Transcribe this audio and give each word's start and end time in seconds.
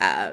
uh, 0.00 0.32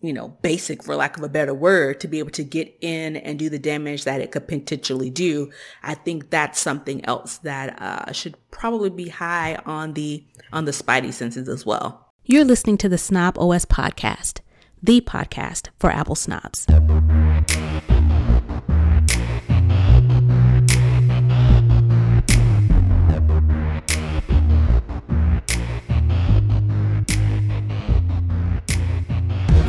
you 0.00 0.12
know, 0.12 0.28
basic 0.40 0.82
for 0.82 0.96
lack 0.96 1.16
of 1.16 1.22
a 1.22 1.28
better 1.28 1.52
word 1.52 2.00
to 2.00 2.08
be 2.08 2.18
able 2.18 2.30
to 2.30 2.42
get 2.42 2.74
in 2.80 3.16
and 3.16 3.38
do 3.38 3.50
the 3.50 3.58
damage 3.58 4.04
that 4.04 4.20
it 4.20 4.32
could 4.32 4.48
potentially 4.48 5.10
do. 5.10 5.50
I 5.82 5.94
think 5.94 6.30
that's 6.30 6.58
something 6.58 7.04
else 7.04 7.38
that 7.38 7.80
uh, 7.80 8.12
should 8.12 8.36
probably 8.50 8.90
be 8.90 9.08
high 9.08 9.56
on 9.66 9.92
the 9.92 10.24
on 10.52 10.64
the 10.64 10.72
spidey 10.72 11.12
senses 11.12 11.48
as 11.48 11.66
well. 11.66 12.08
You're 12.24 12.44
listening 12.44 12.78
to 12.78 12.88
the 12.88 12.98
Snob 12.98 13.38
OS 13.38 13.64
podcast, 13.64 14.40
the 14.82 15.00
podcast 15.00 15.68
for 15.78 15.90
Apple 15.90 16.14
snobs. 16.14 16.66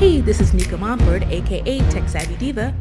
Hey, 0.01 0.19
this 0.19 0.41
is 0.41 0.51
Nika 0.51 0.77
Montford, 0.77 1.21
aka 1.25 1.79
Tech 1.91 2.09
Savvy 2.09 2.35
Diva. 2.37 2.73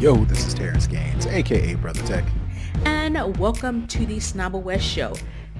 Yo, 0.00 0.14
this 0.24 0.46
is 0.46 0.54
Terrence 0.54 0.86
Gaines, 0.86 1.26
aka 1.26 1.74
Brother 1.74 2.00
Tech. 2.06 2.24
And 2.86 3.36
welcome 3.36 3.86
to 3.88 4.06
the 4.06 4.18
Snob 4.18 4.54
OS 4.54 4.80
Show, 4.80 5.14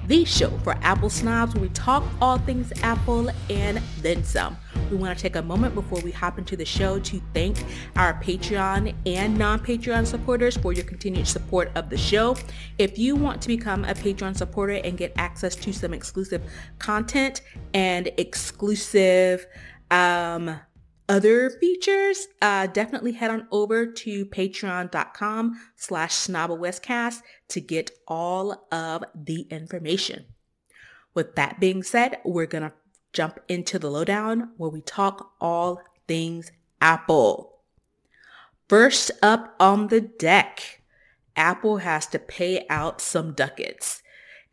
the 0.07 0.25
show 0.25 0.49
for 0.63 0.75
Apple 0.81 1.11
snobs 1.11 1.53
where 1.53 1.61
we 1.61 1.69
talk 1.69 2.03
all 2.19 2.39
things 2.39 2.73
Apple 2.81 3.29
and 3.47 3.79
then 4.01 4.23
some. 4.23 4.57
We 4.89 4.97
want 4.97 5.15
to 5.15 5.21
take 5.21 5.35
a 5.35 5.41
moment 5.43 5.75
before 5.75 5.99
we 5.99 6.09
hop 6.09 6.39
into 6.39 6.57
the 6.57 6.65
show 6.65 6.97
to 6.97 7.21
thank 7.31 7.63
our 7.95 8.19
Patreon 8.19 8.95
and 9.05 9.37
non-Patreon 9.37 10.07
supporters 10.07 10.57
for 10.57 10.73
your 10.73 10.85
continued 10.85 11.27
support 11.27 11.69
of 11.75 11.91
the 11.91 11.97
show. 11.97 12.35
If 12.79 12.97
you 12.97 13.15
want 13.15 13.39
to 13.43 13.47
become 13.49 13.85
a 13.85 13.93
Patreon 13.93 14.35
supporter 14.35 14.81
and 14.83 14.97
get 14.97 15.13
access 15.15 15.55
to 15.57 15.71
some 15.71 15.93
exclusive 15.93 16.41
content 16.79 17.41
and 17.75 18.09
exclusive 18.17 19.45
um, 19.91 20.59
other 21.09 21.49
features, 21.49 22.27
uh, 22.41 22.67
definitely 22.67 23.13
head 23.13 23.31
on 23.31 23.47
over 23.51 23.85
to 23.85 24.25
patreon.com 24.25 25.59
slash 25.75 26.13
snobawestcast 26.13 27.21
to 27.49 27.61
get 27.61 27.91
all 28.07 28.67
of 28.71 29.03
the 29.15 29.41
information. 29.49 30.25
With 31.13 31.35
that 31.35 31.59
being 31.59 31.81
said, 31.83 32.17
we're 32.25 32.45
going 32.45 32.63
to 32.63 32.73
jump 33.13 33.39
into 33.47 33.79
the 33.79 33.89
lowdown 33.89 34.51
where 34.57 34.69
we 34.69 34.81
talk 34.81 35.33
all 35.39 35.81
things 36.07 36.51
Apple. 36.81 37.59
First 38.69 39.11
up 39.23 39.55
on 39.59 39.87
the 39.87 40.01
deck, 40.01 40.81
Apple 41.35 41.77
has 41.77 42.05
to 42.07 42.19
pay 42.19 42.65
out 42.69 42.99
some 42.99 43.33
ducats. 43.33 44.01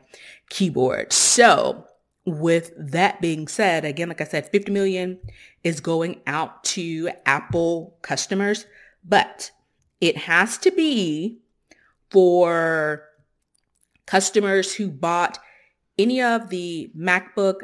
keyboard. 0.49 1.13
So 1.13 1.86
with 2.27 2.73
that 2.77 3.21
being 3.21 3.47
said, 3.47 3.85
again, 3.85 4.09
like 4.09 4.21
I 4.21 4.25
said, 4.25 4.51
50 4.51 4.73
million 4.73 5.19
is 5.63 5.81
going 5.81 6.21
out 6.27 6.65
to 6.65 7.11
Apple 7.25 7.97
customers, 8.03 8.67
but 9.05 9.53
it 10.01 10.17
has 10.17 10.59
to 10.59 10.73
be 10.73 11.39
for 12.11 13.05
customers 14.07 14.75
who 14.75 14.91
bought 14.91 15.39
any 15.99 16.21
of 16.21 16.51
the 16.51 16.91
MacBook, 16.99 17.61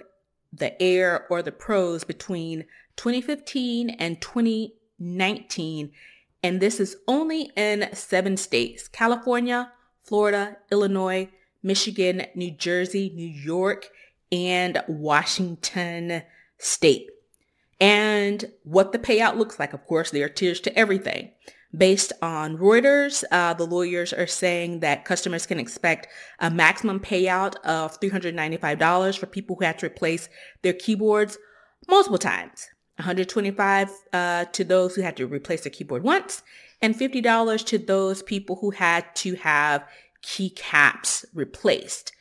the 0.53 0.81
Air, 0.81 1.27
or 1.29 1.43
the 1.43 1.53
Pros 1.53 2.05
between 2.05 2.65
2015 2.97 3.91
and 3.91 4.21
2019. 4.21 5.91
And 6.45 6.61
this 6.61 6.79
is 6.79 6.97
only 7.09 7.51
in 7.57 7.89
seven 7.95 8.37
states, 8.37 8.89
California, 8.89 9.73
Florida, 10.05 10.57
Illinois, 10.71 11.29
Michigan, 11.63 12.27
New 12.35 12.51
Jersey, 12.51 13.13
New 13.15 13.27
York, 13.27 13.91
and 14.33 14.83
Washington 14.89 16.23
State. 16.59 17.11
And 17.81 18.51
what 18.65 18.93
the 18.93 18.99
payout 18.99 19.37
looks 19.37 19.59
like, 19.59 19.73
of 19.73 19.85
course, 19.87 20.11
there 20.11 20.25
are 20.25 20.31
tiers 20.31 20.61
to 20.61 20.77
everything. 20.77 21.33
Based 21.77 22.13
on 22.21 22.59
Reuters, 22.59 23.25
uh, 23.31 23.55
the 23.55 23.67
lawyers 23.67 24.13
are 24.13 24.27
saying 24.27 24.81
that 24.81 25.05
customers 25.05 25.47
can 25.47 25.59
expect 25.59 26.07
a 26.39 26.51
maximum 26.51 27.01
payout 27.01 27.57
of 27.65 27.99
$395 27.99 29.19
for 29.19 29.27
people 29.27 29.57
who 29.57 29.65
had 29.65 29.79
to 29.79 29.87
replace 29.87 30.29
their 30.63 30.75
keyboards 30.75 31.39
multiple 31.89 32.19
times. 32.19 32.69
125 32.97 33.91
uh, 34.13 34.45
to 34.47 34.65
those 34.65 34.95
who 34.95 35.03
had 35.03 35.17
to 35.17 35.27
replace 35.27 35.63
their 35.63 35.71
keyboard 35.71 36.03
once, 36.03 36.43
and 36.83 36.95
$50 36.95 37.67
to 37.67 37.79
those 37.79 38.23
people 38.23 38.57
who 38.57 38.71
had 38.71 39.05
to 39.17 39.35
have 39.37 39.85
keycaps 40.23 41.25
replaced. 41.35 42.13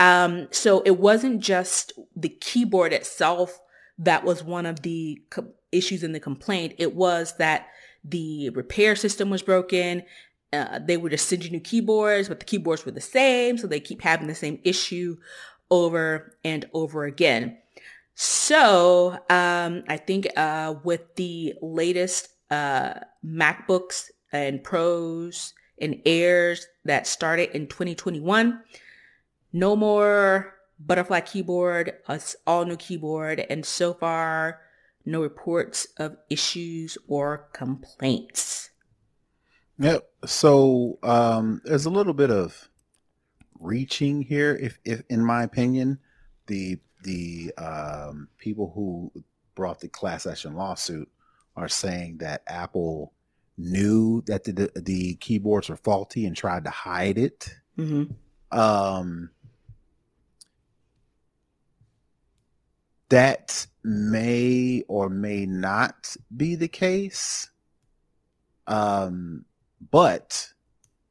Um, 0.00 0.48
so 0.50 0.82
it 0.84 0.98
wasn't 0.98 1.40
just 1.40 1.92
the 2.16 2.28
keyboard 2.28 2.92
itself 2.92 3.60
that 3.98 4.24
was 4.24 4.42
one 4.42 4.66
of 4.66 4.82
the 4.82 5.22
co- 5.30 5.52
issues 5.72 6.02
in 6.02 6.12
the 6.12 6.20
complaint. 6.20 6.74
It 6.78 6.94
was 6.94 7.36
that 7.36 7.68
the 8.02 8.50
repair 8.50 8.96
system 8.96 9.30
was 9.30 9.42
broken. 9.42 10.02
Uh, 10.52 10.78
they 10.78 10.96
were 10.96 11.10
just 11.10 11.28
sending 11.28 11.52
new 11.52 11.60
keyboards, 11.60 12.28
but 12.28 12.40
the 12.40 12.46
keyboards 12.46 12.84
were 12.84 12.92
the 12.92 13.00
same. 13.00 13.56
So 13.56 13.66
they 13.66 13.80
keep 13.80 14.02
having 14.02 14.26
the 14.26 14.34
same 14.34 14.60
issue 14.64 15.16
over 15.70 16.36
and 16.44 16.68
over 16.72 17.04
again. 17.04 17.58
So 18.14 19.18
um, 19.30 19.82
I 19.88 19.96
think 19.96 20.28
uh, 20.36 20.74
with 20.84 21.14
the 21.16 21.54
latest 21.60 22.28
uh, 22.50 22.94
MacBooks 23.24 24.10
and 24.32 24.62
Pros 24.62 25.54
and 25.80 26.00
Airs 26.06 26.66
that 26.84 27.06
started 27.06 27.50
in 27.50 27.66
2021, 27.66 28.60
no 29.54 29.76
more 29.76 30.52
butterfly 30.78 31.20
keyboard, 31.20 31.94
a 32.08 32.20
all 32.46 32.64
new 32.66 32.76
keyboard, 32.76 33.46
and 33.48 33.64
so 33.64 33.94
far, 33.94 34.60
no 35.06 35.22
reports 35.22 35.86
of 35.96 36.16
issues 36.28 36.98
or 37.06 37.48
complaints. 37.52 38.70
Yep. 39.78 40.10
So 40.26 40.98
um, 41.02 41.62
there's 41.64 41.86
a 41.86 41.90
little 41.90 42.14
bit 42.14 42.30
of 42.30 42.68
reaching 43.60 44.22
here, 44.22 44.56
if, 44.60 44.78
if 44.84 45.02
in 45.08 45.24
my 45.24 45.44
opinion, 45.44 45.98
the 46.46 46.78
the 47.04 47.52
um, 47.58 48.28
people 48.38 48.72
who 48.74 49.12
brought 49.54 49.78
the 49.78 49.88
class 49.88 50.26
action 50.26 50.54
lawsuit 50.54 51.08
are 51.56 51.68
saying 51.68 52.18
that 52.18 52.42
Apple 52.48 53.12
knew 53.56 54.22
that 54.26 54.42
the 54.42 54.70
the 54.74 55.14
keyboards 55.16 55.68
were 55.68 55.76
faulty 55.76 56.26
and 56.26 56.36
tried 56.36 56.64
to 56.64 56.70
hide 56.70 57.18
it. 57.18 57.54
Mm-hmm. 57.78 58.58
Um, 58.58 59.30
that 63.14 63.68
may 63.84 64.82
or 64.88 65.08
may 65.08 65.46
not 65.46 66.16
be 66.36 66.56
the 66.56 66.66
case. 66.66 67.48
Um, 68.66 69.44
but 69.92 70.52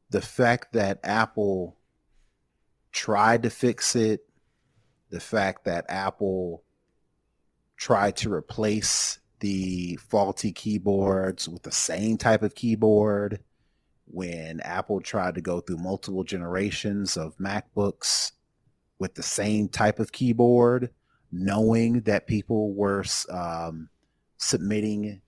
the 0.09 0.19
fact 0.19 0.73
that 0.73 0.99
Apple 1.05 1.77
tried 2.91 3.43
to 3.43 3.49
fix 3.49 3.95
it, 3.95 4.25
the 5.11 5.21
fact 5.21 5.63
that 5.63 5.85
Apple 5.87 6.65
tried 7.77 8.17
to 8.17 8.33
replace 8.33 9.19
the 9.39 9.95
faulty 9.95 10.51
keyboards 10.51 11.47
with 11.47 11.63
the 11.63 11.71
same 11.71 12.17
type 12.17 12.43
of 12.43 12.53
keyboard 12.53 13.39
when 14.07 14.59
Apple 14.59 14.99
tried 14.99 15.35
to 15.35 15.41
go 15.41 15.61
through 15.61 15.77
multiple 15.77 16.25
generations 16.25 17.15
of 17.15 17.37
MacBooks 17.37 18.33
with 18.99 19.15
the 19.15 19.23
same 19.23 19.69
type 19.69 19.99
of 19.99 20.11
keyboard 20.11 20.89
knowing 21.33 22.01
that 22.01 22.27
people 22.27 22.73
were 22.73 23.03
um, 23.29 23.89
submitting, 24.37 25.19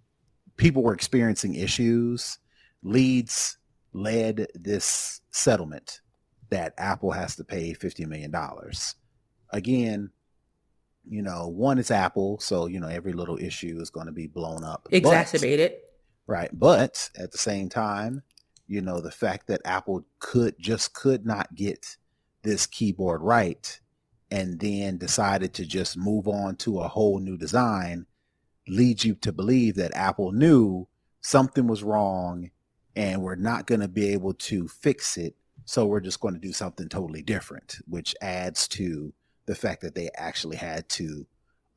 people 0.55 0.83
were 0.83 0.93
experiencing 0.93 1.55
issues, 1.55 2.37
leads 2.83 3.57
led 3.91 4.47
this 4.53 5.21
settlement 5.31 6.01
that 6.49 6.73
Apple 6.77 7.11
has 7.11 7.35
to 7.37 7.43
pay 7.43 7.73
$50 7.73 8.05
million. 8.05 8.33
Again, 9.49 10.11
you 11.07 11.23
know, 11.23 11.47
one 11.47 11.79
is 11.79 11.89
Apple, 11.89 12.39
so 12.39 12.67
you 12.67 12.79
know 12.79 12.87
every 12.87 13.13
little 13.13 13.37
issue 13.37 13.77
is 13.79 13.89
going 13.89 14.07
to 14.07 14.11
be 14.11 14.27
blown 14.27 14.63
up, 14.63 14.87
exacerbated. 14.91 15.73
But, 16.27 16.33
right, 16.33 16.49
but 16.51 17.09
at 17.17 17.31
the 17.31 17.37
same 17.37 17.69
time, 17.69 18.23
you 18.67 18.81
know, 18.81 19.01
the 19.01 19.11
fact 19.11 19.47
that 19.47 19.61
Apple 19.65 20.05
could 20.19 20.55
just 20.59 20.93
could 20.93 21.25
not 21.25 21.53
get 21.53 21.97
this 22.41 22.65
keyboard 22.65 23.21
right, 23.21 23.79
and 24.31 24.59
then 24.59 24.97
decided 24.97 25.53
to 25.53 25.65
just 25.65 25.97
move 25.97 26.27
on 26.27 26.55
to 26.57 26.79
a 26.79 26.87
whole 26.87 27.19
new 27.19 27.37
design, 27.37 28.05
leads 28.67 29.05
you 29.05 29.15
to 29.15 29.31
believe 29.31 29.75
that 29.75 29.95
Apple 29.95 30.31
knew 30.31 30.87
something 31.21 31.67
was 31.67 31.83
wrong, 31.83 32.51
and 32.95 33.21
we're 33.21 33.35
not 33.35 33.67
going 33.67 33.81
to 33.81 33.87
be 33.87 34.09
able 34.09 34.33
to 34.33 34.67
fix 34.67 35.17
it, 35.17 35.35
so 35.65 35.85
we're 35.85 35.99
just 35.99 36.19
going 36.19 36.33
to 36.33 36.39
do 36.39 36.53
something 36.53 36.89
totally 36.89 37.21
different, 37.21 37.77
which 37.87 38.15
adds 38.21 38.67
to 38.67 39.13
the 39.45 39.55
fact 39.55 39.81
that 39.81 39.95
they 39.95 40.09
actually 40.15 40.57
had 40.57 40.87
to 40.89 41.27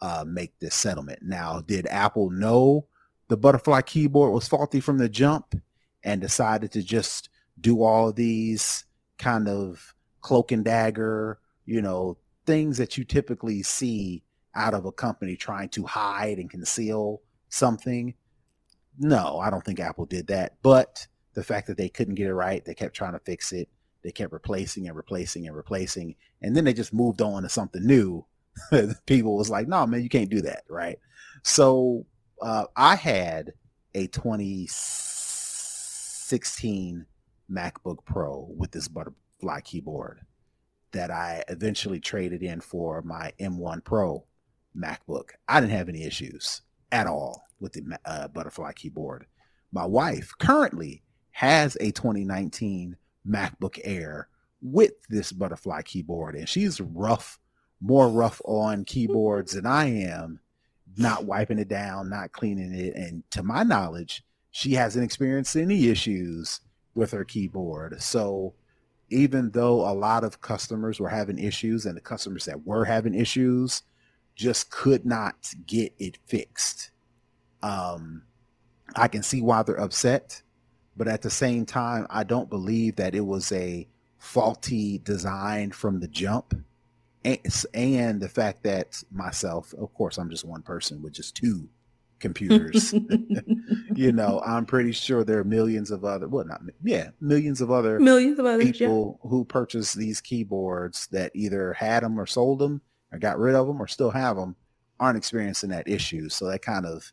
uh, 0.00 0.24
make 0.26 0.58
this 0.58 0.74
settlement. 0.74 1.20
Now, 1.22 1.60
did 1.60 1.86
Apple 1.86 2.30
know 2.30 2.86
the 3.28 3.36
butterfly 3.36 3.82
keyboard 3.82 4.32
was 4.32 4.48
faulty 4.48 4.80
from 4.80 4.98
the 4.98 5.08
jump 5.08 5.54
and 6.02 6.20
decided 6.20 6.72
to 6.72 6.82
just 6.82 7.28
do 7.60 7.82
all 7.82 8.12
these 8.12 8.84
kind 9.18 9.48
of 9.48 9.94
cloak 10.20 10.52
and 10.52 10.64
dagger, 10.64 11.38
you 11.66 11.82
know, 11.82 12.16
things 12.48 12.78
that 12.78 12.96
you 12.96 13.04
typically 13.04 13.62
see 13.62 14.24
out 14.54 14.72
of 14.72 14.86
a 14.86 14.92
company 14.92 15.36
trying 15.36 15.68
to 15.68 15.84
hide 15.84 16.38
and 16.38 16.50
conceal 16.50 17.20
something? 17.50 18.14
No, 18.98 19.38
I 19.38 19.50
don't 19.50 19.62
think 19.62 19.78
Apple 19.78 20.06
did 20.06 20.28
that. 20.28 20.54
But 20.62 21.06
the 21.34 21.44
fact 21.44 21.66
that 21.66 21.76
they 21.76 21.90
couldn't 21.90 22.14
get 22.14 22.26
it 22.26 22.34
right, 22.34 22.64
they 22.64 22.74
kept 22.74 22.96
trying 22.96 23.12
to 23.12 23.20
fix 23.20 23.52
it, 23.52 23.68
they 24.02 24.10
kept 24.10 24.32
replacing 24.32 24.88
and 24.88 24.96
replacing 24.96 25.46
and 25.46 25.54
replacing, 25.54 26.14
and 26.40 26.56
then 26.56 26.64
they 26.64 26.72
just 26.72 26.94
moved 26.94 27.20
on 27.20 27.42
to 27.42 27.50
something 27.50 27.84
new. 27.84 28.24
People 29.06 29.36
was 29.36 29.50
like, 29.50 29.68
"No, 29.68 29.86
man, 29.86 30.02
you 30.02 30.08
can't 30.08 30.30
do 30.30 30.40
that." 30.42 30.64
Right? 30.70 30.98
So 31.42 32.06
uh, 32.40 32.64
I 32.76 32.96
had 32.96 33.52
a 33.94 34.06
2016 34.06 37.04
MacBook 37.50 38.04
Pro 38.06 38.48
with 38.56 38.70
this 38.70 38.88
butterfly 38.88 39.60
keyboard 39.60 40.22
that 40.98 41.12
I 41.12 41.44
eventually 41.46 42.00
traded 42.00 42.42
in 42.42 42.60
for 42.60 43.02
my 43.02 43.32
M1 43.38 43.84
Pro 43.84 44.24
MacBook. 44.76 45.30
I 45.46 45.60
didn't 45.60 45.76
have 45.76 45.88
any 45.88 46.02
issues 46.02 46.62
at 46.90 47.06
all 47.06 47.44
with 47.60 47.74
the 47.74 47.96
uh, 48.04 48.26
butterfly 48.26 48.72
keyboard. 48.72 49.26
My 49.70 49.86
wife 49.86 50.32
currently 50.40 51.04
has 51.30 51.76
a 51.76 51.92
2019 51.92 52.96
MacBook 53.24 53.78
Air 53.84 54.28
with 54.60 54.94
this 55.08 55.30
butterfly 55.30 55.82
keyboard. 55.82 56.34
And 56.34 56.48
she's 56.48 56.80
rough, 56.80 57.38
more 57.80 58.08
rough 58.08 58.42
on 58.44 58.84
keyboards 58.84 59.52
than 59.52 59.66
I 59.66 59.84
am, 59.84 60.40
not 60.96 61.26
wiping 61.26 61.60
it 61.60 61.68
down, 61.68 62.10
not 62.10 62.32
cleaning 62.32 62.74
it. 62.74 62.96
And 62.96 63.22
to 63.30 63.44
my 63.44 63.62
knowledge, 63.62 64.24
she 64.50 64.72
hasn't 64.72 65.04
experienced 65.04 65.54
any 65.54 65.90
issues 65.90 66.60
with 66.96 67.12
her 67.12 67.24
keyboard. 67.24 68.02
So 68.02 68.54
even 69.10 69.50
though 69.50 69.88
a 69.88 69.92
lot 69.92 70.24
of 70.24 70.40
customers 70.40 71.00
were 71.00 71.08
having 71.08 71.38
issues 71.38 71.86
and 71.86 71.96
the 71.96 72.00
customers 72.00 72.44
that 72.44 72.66
were 72.66 72.84
having 72.84 73.14
issues 73.14 73.82
just 74.34 74.70
could 74.70 75.04
not 75.04 75.52
get 75.66 75.92
it 75.98 76.18
fixed. 76.26 76.90
Um, 77.62 78.22
I 78.94 79.08
can 79.08 79.22
see 79.22 79.42
why 79.42 79.62
they're 79.62 79.80
upset 79.80 80.42
but 80.98 81.06
at 81.06 81.22
the 81.22 81.30
same 81.30 81.64
time, 81.64 82.08
I 82.10 82.24
don't 82.24 82.50
believe 82.50 82.96
that 82.96 83.14
it 83.14 83.20
was 83.20 83.52
a 83.52 83.86
faulty 84.18 84.98
design 84.98 85.70
from 85.70 86.00
the 86.00 86.08
jump. 86.08 86.54
And, 87.24 87.38
and 87.72 88.20
the 88.20 88.28
fact 88.28 88.64
that 88.64 89.00
myself, 89.12 89.72
of 89.74 89.94
course, 89.94 90.18
I'm 90.18 90.28
just 90.28 90.44
one 90.44 90.62
person 90.62 91.00
with 91.00 91.12
just 91.12 91.36
two 91.36 91.68
computers. 92.20 92.92
you 93.94 94.12
know, 94.12 94.42
I'm 94.44 94.66
pretty 94.66 94.92
sure 94.92 95.24
there 95.24 95.38
are 95.38 95.44
millions 95.44 95.90
of 95.90 96.04
other, 96.04 96.28
well, 96.28 96.44
not, 96.44 96.60
yeah, 96.82 97.10
millions 97.20 97.60
of 97.60 97.70
other 97.70 97.98
millions 97.98 98.38
of 98.38 98.46
other 98.46 98.62
people 98.62 99.20
yeah. 99.22 99.30
who 99.30 99.44
purchased 99.44 99.96
these 99.96 100.20
keyboards 100.20 101.06
that 101.08 101.32
either 101.34 101.72
had 101.72 102.02
them 102.02 102.18
or 102.18 102.26
sold 102.26 102.58
them 102.58 102.80
or 103.12 103.18
got 103.18 103.38
rid 103.38 103.54
of 103.54 103.66
them 103.66 103.80
or 103.80 103.86
still 103.86 104.10
have 104.10 104.36
them 104.36 104.56
aren't 105.00 105.18
experiencing 105.18 105.70
that 105.70 105.88
issue. 105.88 106.28
So 106.28 106.46
that 106.46 106.62
kind 106.62 106.86
of 106.86 107.12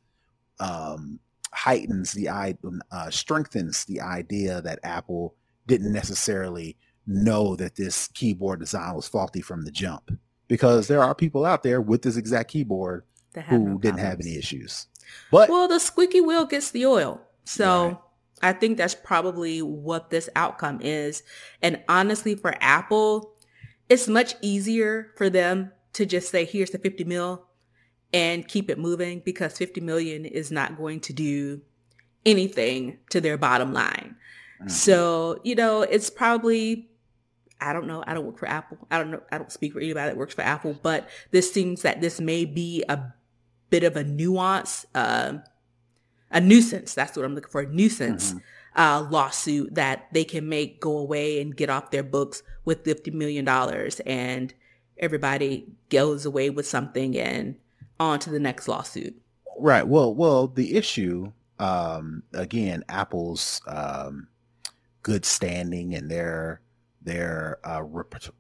um, 0.59 1.19
heightens 1.51 2.11
the 2.13 2.29
uh, 2.29 3.09
strengthens 3.09 3.85
the 3.85 4.01
idea 4.01 4.61
that 4.61 4.79
Apple 4.83 5.35
didn't 5.67 5.93
necessarily 5.93 6.77
know 7.07 7.55
that 7.55 7.75
this 7.75 8.07
keyboard 8.09 8.59
design 8.59 8.95
was 8.95 9.07
faulty 9.07 9.41
from 9.41 9.63
the 9.63 9.71
jump 9.71 10.11
because 10.47 10.87
there 10.87 11.03
are 11.03 11.15
people 11.15 11.45
out 11.45 11.63
there 11.63 11.81
with 11.81 12.01
this 12.01 12.17
exact 12.17 12.51
keyboard 12.51 13.03
who 13.47 13.59
no 13.59 13.77
didn't 13.77 13.99
have 13.99 14.19
any 14.19 14.37
issues. 14.37 14.87
But 15.31 15.49
well, 15.49 15.67
the 15.67 15.79
squeaky 15.79 16.21
wheel 16.21 16.45
gets 16.45 16.71
the 16.71 16.85
oil. 16.85 17.21
So 17.43 17.85
right. 17.85 17.97
I 18.41 18.53
think 18.53 18.77
that's 18.77 18.95
probably 18.95 19.61
what 19.61 20.09
this 20.09 20.29
outcome 20.35 20.79
is. 20.81 21.23
And 21.61 21.81
honestly, 21.87 22.35
for 22.35 22.55
Apple, 22.59 23.33
it's 23.89 24.07
much 24.07 24.35
easier 24.41 25.11
for 25.17 25.29
them 25.29 25.71
to 25.93 26.05
just 26.05 26.29
say, 26.29 26.45
here's 26.45 26.71
the 26.71 26.79
50 26.79 27.03
mil 27.03 27.45
and 28.13 28.47
keep 28.47 28.69
it 28.69 28.79
moving 28.79 29.21
because 29.23 29.57
50 29.57 29.81
million 29.81 30.25
is 30.25 30.51
not 30.51 30.77
going 30.77 30.99
to 31.01 31.13
do 31.13 31.61
anything 32.25 32.97
to 33.09 33.21
their 33.21 33.37
bottom 33.37 33.73
line. 33.73 34.15
Mm-hmm. 34.59 34.69
So, 34.69 35.39
you 35.43 35.55
know, 35.55 35.81
it's 35.81 36.09
probably 36.09 36.89
I 37.61 37.73
don't 37.73 37.87
know. 37.87 38.03
I 38.05 38.13
don't 38.13 38.25
work 38.25 38.37
for 38.37 38.47
Apple. 38.47 38.77
I 38.91 38.97
don't 38.97 39.11
know. 39.11 39.21
I 39.31 39.37
don't 39.37 39.51
speak 39.51 39.73
for 39.73 39.79
anybody 39.79 40.09
that 40.09 40.17
works 40.17 40.33
for 40.33 40.41
Apple, 40.41 40.77
but 40.83 41.07
this 41.31 41.51
seems 41.51 41.83
that 41.83 42.01
this 42.01 42.19
may 42.19 42.45
be 42.45 42.83
a 42.89 42.99
bit 43.69 43.83
of 43.83 43.95
a 43.95 44.03
nuance, 44.03 44.85
uh, 44.95 45.33
a 46.31 46.41
nuisance. 46.41 46.93
That's 46.93 47.15
what 47.15 47.25
I'm 47.25 47.35
looking 47.35 47.51
for. 47.51 47.61
A 47.61 47.67
nuisance 47.67 48.33
mm-hmm. 48.33 48.81
uh, 48.81 49.07
lawsuit 49.09 49.75
that 49.75 50.07
they 50.11 50.23
can 50.23 50.47
make 50.49 50.79
go 50.79 50.97
away 50.97 51.41
and 51.41 51.55
get 51.55 51.69
off 51.69 51.91
their 51.91 52.03
books 52.03 52.43
with 52.63 52.83
$50 52.83 53.13
million 53.13 53.47
and 54.05 54.53
everybody 54.97 55.67
goes 55.89 56.25
away 56.25 56.49
with 56.49 56.67
something 56.67 57.17
and 57.17 57.55
on 57.99 58.19
to 58.19 58.29
the 58.29 58.39
next 58.39 58.67
lawsuit. 58.67 59.15
Right. 59.57 59.87
Well, 59.87 60.13
well, 60.13 60.47
the 60.47 60.75
issue, 60.75 61.31
um, 61.59 62.23
again, 62.33 62.83
Apple's 62.89 63.61
um, 63.67 64.27
good 65.03 65.25
standing 65.25 65.93
and 65.93 66.09
their 66.09 66.61
their 67.01 67.59
uh, 67.63 67.83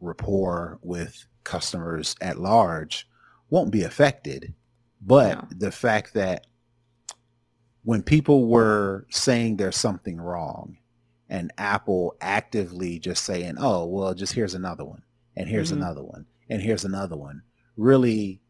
rapport 0.01 0.79
with 0.81 1.27
customers 1.43 2.15
at 2.19 2.39
large 2.39 3.07
won't 3.51 3.71
be 3.71 3.83
affected. 3.83 4.53
But 5.05 5.51
no. 5.51 5.57
the 5.57 5.71
fact 5.71 6.13
that 6.15 6.47
when 7.83 8.01
people 8.01 8.47
were 8.47 9.05
saying 9.11 9.57
there's 9.57 9.77
something 9.77 10.19
wrong 10.19 10.77
and 11.29 11.53
Apple 11.57 12.15
actively 12.21 12.97
just 12.99 13.23
saying, 13.23 13.55
oh, 13.59 13.85
well, 13.85 14.13
just 14.13 14.33
here's 14.33 14.55
another 14.55 14.83
one 14.85 15.03
and 15.35 15.47
here's 15.47 15.71
mm-hmm. 15.71 15.81
another 15.83 16.03
one 16.03 16.25
and 16.49 16.61
here's 16.61 16.85
another 16.85 17.15
one 17.15 17.43
really 17.77 18.41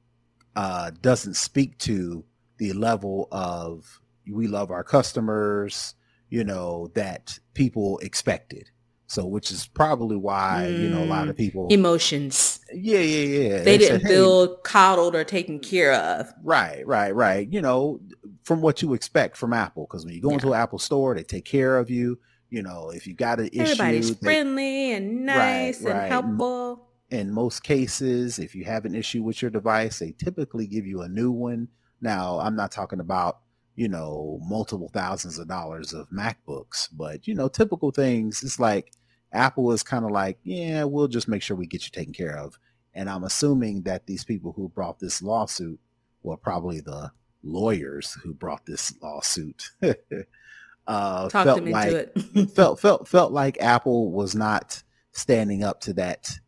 uh, 0.56 0.92
doesn't 1.02 1.36
speak 1.36 1.78
to 1.80 2.24
the 2.58 2.74
level 2.74 3.28
of 3.32 4.02
we 4.32 4.48
love 4.48 4.72
our 4.72 4.84
customers, 4.84 5.96
you 6.30 6.44
know, 6.44 6.90
that 6.96 7.38
people 7.54 8.00
expected. 8.00 8.70
So, 9.08 9.26
which 9.26 9.52
is 9.52 9.68
probably 9.68 10.16
why 10.16 10.66
mm, 10.68 10.82
you 10.82 10.90
know 10.90 11.04
a 11.04 11.06
lot 11.06 11.28
of 11.28 11.36
mm, 11.36 11.40
people 11.40 11.68
emotions. 11.70 12.60
Yeah, 12.74 13.00
yeah, 13.00 13.26
yeah. 13.26 13.58
They, 13.58 13.64
they 13.64 13.78
didn't 13.78 14.02
said, 14.02 14.10
feel 14.10 14.48
hey, 14.48 14.54
coddled 14.64 15.16
or 15.16 15.24
taken 15.24 15.60
care 15.60 15.94
of. 15.94 16.34
Right, 16.44 16.86
right, 16.88 17.14
right. 17.14 17.48
You 17.52 17.62
know, 17.62 18.00
from 18.44 18.62
what 18.62 18.82
you 18.82 18.94
expect 18.94 19.38
from 19.38 19.54
Apple, 19.54 19.86
because 19.90 20.06
when 20.06 20.16
you 20.16 20.22
go 20.22 20.30
yeah. 20.30 20.36
into 20.36 20.54
an 20.54 20.60
Apple 20.60 20.80
store, 20.80 21.14
they 21.14 21.24
take 21.24 21.46
care 21.46 21.78
of 21.78 21.90
you. 21.90 22.20
You 22.50 22.64
know, 22.64 22.90
if 22.90 23.06
you 23.06 23.14
got 23.14 23.40
an 23.40 23.50
Everybody's 23.54 23.72
issue, 23.72 23.82
everybody's 23.84 24.18
friendly 24.18 24.92
and 24.94 25.26
nice 25.26 25.82
right, 25.82 25.92
and 25.92 26.00
right. 26.00 26.12
helpful 26.12 26.86
in 27.12 27.32
most 27.32 27.64
cases, 27.64 28.40
if 28.40 28.56
you 28.56 28.66
have 28.66 28.86
an 28.86 28.96
issue 28.96 29.24
with 29.24 29.42
your 29.42 29.52
device, 29.52 30.00
they 30.00 30.12
typically 30.12 30.68
give 30.68 30.86
you 30.86 31.02
a 31.02 31.10
new 31.10 31.32
one. 31.32 31.68
Now, 32.02 32.40
I'm 32.40 32.56
not 32.56 32.72
talking 32.72 33.00
about, 33.00 33.40
you 33.76 33.88
know, 33.88 34.40
multiple 34.44 34.90
thousands 34.94 35.38
of 35.40 35.48
dollars 35.48 35.94
of 35.94 36.10
MacBooks, 36.10 36.90
but, 36.92 37.28
you 37.28 37.36
know, 37.36 37.48
typical 37.48 37.92
things. 37.92 38.44
It's 38.44 38.60
like 38.60 38.92
Apple 39.32 39.72
is 39.72 39.84
kind 39.84 40.06
of 40.06 40.12
like, 40.12 40.38
yeah, 40.44 40.84
we'll 40.84 41.08
just 41.08 41.28
make 41.28 41.42
sure 41.42 41.58
we 41.58 41.68
get 41.68 41.84
you 41.84 41.92
taken 41.92 42.14
care 42.14 42.38
of. 42.38 42.58
And 42.94 43.10
I'm 43.10 43.24
assuming 43.24 43.84
that 43.84 44.08
these 44.08 44.24
people 44.24 44.54
who 44.54 44.70
brought 44.70 45.00
this 45.00 45.22
lawsuit, 45.22 45.80
well, 46.24 46.38
probably 46.38 46.80
the 46.80 47.12
lawyers 47.44 48.18
who 48.24 48.34
brought 48.34 48.66
this 48.66 48.94
lawsuit, 49.02 49.72
uh, 50.88 51.30
felt 51.30 51.64
like 51.64 52.18
felt 52.56 52.80
felt 52.80 53.08
felt 53.08 53.34
like 53.34 53.62
Apple 53.62 54.12
was 54.12 54.34
not 54.34 54.82
standing 55.12 55.64
up 55.64 55.82
to 55.82 55.94
that 55.94 56.40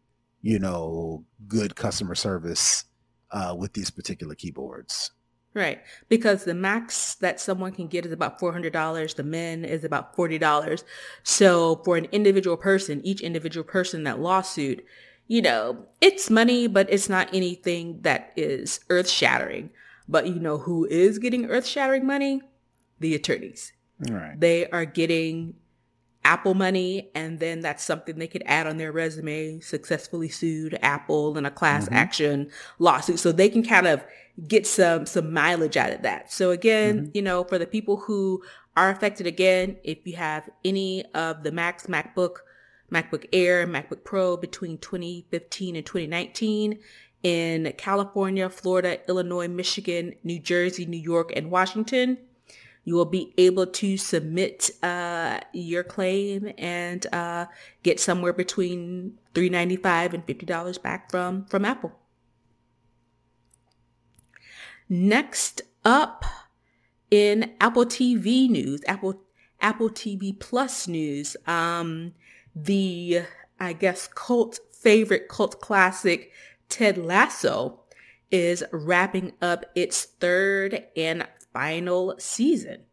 you 0.41 0.60
know, 0.60 1.25
good 1.48 1.75
customer 1.75 2.15
service 2.15 2.86
uh, 3.31 3.53
with 3.57 3.74
these 3.74 3.89
particular 3.89 4.34
keyboards. 4.34 5.12
Right. 5.58 5.82
Because 6.08 6.44
the 6.44 6.54
max 6.54 7.16
that 7.16 7.40
someone 7.40 7.72
can 7.72 7.88
get 7.88 8.06
is 8.06 8.12
about 8.12 8.40
$400. 8.40 9.16
The 9.16 9.24
min 9.24 9.66
is 9.66 9.84
about 9.84 10.16
$40. 10.16 10.84
So 11.24 11.82
for 11.84 11.98
an 11.98 12.06
individual 12.12 12.58
person, 12.58 13.02
each 13.04 13.22
individual 13.22 13.64
person 13.64 14.04
that 14.04 14.20
lawsuit, 14.20 14.86
you 15.26 15.42
know, 15.42 15.88
it's 16.00 16.30
money, 16.30 16.68
but 16.68 16.88
it's 16.92 17.10
not 17.10 17.34
anything 17.34 18.02
that 18.02 18.34
is 18.36 18.82
earth 18.92 19.10
shattering. 19.10 19.72
But 20.08 20.28
you 20.28 20.36
know 20.36 20.60
who 20.60 20.86
is 20.86 21.18
getting 21.18 21.46
earth 21.46 21.66
shattering 21.66 22.06
money? 22.06 22.44
The 23.00 23.16
attorneys. 23.16 23.74
Right. 24.08 24.40
They 24.40 24.70
are 24.70 24.86
getting 24.86 25.56
Apple 26.24 26.54
money, 26.54 27.10
and 27.16 27.40
then 27.40 27.62
that's 27.62 27.84
something 27.84 28.20
they 28.20 28.28
could 28.28 28.44
add 28.46 28.68
on 28.68 28.78
their 28.78 28.92
resume, 28.92 29.60
successfully 29.62 30.30
sued 30.30 30.78
Apple 30.84 31.36
in 31.36 31.48
a 31.48 31.52
class 31.52 31.86
mm-hmm. 31.86 31.96
action 31.96 32.52
lawsuit. 32.78 33.18
So 33.18 33.32
they 33.32 33.50
can 33.50 33.64
kind 33.64 33.88
of 33.88 34.06
get 34.46 34.67
some 34.67 35.06
some 35.06 35.34
mileage 35.34 35.77
out 35.77 35.94
of 35.94 36.01
that. 36.03 36.32
So 36.32 36.51
again, 36.51 36.98
mm-hmm. 37.00 37.12
you 37.13 37.22
know, 37.22 37.44
for 37.44 37.58
the 37.58 37.65
people 37.65 37.98
who 37.98 38.44
are 38.75 38.89
affected 38.89 39.25
again, 39.25 39.77
if 39.84 40.06
you 40.06 40.15
have 40.15 40.50
any 40.63 41.03
of 41.15 41.44
the 41.44 41.51
Macs, 41.51 41.88
MacBook, 41.88 42.38
MacBook 42.91 43.25
Air, 43.34 43.65
MacBook 43.65 44.03
Pro 44.03 44.38
between 44.38 44.77
2015 44.77 45.75
and 45.75 45.86
2019 45.86 46.79
in 47.24 47.74
California, 47.77 48.50
Florida, 48.50 49.00
Illinois, 49.10 49.48
Michigan, 49.48 50.13
New 50.24 50.39
Jersey, 50.39 50.86
New 50.86 51.00
York, 51.00 51.32
and 51.36 51.50
Washington, 51.50 52.20
you 52.86 52.94
will 52.94 53.06
be 53.06 53.34
able 53.38 53.65
to 53.65 53.98
submit 53.98 54.70
uh, 54.84 55.39
your 55.51 55.84
claim 55.84 56.53
and 56.58 57.06
uh, 57.12 57.48
get 57.84 58.00
somewhere 58.00 58.34
between 58.34 59.17
395 59.34 60.13
and 60.13 60.25
$50 60.25 60.82
back 60.82 61.10
from, 61.10 61.46
from 61.46 61.65
Apple. 61.65 61.91
Next 64.89 65.62
up 65.84 66.24
in 67.12 67.53
Apple 67.60 67.86
TV 67.86 68.50
news, 68.50 68.82
Apple 68.88 69.22
Apple 69.60 69.89
TV 69.89 70.38
Plus 70.39 70.88
news, 70.88 71.36
um, 71.46 72.13
the 72.56 73.22
I 73.60 73.74
guess 73.74 74.08
cult 74.08 74.60
favorite 74.72 75.27
cult 75.27 75.60
classic 75.60 76.32
Ted 76.70 76.98
Lasso 76.98 77.82
is 78.32 78.63
wrapping 78.72 79.34
up 79.41 79.65
its 79.75 80.06
third 80.06 80.86
and 80.96 81.27
final 81.53 82.15
season. 82.20 82.84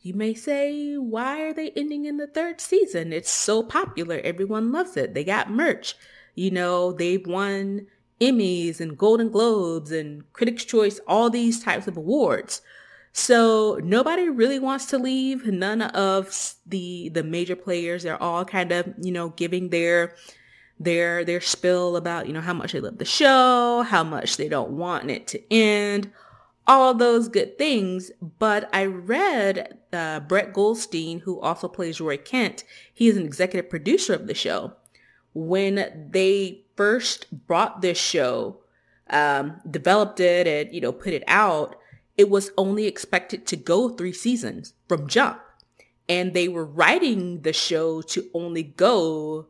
You 0.00 0.14
may 0.14 0.34
say, 0.34 0.96
why 0.96 1.42
are 1.42 1.52
they 1.52 1.70
ending 1.70 2.06
in 2.06 2.16
the 2.16 2.26
third 2.26 2.60
season? 2.60 3.12
It's 3.12 3.30
so 3.30 3.62
popular. 3.62 4.20
Everyone 4.24 4.72
loves 4.72 4.96
it. 4.96 5.14
They 5.14 5.24
got 5.24 5.50
merch. 5.50 5.94
You 6.34 6.50
know, 6.50 6.92
they've 6.92 7.24
won 7.26 7.86
Emmys 8.22 8.80
and 8.80 8.96
Golden 8.96 9.30
Globes 9.30 9.90
and 9.90 10.30
Critics' 10.32 10.64
Choice, 10.64 11.00
all 11.08 11.28
these 11.28 11.62
types 11.62 11.88
of 11.88 11.96
awards. 11.96 12.62
So 13.12 13.80
nobody 13.82 14.28
really 14.28 14.58
wants 14.58 14.86
to 14.86 14.98
leave. 14.98 15.46
None 15.46 15.82
of 15.82 16.54
the 16.64 17.10
the 17.10 17.22
major 17.22 17.56
players. 17.56 18.02
They're 18.02 18.22
all 18.22 18.44
kind 18.44 18.72
of 18.72 18.94
you 19.00 19.12
know 19.12 19.30
giving 19.30 19.68
their 19.68 20.14
their 20.80 21.24
their 21.24 21.40
spill 21.40 21.96
about 21.96 22.26
you 22.26 22.32
know 22.32 22.40
how 22.40 22.54
much 22.54 22.72
they 22.72 22.80
love 22.80 22.98
the 22.98 23.04
show, 23.04 23.82
how 23.82 24.04
much 24.04 24.36
they 24.36 24.48
don't 24.48 24.70
want 24.70 25.10
it 25.10 25.26
to 25.28 25.52
end, 25.52 26.10
all 26.66 26.94
those 26.94 27.28
good 27.28 27.58
things. 27.58 28.10
But 28.38 28.70
I 28.72 28.86
read 28.86 29.78
uh, 29.92 30.20
Brett 30.20 30.54
Goldstein, 30.54 31.20
who 31.20 31.38
also 31.40 31.68
plays 31.68 32.00
Roy 32.00 32.16
Kent. 32.16 32.64
He 32.94 33.08
is 33.08 33.16
an 33.16 33.24
executive 33.24 33.68
producer 33.68 34.14
of 34.14 34.26
the 34.26 34.34
show. 34.34 34.72
When 35.34 36.08
they 36.10 36.64
first 36.76 37.46
brought 37.46 37.82
this 37.82 37.98
show, 37.98 38.58
um, 39.10 39.60
developed 39.70 40.20
it 40.20 40.46
and, 40.46 40.74
you 40.74 40.80
know, 40.80 40.92
put 40.92 41.12
it 41.12 41.24
out, 41.26 41.76
it 42.16 42.28
was 42.28 42.50
only 42.56 42.86
expected 42.86 43.46
to 43.46 43.56
go 43.56 43.88
three 43.88 44.12
seasons 44.12 44.74
from 44.88 45.06
jump. 45.06 45.40
And 46.08 46.34
they 46.34 46.48
were 46.48 46.64
writing 46.64 47.42
the 47.42 47.52
show 47.52 48.02
to 48.02 48.28
only 48.34 48.62
go 48.62 49.46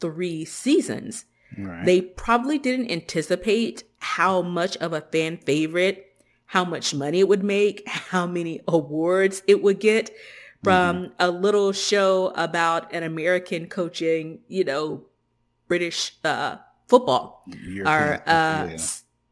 three 0.00 0.44
seasons. 0.44 1.24
Right. 1.56 1.84
They 1.84 2.00
probably 2.00 2.58
didn't 2.58 2.90
anticipate 2.90 3.84
how 3.98 4.42
much 4.42 4.76
of 4.78 4.92
a 4.92 5.00
fan 5.00 5.38
favorite, 5.38 6.06
how 6.46 6.64
much 6.64 6.94
money 6.94 7.20
it 7.20 7.28
would 7.28 7.44
make, 7.44 7.86
how 7.88 8.26
many 8.26 8.60
awards 8.66 9.42
it 9.46 9.62
would 9.62 9.80
get 9.80 10.10
from 10.62 10.96
mm-hmm. 10.96 11.12
a 11.18 11.30
little 11.30 11.72
show 11.72 12.32
about 12.36 12.92
an 12.92 13.02
American 13.02 13.68
coaching, 13.68 14.40
you 14.48 14.64
know, 14.64 15.04
British 15.72 16.12
uh, 16.22 16.56
football. 16.86 17.46
Are 17.86 18.22
uh, 18.26 18.68
yeah. 18.72 18.76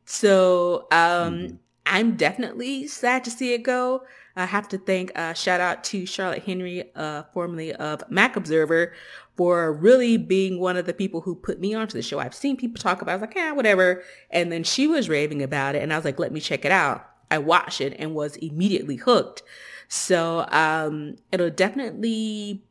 so 0.06 0.86
um, 0.90 1.34
mm-hmm. 1.34 1.56
I'm 1.84 2.16
definitely 2.16 2.86
sad 2.86 3.24
to 3.24 3.30
see 3.30 3.52
it 3.52 3.62
go. 3.62 4.04
I 4.36 4.46
have 4.46 4.66
to 4.68 4.78
thank 4.78 5.12
uh, 5.18 5.34
shout 5.34 5.60
out 5.60 5.84
to 5.84 6.06
Charlotte 6.06 6.44
Henry, 6.44 6.84
uh, 6.96 7.24
formerly 7.34 7.74
of 7.74 8.02
Mac 8.08 8.36
Observer, 8.36 8.94
for 9.36 9.70
really 9.74 10.16
being 10.16 10.58
one 10.58 10.78
of 10.78 10.86
the 10.86 10.94
people 10.94 11.20
who 11.20 11.34
put 11.34 11.60
me 11.60 11.74
onto 11.74 11.92
the 11.92 12.00
show. 12.00 12.18
I've 12.18 12.34
seen 12.34 12.56
people 12.56 12.80
talk 12.80 13.02
about, 13.02 13.10
it. 13.10 13.12
I 13.12 13.16
was 13.16 13.20
like, 13.20 13.34
yeah, 13.36 13.52
whatever, 13.52 14.02
and 14.30 14.50
then 14.50 14.64
she 14.64 14.86
was 14.86 15.10
raving 15.10 15.42
about 15.42 15.74
it, 15.74 15.82
and 15.82 15.92
I 15.92 15.96
was 15.96 16.06
like, 16.06 16.18
let 16.18 16.32
me 16.32 16.40
check 16.40 16.64
it 16.64 16.72
out. 16.72 17.06
I 17.30 17.36
watched 17.36 17.82
it 17.82 17.94
and 17.98 18.14
was 18.14 18.36
immediately 18.36 18.96
hooked. 18.96 19.42
So 19.88 20.46
um, 20.48 21.16
it'll 21.32 21.50
definitely 21.50 22.64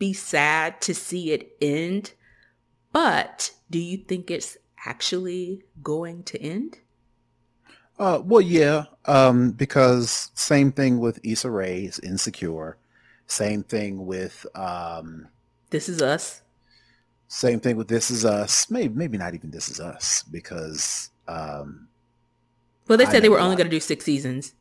be 0.00 0.12
sad 0.12 0.80
to 0.80 0.94
see 0.96 1.30
it 1.30 1.56
end, 1.60 2.12
but 2.96 3.50
do 3.68 3.78
you 3.78 3.98
think 3.98 4.30
it's 4.30 4.56
actually 4.86 5.62
going 5.82 6.22
to 6.22 6.40
end? 6.40 6.78
Uh, 7.98 8.22
well, 8.24 8.40
yeah, 8.40 8.84
um, 9.04 9.50
because 9.50 10.30
same 10.32 10.72
thing 10.72 10.98
with 10.98 11.20
Issa 11.22 11.50
Rae's 11.50 11.98
Insecure. 11.98 12.78
Same 13.26 13.62
thing 13.62 14.06
with 14.06 14.46
um, 14.54 15.28
This 15.68 15.90
Is 15.90 16.00
Us. 16.00 16.40
Same 17.28 17.60
thing 17.60 17.76
with 17.76 17.88
This 17.88 18.10
Is 18.10 18.24
Us. 18.24 18.70
Maybe 18.70 18.94
maybe 18.94 19.18
not 19.18 19.34
even 19.34 19.50
This 19.50 19.68
Is 19.68 19.78
Us 19.78 20.22
because. 20.30 21.10
Um, 21.28 21.88
well, 22.88 22.96
they 22.96 23.04
said 23.04 23.22
they 23.22 23.28
were 23.28 23.40
only 23.40 23.56
going 23.56 23.66
to 23.66 23.76
do 23.76 23.80
six 23.80 24.06
seasons. 24.06 24.54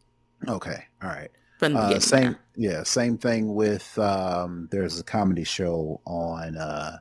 Okay, 0.45 0.83
all 1.01 1.07
right. 1.07 1.31
From 1.57 1.71
the 1.71 1.79
uh, 1.79 1.99
same, 2.01 2.35
yeah, 2.57 2.83
same 2.83 3.17
thing 3.17 3.55
with. 3.55 3.97
Um, 3.97 4.67
there's 4.71 4.99
a 4.99 5.05
comedy 5.05 5.45
show 5.45 6.01
on 6.05 6.57
uh, 6.57 6.97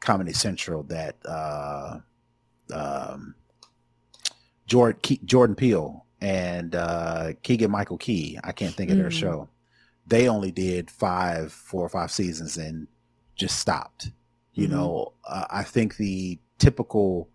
Comedy 0.00 0.32
Central 0.32 0.82
that 0.84 1.16
uh, 1.24 1.98
um, 2.72 3.34
Jordan, 4.66 5.00
Jordan 5.24 5.56
Peele 5.56 6.04
and 6.20 6.74
uh, 6.74 7.32
Keegan 7.42 7.70
Michael 7.70 7.98
Key. 7.98 8.38
I 8.44 8.52
can't 8.52 8.74
think 8.74 8.90
of 8.90 8.98
their 8.98 9.08
mm. 9.08 9.12
show. 9.12 9.48
They 10.06 10.28
only 10.28 10.50
did 10.50 10.90
five, 10.90 11.52
four 11.52 11.84
or 11.84 11.88
five 11.88 12.10
seasons 12.10 12.56
and 12.56 12.86
just 13.34 13.58
stopped. 13.58 14.10
You 14.54 14.66
mm-hmm. 14.66 14.76
know, 14.76 15.12
uh, 15.28 15.44
I 15.50 15.62
think 15.62 15.96
the 15.96 16.38
typical 16.58 17.28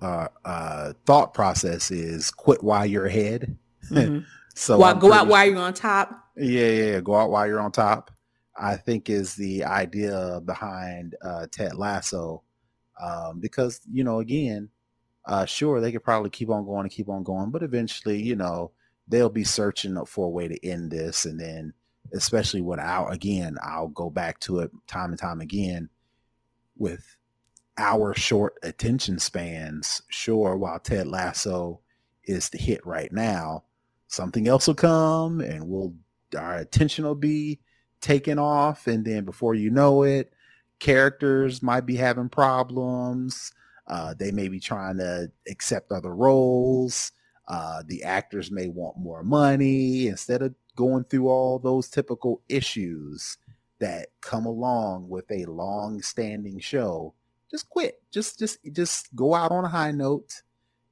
uh, 0.00 0.28
uh, 0.44 0.92
thought 1.06 1.34
process 1.34 1.90
is 1.90 2.30
quit 2.30 2.62
while 2.62 2.86
you're 2.86 3.06
ahead. 3.06 3.56
Mm-hmm. 3.90 4.18
so 4.54 4.76
well, 4.78 4.94
go 4.94 5.14
out 5.14 5.28
while 5.28 5.46
you're 5.46 5.58
on 5.58 5.72
top. 5.72 6.10
Yeah, 6.36 6.68
yeah, 6.68 6.84
yeah, 6.84 7.00
go 7.00 7.14
out 7.14 7.30
while 7.30 7.46
you're 7.46 7.60
on 7.60 7.72
top. 7.72 8.10
I 8.58 8.76
think 8.76 9.08
is 9.08 9.34
the 9.34 9.64
idea 9.64 10.40
behind 10.44 11.14
uh, 11.22 11.46
Ted 11.50 11.74
Lasso, 11.74 12.42
um, 13.00 13.40
because 13.40 13.80
you 13.90 14.04
know, 14.04 14.20
again, 14.20 14.68
uh, 15.26 15.44
sure 15.44 15.80
they 15.80 15.92
could 15.92 16.04
probably 16.04 16.30
keep 16.30 16.50
on 16.50 16.64
going 16.64 16.82
and 16.82 16.90
keep 16.90 17.08
on 17.08 17.22
going, 17.22 17.50
but 17.50 17.62
eventually, 17.62 18.20
you 18.20 18.36
know, 18.36 18.72
they'll 19.06 19.28
be 19.28 19.44
searching 19.44 20.02
for 20.06 20.26
a 20.26 20.30
way 20.30 20.48
to 20.48 20.66
end 20.66 20.90
this, 20.90 21.24
and 21.24 21.38
then, 21.38 21.72
especially 22.12 22.60
when 22.60 22.80
I 22.80 23.06
again, 23.10 23.56
I'll 23.62 23.88
go 23.88 24.10
back 24.10 24.40
to 24.40 24.60
it 24.60 24.70
time 24.86 25.10
and 25.10 25.18
time 25.18 25.40
again 25.40 25.88
with 26.76 27.16
our 27.76 28.14
short 28.14 28.54
attention 28.62 29.18
spans. 29.18 30.02
Sure, 30.08 30.56
while 30.56 30.80
Ted 30.80 31.06
Lasso 31.06 31.80
is 32.24 32.48
the 32.48 32.58
hit 32.58 32.84
right 32.84 33.12
now, 33.12 33.64
something 34.08 34.48
else 34.48 34.66
will 34.66 34.74
come, 34.74 35.40
and 35.40 35.68
we'll 35.68 35.94
our 36.36 36.56
attention 36.56 37.04
will 37.04 37.14
be 37.14 37.60
taken 38.00 38.38
off 38.38 38.86
and 38.86 39.04
then 39.04 39.24
before 39.24 39.54
you 39.54 39.70
know 39.70 40.02
it 40.02 40.32
characters 40.78 41.62
might 41.62 41.86
be 41.86 41.96
having 41.96 42.28
problems 42.28 43.52
uh, 43.88 44.14
they 44.18 44.30
may 44.30 44.48
be 44.48 44.60
trying 44.60 44.96
to 44.98 45.30
accept 45.48 45.92
other 45.92 46.14
roles 46.14 47.12
uh, 47.48 47.82
the 47.86 48.02
actors 48.04 48.50
may 48.50 48.68
want 48.68 48.96
more 48.98 49.22
money 49.22 50.06
instead 50.06 50.42
of 50.42 50.54
going 50.76 51.02
through 51.04 51.28
all 51.28 51.58
those 51.58 51.88
typical 51.88 52.40
issues 52.48 53.38
that 53.80 54.08
come 54.20 54.46
along 54.46 55.08
with 55.08 55.30
a 55.30 55.44
long 55.46 56.00
standing 56.02 56.58
show 56.58 57.14
just 57.50 57.68
quit. 57.68 58.00
Just 58.10 58.38
just 58.38 58.58
just 58.72 59.14
go 59.14 59.34
out 59.34 59.50
on 59.50 59.64
a 59.64 59.68
high 59.68 59.90
note. 59.90 60.42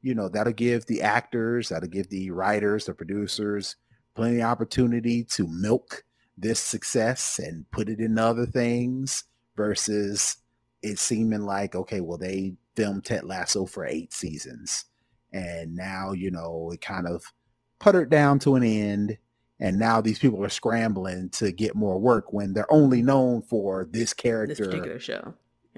You 0.02 0.14
know 0.14 0.28
that'll 0.28 0.52
give 0.52 0.86
the 0.86 1.02
actors 1.02 1.68
that'll 1.68 1.88
give 1.88 2.08
the 2.08 2.30
writers 2.30 2.86
the 2.86 2.94
producers 2.94 3.76
plenty 4.14 4.40
of 4.40 4.48
opportunity 4.48 5.24
to 5.24 5.46
milk 5.48 6.04
this 6.36 6.60
success 6.60 7.38
and 7.38 7.70
put 7.70 7.88
it 7.88 8.00
in 8.00 8.18
other 8.18 8.46
things 8.46 9.24
versus 9.56 10.36
it 10.82 10.98
seeming 10.98 11.42
like 11.42 11.74
okay 11.74 12.00
well 12.00 12.18
they 12.18 12.54
filmed 12.74 13.04
ted 13.04 13.24
lasso 13.24 13.64
for 13.64 13.86
eight 13.86 14.12
seasons 14.12 14.84
and 15.32 15.74
now 15.74 16.12
you 16.12 16.30
know 16.30 16.70
it 16.72 16.80
kind 16.80 17.06
of 17.06 17.32
puttered 17.78 18.10
down 18.10 18.38
to 18.38 18.54
an 18.54 18.62
end 18.62 19.16
and 19.58 19.78
now 19.78 20.00
these 20.02 20.18
people 20.18 20.44
are 20.44 20.50
scrambling 20.50 21.30
to 21.30 21.50
get 21.52 21.74
more 21.74 21.98
work 21.98 22.32
when 22.32 22.52
they're 22.52 22.70
only 22.72 23.00
known 23.00 23.40
for 23.40 23.86
this 23.90 24.12
character 24.12 24.54
This 24.54 24.66
particular 24.66 24.98
show. 25.00 25.34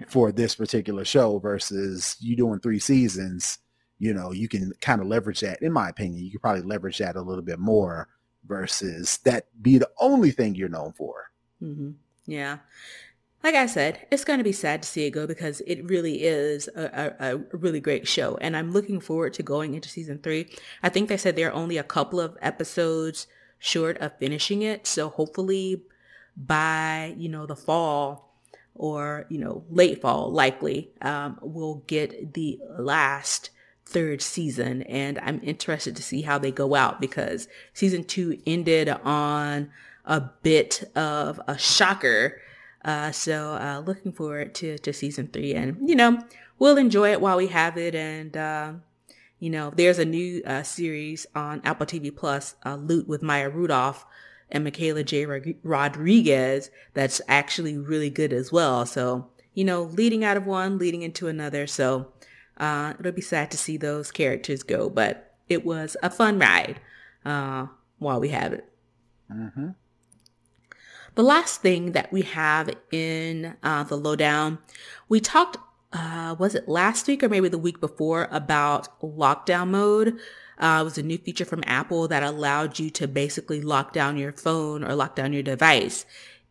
for 0.08 0.32
this 0.32 0.56
particular 0.56 1.04
show 1.04 1.38
versus 1.38 2.16
you 2.20 2.34
doing 2.36 2.58
three 2.58 2.80
seasons 2.80 3.58
you 3.98 4.12
know 4.12 4.32
you 4.32 4.48
can 4.48 4.72
kind 4.80 5.00
of 5.00 5.06
leverage 5.06 5.40
that 5.40 5.62
in 5.62 5.72
my 5.72 5.88
opinion 5.88 6.24
you 6.24 6.32
could 6.32 6.42
probably 6.42 6.62
leverage 6.62 6.98
that 6.98 7.14
a 7.16 7.22
little 7.22 7.42
bit 7.44 7.60
more 7.60 8.08
versus 8.46 9.18
that 9.18 9.46
be 9.62 9.78
the 9.78 9.90
only 9.98 10.30
thing 10.30 10.54
you're 10.54 10.68
known 10.68 10.92
for 10.92 11.30
hmm 11.60 11.90
Yeah. 12.26 12.58
Like 13.42 13.54
I 13.54 13.66
said, 13.66 14.04
it's 14.10 14.24
going 14.24 14.38
to 14.38 14.44
be 14.44 14.52
sad 14.52 14.82
to 14.82 14.88
see 14.88 15.06
it 15.06 15.10
go 15.10 15.24
because 15.26 15.60
it 15.60 15.84
really 15.84 16.24
is 16.24 16.68
a, 16.74 17.14
a, 17.20 17.34
a 17.34 17.56
really 17.56 17.78
great 17.78 18.08
show. 18.08 18.36
And 18.40 18.56
I'm 18.56 18.72
looking 18.72 18.98
forward 18.98 19.32
to 19.34 19.44
going 19.44 19.74
into 19.74 19.88
season 19.88 20.18
three. 20.18 20.50
I 20.82 20.88
think 20.88 21.08
they 21.08 21.16
said 21.16 21.36
they're 21.36 21.54
only 21.54 21.78
a 21.78 21.84
couple 21.84 22.20
of 22.20 22.36
episodes 22.42 23.28
short 23.58 23.96
of 23.98 24.18
finishing 24.18 24.62
it. 24.62 24.88
So 24.88 25.08
hopefully 25.08 25.82
by, 26.36 27.14
you 27.16 27.28
know, 27.28 27.46
the 27.46 27.54
fall 27.56 28.34
or, 28.74 29.26
you 29.28 29.38
know, 29.38 29.64
late 29.70 30.00
fall, 30.00 30.30
likely, 30.30 30.90
um, 31.00 31.38
we'll 31.40 31.82
get 31.86 32.34
the 32.34 32.58
last 32.76 33.50
third 33.88 34.20
season. 34.20 34.82
And 34.82 35.18
I'm 35.20 35.40
interested 35.42 35.96
to 35.96 36.02
see 36.02 36.22
how 36.22 36.38
they 36.38 36.50
go 36.50 36.74
out 36.74 37.00
because 37.00 37.48
season 37.72 38.04
two 38.04 38.38
ended 38.46 38.88
on 38.88 39.70
a 40.04 40.20
bit 40.42 40.84
of 40.94 41.40
a 41.48 41.58
shocker. 41.58 42.40
Uh, 42.84 43.10
so 43.12 43.54
uh, 43.54 43.82
looking 43.84 44.12
forward 44.12 44.54
to, 44.56 44.78
to 44.78 44.92
season 44.92 45.28
three. 45.28 45.54
And, 45.54 45.88
you 45.88 45.96
know, 45.96 46.18
we'll 46.58 46.76
enjoy 46.76 47.12
it 47.12 47.20
while 47.20 47.38
we 47.38 47.48
have 47.48 47.78
it. 47.78 47.94
And, 47.94 48.36
uh, 48.36 48.72
you 49.40 49.50
know, 49.50 49.72
there's 49.74 49.98
a 49.98 50.04
new 50.04 50.42
uh, 50.44 50.62
series 50.62 51.26
on 51.34 51.62
Apple 51.64 51.86
TV 51.86 52.14
Plus, 52.14 52.56
uh, 52.66 52.74
Loot 52.76 53.08
with 53.08 53.22
Maya 53.22 53.48
Rudolph 53.48 54.04
and 54.50 54.64
Michaela 54.64 55.02
J. 55.02 55.26
Rodriguez 55.62 56.70
that's 56.94 57.20
actually 57.28 57.76
really 57.76 58.10
good 58.10 58.32
as 58.32 58.52
well. 58.52 58.84
So, 58.86 59.28
you 59.54 59.64
know, 59.64 59.82
leading 59.82 60.24
out 60.24 60.36
of 60.36 60.46
one, 60.46 60.78
leading 60.78 61.02
into 61.02 61.28
another. 61.28 61.66
So 61.66 62.12
uh, 62.58 62.94
it'll 62.98 63.12
be 63.12 63.20
sad 63.20 63.50
to 63.52 63.56
see 63.56 63.76
those 63.76 64.10
characters 64.10 64.62
go, 64.62 64.90
but 64.90 65.34
it 65.48 65.64
was 65.64 65.96
a 66.02 66.10
fun 66.10 66.38
ride 66.38 66.80
uh, 67.24 67.66
while 67.98 68.20
we 68.20 68.28
have 68.28 68.52
it. 68.52 68.68
mm-hmm. 69.32 69.68
The 71.14 71.22
last 71.24 71.62
thing 71.62 71.92
that 71.92 72.12
we 72.12 72.22
have 72.22 72.70
in 72.92 73.56
uh, 73.62 73.82
the 73.82 73.96
lowdown, 73.96 74.58
we 75.08 75.18
talked, 75.18 75.56
uh, 75.92 76.36
was 76.38 76.54
it 76.54 76.68
last 76.68 77.08
week 77.08 77.24
or 77.24 77.28
maybe 77.28 77.48
the 77.48 77.58
week 77.58 77.80
before 77.80 78.28
about 78.30 79.00
lockdown 79.00 79.70
mode? 79.70 80.16
Uh, 80.58 80.78
it 80.80 80.84
was 80.84 80.98
a 80.98 81.02
new 81.02 81.18
feature 81.18 81.44
from 81.44 81.64
Apple 81.66 82.06
that 82.06 82.22
allowed 82.22 82.78
you 82.78 82.90
to 82.90 83.08
basically 83.08 83.60
lock 83.60 83.92
down 83.92 84.16
your 84.16 84.32
phone 84.32 84.84
or 84.84 84.94
lock 84.94 85.16
down 85.16 85.32
your 85.32 85.42
device 85.42 86.06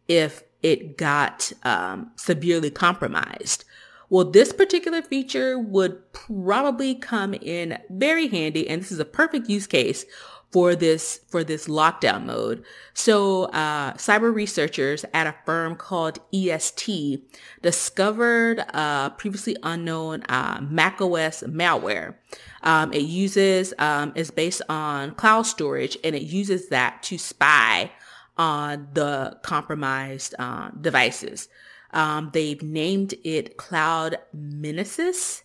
if 0.07 0.43
it 0.63 0.97
got 0.97 1.51
um, 1.63 2.11
severely 2.15 2.69
compromised. 2.69 3.63
Well, 4.09 4.25
this 4.25 4.53
particular 4.53 5.01
feature 5.01 5.59
would 5.59 6.13
probably 6.13 6.95
come 6.95 7.33
in 7.33 7.77
very 7.89 8.27
handy, 8.27 8.67
and 8.69 8.81
this 8.81 8.91
is 8.91 8.99
a 8.99 9.05
perfect 9.05 9.49
use 9.49 9.67
case 9.67 10.05
for 10.49 10.75
this 10.75 11.19
for 11.27 11.43
this 11.43 11.67
lockdown 11.67 12.25
mode. 12.25 12.63
So, 12.93 13.45
uh, 13.45 13.93
cyber 13.93 14.33
researchers 14.33 15.03
at 15.13 15.27
a 15.27 15.35
firm 15.45 15.75
called 15.75 16.19
ESET 16.33 17.21
discovered 17.61 18.63
uh, 18.73 19.09
previously 19.11 19.57
unknown 19.63 20.23
uh, 20.23 20.61
macOS 20.61 21.43
malware. 21.43 22.15
Um, 22.63 22.93
it 22.93 23.03
uses 23.03 23.73
um, 23.77 24.13
is 24.15 24.31
based 24.31 24.61
on 24.69 25.15
cloud 25.15 25.45
storage, 25.45 25.97
and 26.03 26.15
it 26.15 26.23
uses 26.23 26.69
that 26.69 27.03
to 27.03 27.17
spy 27.17 27.91
on 28.37 28.87
the 28.93 29.37
compromised 29.43 30.33
uh, 30.39 30.69
devices. 30.79 31.49
Um, 31.91 32.31
they've 32.33 32.61
named 32.61 33.13
it 33.23 33.57
Cloud 33.57 34.17
Menesis 34.35 35.43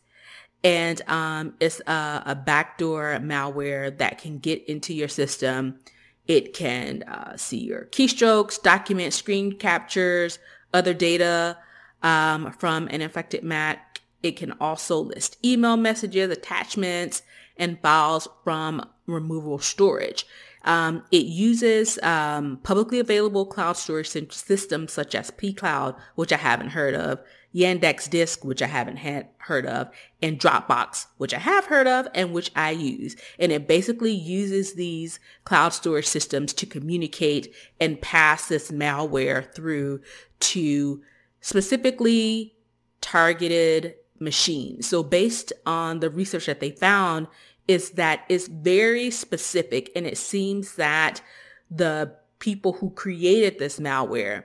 and 0.65 1.03
um, 1.09 1.55
it's 1.61 1.81
a, 1.87 2.23
a, 2.27 2.35
backdoor 2.35 3.19
malware 3.21 3.97
that 3.99 4.19
can 4.19 4.39
get 4.39 4.65
into 4.69 4.95
your 4.95 5.09
system. 5.09 5.81
It 6.29 6.55
can 6.55 7.03
uh, 7.03 7.37
see 7.37 7.59
your 7.59 7.87
keystrokes, 7.87 8.63
document 8.63 9.13
screen 9.13 9.59
captures, 9.59 10.39
other 10.73 10.95
data 10.95 11.59
um, 12.03 12.53
from 12.53 12.87
an 12.89 13.03
infected 13.03 13.43
Mac. 13.43 14.01
It 14.23 14.37
can 14.37 14.53
also 14.61 15.01
list 15.01 15.37
email 15.45 15.77
messages, 15.77 16.31
attachments, 16.31 17.23
and 17.57 17.81
files 17.81 18.29
from 18.45 18.89
removable 19.07 19.59
storage. 19.59 20.27
Um, 20.65 21.03
it 21.11 21.27
uses 21.27 21.99
um, 22.03 22.59
publicly 22.63 23.01
available 23.01 23.47
cloud 23.47 23.77
storage 23.77 24.09
systems 24.09 24.93
such 24.93 25.15
as 25.15 25.31
pCloud, 25.31 25.97
which 26.15 26.33
I 26.33 26.37
haven't 26.37 26.71
heard 26.71 26.95
of, 26.95 27.21
Yandex 27.55 28.09
Disk, 28.09 28.45
which 28.45 28.63
I 28.63 28.67
haven't 28.67 28.97
had 28.97 29.29
heard 29.39 29.67
of, 29.67 29.91
and 30.23 30.39
Dropbox, 30.39 31.07
which 31.19 31.35
I 31.35 31.39
have 31.39 31.67
heard 31.67 31.87
of 31.87 32.09
and 32.15 32.33
which 32.33 32.51
I 32.57 32.71
use. 32.71 33.17
And 33.39 33.53
it 33.53 33.69
basically 33.69 34.13
uses 34.13 34.75
these 34.75 35.21
cloud 35.45 35.71
storage 35.71 36.07
systems 36.07 36.53
to 36.55 36.67
communicate 36.67 37.55
and 37.81 38.01
pass 38.01 38.49
this 38.49 38.71
malware 38.71 39.53
through 39.55 40.01
to 40.41 41.03
specifically 41.41 42.55
targeted 43.01 43.97
machines. 44.19 44.87
So 44.87 45.03
based 45.03 45.53
on 45.67 46.01
the 46.01 46.09
research 46.09 46.47
that 46.47 46.61
they 46.61 46.71
found 46.71 47.27
is 47.69 47.91
that 47.93 48.25
it's 48.29 48.49
very 48.49 49.11
specific 49.11 49.91
and 49.95 50.07
it 50.07 50.19
seems 50.19 50.77
that 50.77 51.23
the 51.71 52.15
people 52.39 52.75
who 52.75 52.91
created 52.91 53.59
this 53.59 53.79
malware 53.79 54.45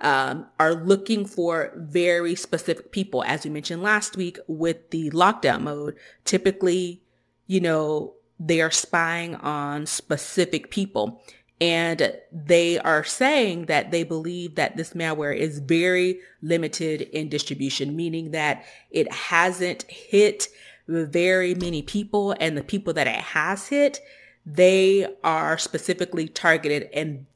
um, 0.00 0.46
are 0.60 0.74
looking 0.74 1.24
for 1.24 1.72
very 1.76 2.34
specific 2.34 2.92
people. 2.92 3.24
As 3.24 3.44
we 3.44 3.50
mentioned 3.50 3.82
last 3.82 4.16
week 4.16 4.38
with 4.46 4.90
the 4.90 5.10
lockdown 5.10 5.62
mode, 5.62 5.96
typically, 6.24 7.02
you 7.46 7.60
know, 7.60 8.14
they 8.38 8.60
are 8.60 8.70
spying 8.70 9.34
on 9.36 9.86
specific 9.86 10.70
people. 10.70 11.22
And 11.60 12.12
they 12.30 12.78
are 12.78 13.02
saying 13.02 13.66
that 13.66 13.90
they 13.90 14.04
believe 14.04 14.54
that 14.54 14.76
this 14.76 14.92
malware 14.92 15.36
is 15.36 15.58
very 15.58 16.20
limited 16.40 17.00
in 17.00 17.28
distribution, 17.28 17.96
meaning 17.96 18.30
that 18.30 18.64
it 18.92 19.12
hasn't 19.12 19.82
hit 19.90 20.46
very 20.88 21.54
many 21.54 21.82
people 21.82 22.34
and 22.40 22.56
the 22.56 22.62
people 22.62 22.92
that 22.94 23.06
it 23.06 23.14
has 23.14 23.68
hit, 23.68 24.00
they 24.46 25.06
are 25.22 25.58
specifically 25.58 26.28
targeted 26.28 26.88
and 26.92 27.26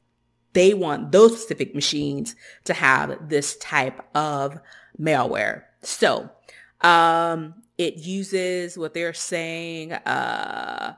they 0.54 0.74
want 0.74 1.12
those 1.12 1.36
specific 1.36 1.74
machines 1.74 2.34
to 2.64 2.74
have 2.74 3.28
this 3.28 3.56
type 3.56 4.00
of 4.14 4.58
malware. 4.98 5.64
So, 5.82 6.30
um, 6.80 7.54
it 7.78 7.98
uses 7.98 8.76
what 8.76 8.94
they're 8.94 9.14
saying, 9.14 9.92
uh, 9.92 10.94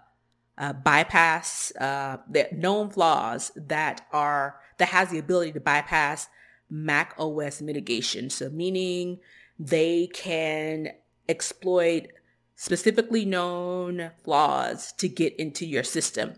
uh, 0.57 0.73
bypass 0.73 1.73
uh, 1.81 2.19
the 2.31 2.49
known 2.53 2.90
flaws 2.90 3.51
that 3.57 4.07
are 4.12 4.61
that 4.79 4.88
has 4.88 5.11
the 5.11 5.19
ability 5.19 5.53
to 5.53 5.61
bypass 5.61 6.29
Mac 6.71 7.14
OS 7.19 7.61
mitigation. 7.61 8.31
So 8.31 8.51
meaning 8.51 9.21
they 9.59 10.09
can 10.09 10.88
exploit 11.29 12.09
specifically 12.57 13.25
known 13.25 14.11
flaws 14.23 14.93
to 14.93 15.09
get 15.09 15.35
into 15.37 15.67
your 15.67 15.83
system. 15.83 16.35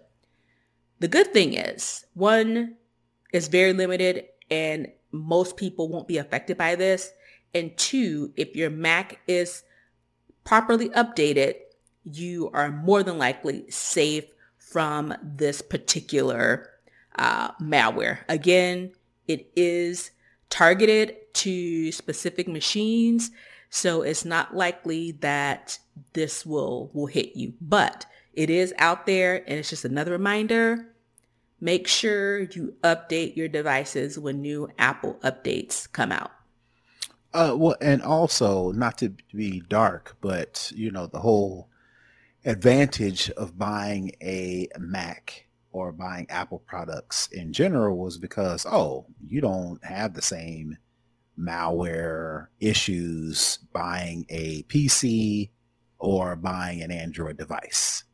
The 0.99 1.09
good 1.09 1.33
thing 1.33 1.55
is, 1.55 2.05
one 2.15 2.77
is 3.33 3.49
very 3.49 3.73
limited 3.73 4.25
and 4.51 4.89
most 5.13 5.57
people 5.57 5.89
won't 5.89 6.09
be 6.09 6.19
affected 6.19 6.57
by 6.57 6.75
this. 6.75 7.11
And 7.55 7.77
two, 7.77 8.33
if 8.37 8.57
your 8.57 8.71
Mac 8.71 9.21
is 9.27 9.63
properly 10.45 10.89
updated, 10.91 11.55
you 12.05 12.51
are 12.53 12.71
more 12.71 13.03
than 13.03 13.19
likely 13.19 13.71
safe 13.71 14.25
from 14.59 15.15
this 15.23 15.63
particular 15.63 16.71
uh, 17.17 17.53
malware. 17.61 18.21
Again, 18.29 18.93
it 19.27 19.51
is 19.57 20.11
targeted 20.51 21.17
to 21.35 21.93
specific 21.93 22.49
machines, 22.49 23.31
so 23.71 24.03
it's 24.03 24.25
not 24.25 24.57
likely 24.57 25.13
that 25.13 25.79
this 26.13 26.45
will 26.45 26.91
will 26.93 27.07
hit 27.07 27.37
you. 27.37 27.55
But 27.61 28.07
it 28.33 28.51
is 28.51 28.75
out 28.79 29.07
there, 29.07 29.37
and 29.37 29.59
it's 29.59 29.71
just 29.71 29.85
another 29.85 30.13
reminder. 30.13 30.95
Make 31.61 31.89
sure 31.89 32.41
you 32.41 32.75
update 32.83 33.37
your 33.37 33.49
devices 33.49 34.19
when 34.19 34.43
new 34.43 34.69
Apple 34.79 35.19
updates 35.23 35.91
come 35.91 36.13
out. 36.13 36.31
Uh, 37.33 37.55
well, 37.57 37.77
and 37.81 38.03
also 38.03 38.73
not 38.73 38.99
to 38.99 39.15
be 39.35 39.61
dark, 39.69 40.17
but 40.21 40.71
you 40.75 40.91
know 40.91 41.07
the 41.07 41.21
whole 41.21 41.69
advantage 42.45 43.31
of 43.31 43.59
buying 43.59 44.13
a 44.23 44.69
Mac 44.79 45.47
or 45.73 45.93
buying 45.93 46.27
Apple 46.31 46.61
products 46.61 47.29
in 47.33 47.53
general 47.53 47.99
was 47.99 48.19
because 48.19 48.65
oh, 48.67 49.07
you 49.27 49.41
don't 49.41 49.83
have 49.85 50.15
the 50.15 50.23
same 50.23 50.77
malware 51.39 52.47
issues 52.61 53.59
buying 53.73 54.25
a 54.31 54.63
PC 54.65 55.51
or 55.99 56.37
buying 56.37 56.83
an 56.83 56.91
Android 56.91 57.37
device. 57.37 58.05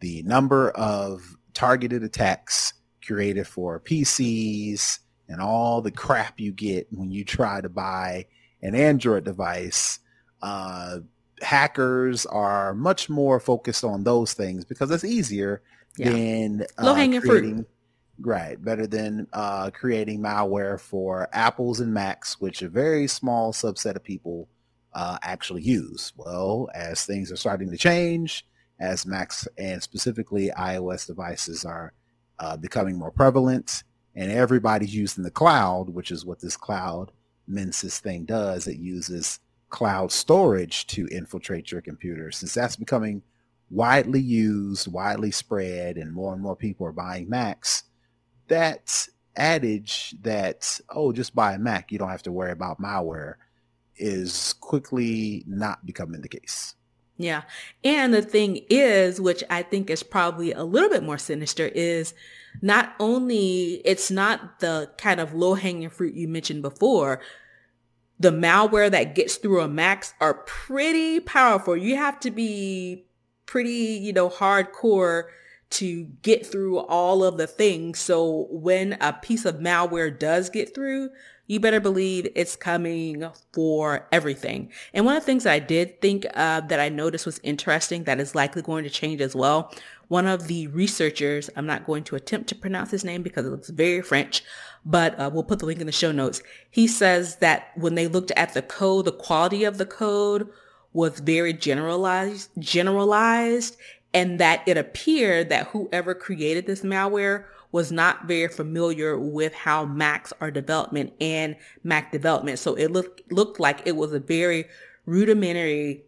The 0.00 0.22
number 0.22 0.70
of 0.70 1.36
targeted 1.54 2.02
attacks 2.02 2.74
created 3.04 3.46
for 3.46 3.80
PCs 3.80 5.00
and 5.28 5.40
all 5.40 5.80
the 5.80 5.90
crap 5.90 6.40
you 6.40 6.52
get 6.52 6.86
when 6.90 7.10
you 7.10 7.24
try 7.24 7.60
to 7.60 7.68
buy 7.68 8.26
an 8.62 8.74
Android 8.74 9.24
device, 9.24 10.00
uh, 10.42 10.98
hackers 11.40 12.26
are 12.26 12.74
much 12.74 13.08
more 13.08 13.38
focused 13.38 13.84
on 13.84 14.04
those 14.04 14.34
things 14.34 14.64
because 14.64 14.90
it's 14.90 15.04
easier 15.04 15.62
yeah. 15.96 16.10
than 16.10 16.62
uh, 16.78 16.84
low 16.84 16.94
hanging 16.94 17.20
fruit. 17.20 17.66
Right, 18.20 18.62
better 18.62 18.88
than 18.88 19.28
uh, 19.32 19.70
creating 19.70 20.20
malware 20.20 20.80
for 20.80 21.28
Apples 21.32 21.78
and 21.78 21.94
Macs, 21.94 22.40
which 22.40 22.62
a 22.62 22.68
very 22.68 23.06
small 23.06 23.52
subset 23.52 23.94
of 23.94 24.02
people 24.02 24.48
uh, 24.98 25.16
actually 25.22 25.62
use. 25.62 26.12
Well, 26.16 26.68
as 26.74 27.04
things 27.04 27.30
are 27.30 27.36
starting 27.36 27.70
to 27.70 27.76
change, 27.76 28.44
as 28.80 29.06
Macs 29.06 29.46
and 29.56 29.80
specifically 29.80 30.50
iOS 30.58 31.06
devices 31.06 31.64
are 31.64 31.92
uh, 32.40 32.56
becoming 32.56 32.98
more 32.98 33.12
prevalent, 33.12 33.84
and 34.16 34.32
everybody's 34.32 34.96
using 34.96 35.22
the 35.22 35.30
cloud, 35.30 35.88
which 35.90 36.10
is 36.10 36.26
what 36.26 36.40
this 36.40 36.56
cloud 36.56 37.12
Mensis 37.46 38.00
thing 38.00 38.24
does. 38.24 38.66
It 38.66 38.78
uses 38.78 39.38
cloud 39.70 40.10
storage 40.10 40.88
to 40.88 41.06
infiltrate 41.12 41.70
your 41.70 41.80
computer. 41.80 42.32
Since 42.32 42.54
that's 42.54 42.74
becoming 42.74 43.22
widely 43.70 44.20
used, 44.20 44.90
widely 44.90 45.30
spread, 45.30 45.96
and 45.96 46.12
more 46.12 46.32
and 46.32 46.42
more 46.42 46.56
people 46.56 46.84
are 46.88 46.92
buying 46.92 47.28
Macs, 47.28 47.84
that 48.48 49.06
adage 49.36 50.16
that, 50.22 50.80
oh, 50.90 51.12
just 51.12 51.36
buy 51.36 51.52
a 51.52 51.58
Mac, 51.58 51.92
you 51.92 51.98
don't 51.98 52.10
have 52.10 52.24
to 52.24 52.32
worry 52.32 52.50
about 52.50 52.82
malware, 52.82 53.34
is 53.98 54.54
quickly 54.54 55.44
not 55.46 55.84
becoming 55.84 56.20
the 56.20 56.28
case. 56.28 56.74
Yeah. 57.16 57.42
And 57.82 58.14
the 58.14 58.22
thing 58.22 58.60
is, 58.70 59.20
which 59.20 59.42
I 59.50 59.62
think 59.62 59.90
is 59.90 60.04
probably 60.04 60.52
a 60.52 60.62
little 60.62 60.88
bit 60.88 61.02
more 61.02 61.18
sinister, 61.18 61.66
is 61.66 62.14
not 62.62 62.94
only 63.00 63.82
it's 63.84 64.10
not 64.10 64.60
the 64.60 64.90
kind 64.98 65.18
of 65.20 65.34
low 65.34 65.54
hanging 65.54 65.90
fruit 65.90 66.14
you 66.14 66.28
mentioned 66.28 66.62
before, 66.62 67.20
the 68.20 68.30
malware 68.30 68.90
that 68.90 69.14
gets 69.14 69.36
through 69.36 69.60
a 69.60 69.68
Macs 69.68 70.14
are 70.20 70.34
pretty 70.34 71.20
powerful. 71.20 71.76
You 71.76 71.96
have 71.96 72.20
to 72.20 72.30
be 72.30 73.04
pretty, 73.46 73.70
you 73.70 74.12
know, 74.12 74.28
hardcore 74.30 75.24
to 75.70 76.04
get 76.22 76.46
through 76.46 76.78
all 76.78 77.22
of 77.24 77.36
the 77.36 77.46
things. 77.46 77.98
So 77.98 78.46
when 78.50 78.96
a 79.00 79.12
piece 79.12 79.44
of 79.44 79.56
malware 79.56 80.16
does 80.16 80.50
get 80.50 80.74
through, 80.74 81.10
you 81.48 81.58
better 81.58 81.80
believe 81.80 82.30
it's 82.36 82.54
coming 82.54 83.24
for 83.52 84.06
everything. 84.12 84.70
And 84.94 85.04
one 85.04 85.16
of 85.16 85.22
the 85.22 85.26
things 85.26 85.44
that 85.44 85.52
I 85.52 85.58
did 85.58 86.00
think 86.00 86.22
that 86.34 86.78
I 86.78 86.88
noticed 86.88 87.26
was 87.26 87.40
interesting 87.42 88.04
that 88.04 88.20
is 88.20 88.36
likely 88.36 88.62
going 88.62 88.84
to 88.84 88.90
change 88.90 89.20
as 89.20 89.34
well. 89.34 89.74
One 90.06 90.26
of 90.26 90.46
the 90.46 90.68
researchers, 90.68 91.50
I'm 91.56 91.66
not 91.66 91.86
going 91.86 92.04
to 92.04 92.16
attempt 92.16 92.48
to 92.50 92.54
pronounce 92.54 92.90
his 92.90 93.04
name 93.04 93.22
because 93.22 93.44
it 93.44 93.50
looks 93.50 93.70
very 93.70 94.00
French, 94.02 94.42
but 94.84 95.18
uh, 95.18 95.28
we'll 95.32 95.42
put 95.42 95.58
the 95.58 95.66
link 95.66 95.80
in 95.80 95.86
the 95.86 95.92
show 95.92 96.12
notes. 96.12 96.42
He 96.70 96.86
says 96.86 97.36
that 97.36 97.72
when 97.76 97.94
they 97.94 98.06
looked 98.06 98.30
at 98.32 98.54
the 98.54 98.62
code, 98.62 99.04
the 99.04 99.12
quality 99.12 99.64
of 99.64 99.76
the 99.78 99.86
code 99.86 100.48
was 100.92 101.20
very 101.20 101.52
generalized, 101.52 102.50
generalized, 102.58 103.76
and 104.14 104.40
that 104.40 104.62
it 104.66 104.78
appeared 104.78 105.50
that 105.50 105.68
whoever 105.68 106.14
created 106.14 106.66
this 106.66 106.80
malware 106.80 107.44
was 107.78 107.92
not 107.92 108.26
very 108.26 108.48
familiar 108.48 109.16
with 109.16 109.54
how 109.54 109.84
Macs 109.84 110.32
are 110.40 110.50
development 110.50 111.12
and 111.20 111.54
Mac 111.84 112.10
development. 112.10 112.58
So 112.58 112.74
it 112.74 112.90
looked, 112.90 113.30
looked 113.30 113.60
like 113.60 113.82
it 113.84 113.94
was 113.94 114.12
a 114.12 114.18
very 114.18 114.64
rudimentary 115.06 116.02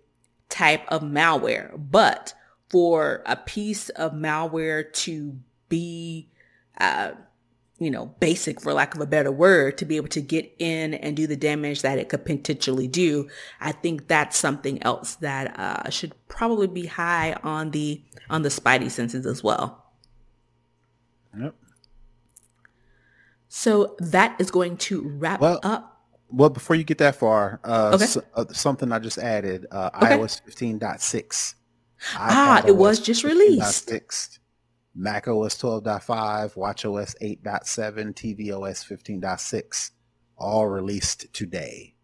type 0.48 0.82
of 0.88 1.02
malware. 1.02 1.70
But 1.78 2.34
for 2.70 3.22
a 3.24 3.36
piece 3.36 3.88
of 3.90 4.14
malware 4.14 4.92
to 5.04 5.38
be, 5.68 6.28
uh, 6.78 7.12
you 7.78 7.92
know, 7.92 8.06
basic 8.18 8.60
for 8.60 8.72
lack 8.72 8.96
of 8.96 9.00
a 9.00 9.06
better 9.06 9.30
word, 9.30 9.78
to 9.78 9.84
be 9.84 9.94
able 9.94 10.08
to 10.08 10.20
get 10.20 10.52
in 10.58 10.94
and 10.94 11.16
do 11.16 11.28
the 11.28 11.36
damage 11.36 11.82
that 11.82 12.00
it 12.00 12.08
could 12.08 12.24
potentially 12.24 12.88
do, 12.88 13.28
I 13.60 13.70
think 13.70 14.08
that's 14.08 14.36
something 14.36 14.82
else 14.82 15.14
that 15.16 15.56
uh, 15.56 15.88
should 15.88 16.14
probably 16.26 16.66
be 16.66 16.86
high 16.86 17.34
on 17.44 17.70
the 17.70 18.02
on 18.28 18.42
the 18.42 18.48
spidey 18.48 18.90
senses 18.90 19.24
as 19.24 19.44
well. 19.44 19.79
Yep. 21.38 21.54
So 23.48 23.96
that 23.98 24.40
is 24.40 24.50
going 24.50 24.76
to 24.78 25.08
wrap 25.08 25.40
well, 25.40 25.60
up. 25.62 26.02
Well, 26.28 26.50
before 26.50 26.76
you 26.76 26.84
get 26.84 26.98
that 26.98 27.16
far, 27.16 27.60
uh, 27.64 27.92
okay. 27.94 28.06
so, 28.06 28.22
uh, 28.34 28.44
something 28.52 28.92
I 28.92 29.00
just 29.00 29.18
added, 29.18 29.66
uh, 29.72 29.90
okay. 29.96 30.16
iOS 30.16 30.40
15.6. 30.48 31.54
Ah, 32.14 32.62
it 32.66 32.76
was 32.76 33.00
just 33.00 33.24
released. 33.24 33.90
Mac 34.94 35.28
OS 35.28 35.56
12.5, 35.60 36.56
Watch 36.56 36.84
OS 36.84 37.14
8.7, 37.20 38.14
tvOS 38.14 38.84
15.6, 38.86 39.90
all 40.36 40.68
released 40.68 41.32
today. 41.32 41.94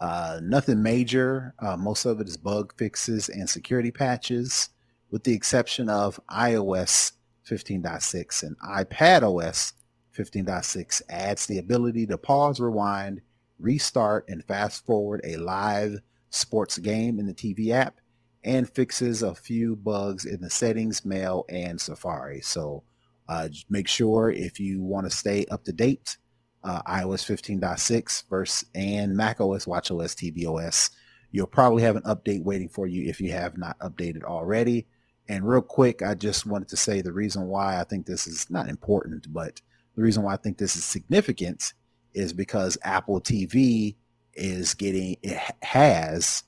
Uh, 0.00 0.40
nothing 0.42 0.82
major. 0.82 1.54
Uh, 1.58 1.76
most 1.76 2.04
of 2.04 2.20
it 2.20 2.26
is 2.26 2.36
bug 2.36 2.74
fixes 2.76 3.28
and 3.28 3.48
security 3.48 3.92
patches, 3.92 4.70
with 5.10 5.22
the 5.24 5.32
exception 5.32 5.88
of 5.88 6.18
iOS 6.30 7.12
15.6 7.52 8.42
and 8.42 8.58
iPad 8.60 9.22
OS 9.22 9.74
15.6 10.16 11.02
adds 11.08 11.46
the 11.46 11.58
ability 11.58 12.06
to 12.06 12.18
pause, 12.18 12.60
rewind, 12.60 13.20
restart, 13.58 14.28
and 14.28 14.44
fast 14.44 14.84
forward 14.84 15.20
a 15.24 15.36
live 15.36 15.98
sports 16.30 16.78
game 16.78 17.18
in 17.18 17.26
the 17.26 17.34
TV 17.34 17.70
app 17.70 17.96
and 18.44 18.68
fixes 18.68 19.22
a 19.22 19.34
few 19.34 19.76
bugs 19.76 20.24
in 20.24 20.40
the 20.40 20.50
settings, 20.50 21.04
mail, 21.04 21.44
and 21.48 21.80
Safari. 21.80 22.40
So 22.40 22.82
uh, 23.28 23.48
make 23.70 23.88
sure 23.88 24.30
if 24.30 24.58
you 24.58 24.82
want 24.82 25.08
to 25.08 25.16
stay 25.16 25.46
up 25.50 25.64
to 25.64 25.72
date, 25.72 26.16
uh, 26.64 26.82
iOS 26.82 27.24
15.6 27.24 28.28
versus 28.28 28.68
and 28.74 29.16
macOS, 29.16 29.66
watchOS, 29.66 30.14
tvOS, 30.14 30.90
you'll 31.30 31.46
probably 31.46 31.82
have 31.82 31.96
an 31.96 32.02
update 32.02 32.42
waiting 32.42 32.68
for 32.68 32.86
you 32.86 33.08
if 33.08 33.20
you 33.20 33.32
have 33.32 33.56
not 33.56 33.78
updated 33.78 34.24
already. 34.24 34.86
And 35.32 35.48
real 35.48 35.62
quick, 35.62 36.02
I 36.02 36.12
just 36.12 36.44
wanted 36.44 36.68
to 36.68 36.76
say 36.76 37.00
the 37.00 37.10
reason 37.10 37.48
why 37.48 37.80
I 37.80 37.84
think 37.84 38.04
this 38.04 38.26
is 38.26 38.50
not 38.50 38.68
important, 38.68 39.32
but 39.32 39.62
the 39.96 40.02
reason 40.02 40.24
why 40.24 40.34
I 40.34 40.36
think 40.36 40.58
this 40.58 40.76
is 40.76 40.84
significant 40.84 41.72
is 42.12 42.34
because 42.34 42.76
Apple 42.82 43.18
TV 43.18 43.96
is 44.34 44.74
getting, 44.74 45.16
it 45.22 45.40
has 45.62 46.42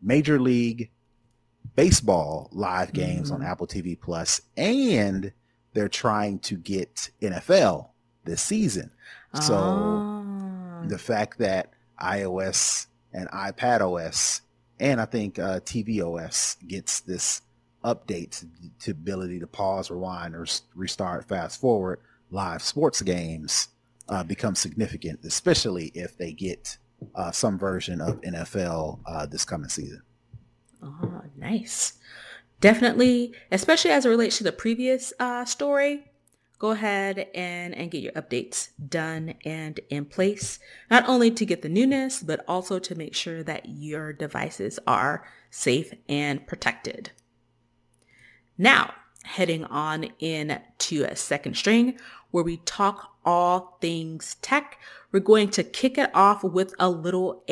Major 0.00 0.38
League 0.38 0.92
Baseball 1.74 2.48
live 2.52 2.92
games 2.92 3.32
mm-hmm. 3.32 3.42
on 3.42 3.48
Apple 3.48 3.66
TV 3.66 4.00
Plus, 4.00 4.40
and 4.56 5.32
they're 5.74 5.88
trying 5.88 6.38
to 6.38 6.56
get 6.58 7.10
NFL 7.20 7.88
this 8.24 8.40
season. 8.40 8.92
So 9.42 9.56
ah. 9.56 10.84
the 10.86 10.98
fact 10.98 11.38
that 11.38 11.72
iOS 12.00 12.86
and 13.12 13.28
iPad 13.30 13.80
OS 13.80 14.42
and 14.78 15.00
I 15.00 15.06
think 15.06 15.40
uh, 15.40 15.58
TV 15.60 16.00
OS 16.04 16.56
gets 16.68 17.00
this 17.00 17.42
update 17.84 18.44
to 18.80 18.90
ability 18.90 19.40
to 19.40 19.46
pause, 19.46 19.90
rewind, 19.90 20.34
or 20.34 20.46
restart, 20.74 21.26
fast 21.28 21.60
forward 21.60 22.00
live 22.30 22.62
sports 22.62 23.02
games 23.02 23.68
uh, 24.08 24.22
become 24.22 24.54
significant, 24.54 25.20
especially 25.24 25.86
if 25.94 26.16
they 26.16 26.32
get 26.32 26.78
uh, 27.14 27.30
some 27.30 27.58
version 27.58 28.00
of 28.00 28.20
NFL 28.22 29.00
uh, 29.06 29.26
this 29.26 29.44
coming 29.44 29.68
season. 29.68 30.02
Oh, 30.82 31.22
nice. 31.36 31.94
Definitely, 32.60 33.34
especially 33.52 33.90
as 33.90 34.04
it 34.04 34.08
relates 34.08 34.38
to 34.38 34.44
the 34.44 34.52
previous 34.52 35.12
uh, 35.20 35.44
story, 35.44 36.10
go 36.58 36.70
ahead 36.70 37.28
and, 37.34 37.74
and 37.74 37.90
get 37.90 38.02
your 38.02 38.12
updates 38.12 38.70
done 38.88 39.34
and 39.44 39.78
in 39.90 40.04
place, 40.04 40.58
not 40.90 41.08
only 41.08 41.30
to 41.30 41.46
get 41.46 41.62
the 41.62 41.68
newness, 41.68 42.22
but 42.22 42.44
also 42.48 42.78
to 42.80 42.94
make 42.96 43.14
sure 43.14 43.42
that 43.44 43.68
your 43.68 44.12
devices 44.12 44.78
are 44.86 45.24
safe 45.50 45.92
and 46.08 46.46
protected. 46.46 47.12
Now, 48.58 48.92
heading 49.22 49.64
on 49.64 50.08
in 50.18 50.60
to 50.78 51.04
a 51.04 51.14
second 51.16 51.56
string, 51.56 51.98
where 52.30 52.44
we 52.44 52.58
talk 52.58 53.12
all 53.24 53.78
things 53.80 54.36
tech. 54.42 54.78
We're 55.12 55.20
going 55.20 55.50
to 55.50 55.62
kick 55.62 55.98
it 55.98 56.10
off 56.14 56.42
with 56.42 56.74
a 56.78 56.90
little 56.90 57.44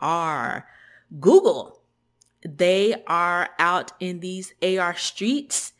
AR. 0.00 0.66
Google, 1.20 1.80
they 2.44 3.02
are 3.06 3.50
out 3.58 3.92
in 4.00 4.20
these 4.20 4.54
AR 4.62 4.96
streets 4.96 5.72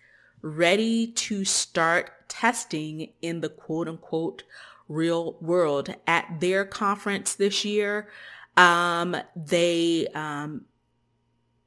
ready 0.42 1.06
to 1.12 1.44
start 1.44 2.28
testing 2.28 3.12
in 3.22 3.40
the 3.40 3.48
quote 3.48 3.88
unquote 3.88 4.42
real 4.88 5.36
world. 5.40 5.94
At 6.06 6.40
their 6.40 6.64
conference 6.64 7.34
this 7.34 7.64
year, 7.64 8.08
um, 8.56 9.16
they 9.34 10.06
um, 10.14 10.66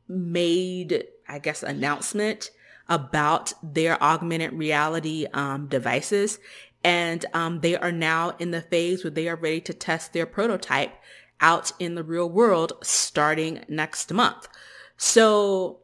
made, 0.08 1.06
I 1.28 1.40
guess, 1.40 1.64
announcement 1.64 2.52
about 2.90 3.54
their 3.62 4.02
augmented 4.02 4.54
reality 4.54 5.28
um, 5.34 5.68
devices 5.68 6.40
and 6.84 7.26
um, 7.34 7.60
they 7.60 7.76
are 7.76 7.92
now 7.92 8.34
in 8.40 8.52
the 8.52 8.62
phase 8.62 9.04
where 9.04 9.12
they 9.12 9.28
are 9.28 9.36
ready 9.36 9.60
to 9.62 9.74
test 9.74 10.14
their 10.14 10.26
prototype 10.26 10.94
out 11.42 11.72
in 11.80 11.96
the 11.96 12.04
real 12.04 12.30
world 12.30 12.74
starting 12.82 13.64
next 13.68 14.14
month. 14.14 14.48
So 14.96 15.80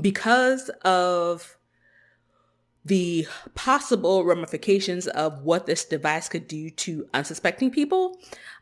because 0.00 0.70
of 0.84 1.56
the 2.84 3.26
possible 3.54 4.24
ramifications 4.24 5.06
of 5.06 5.42
what 5.42 5.66
this 5.66 5.84
device 5.84 6.28
could 6.28 6.48
do 6.48 6.70
to 6.70 7.06
unsuspecting 7.14 7.70
people, 7.70 8.18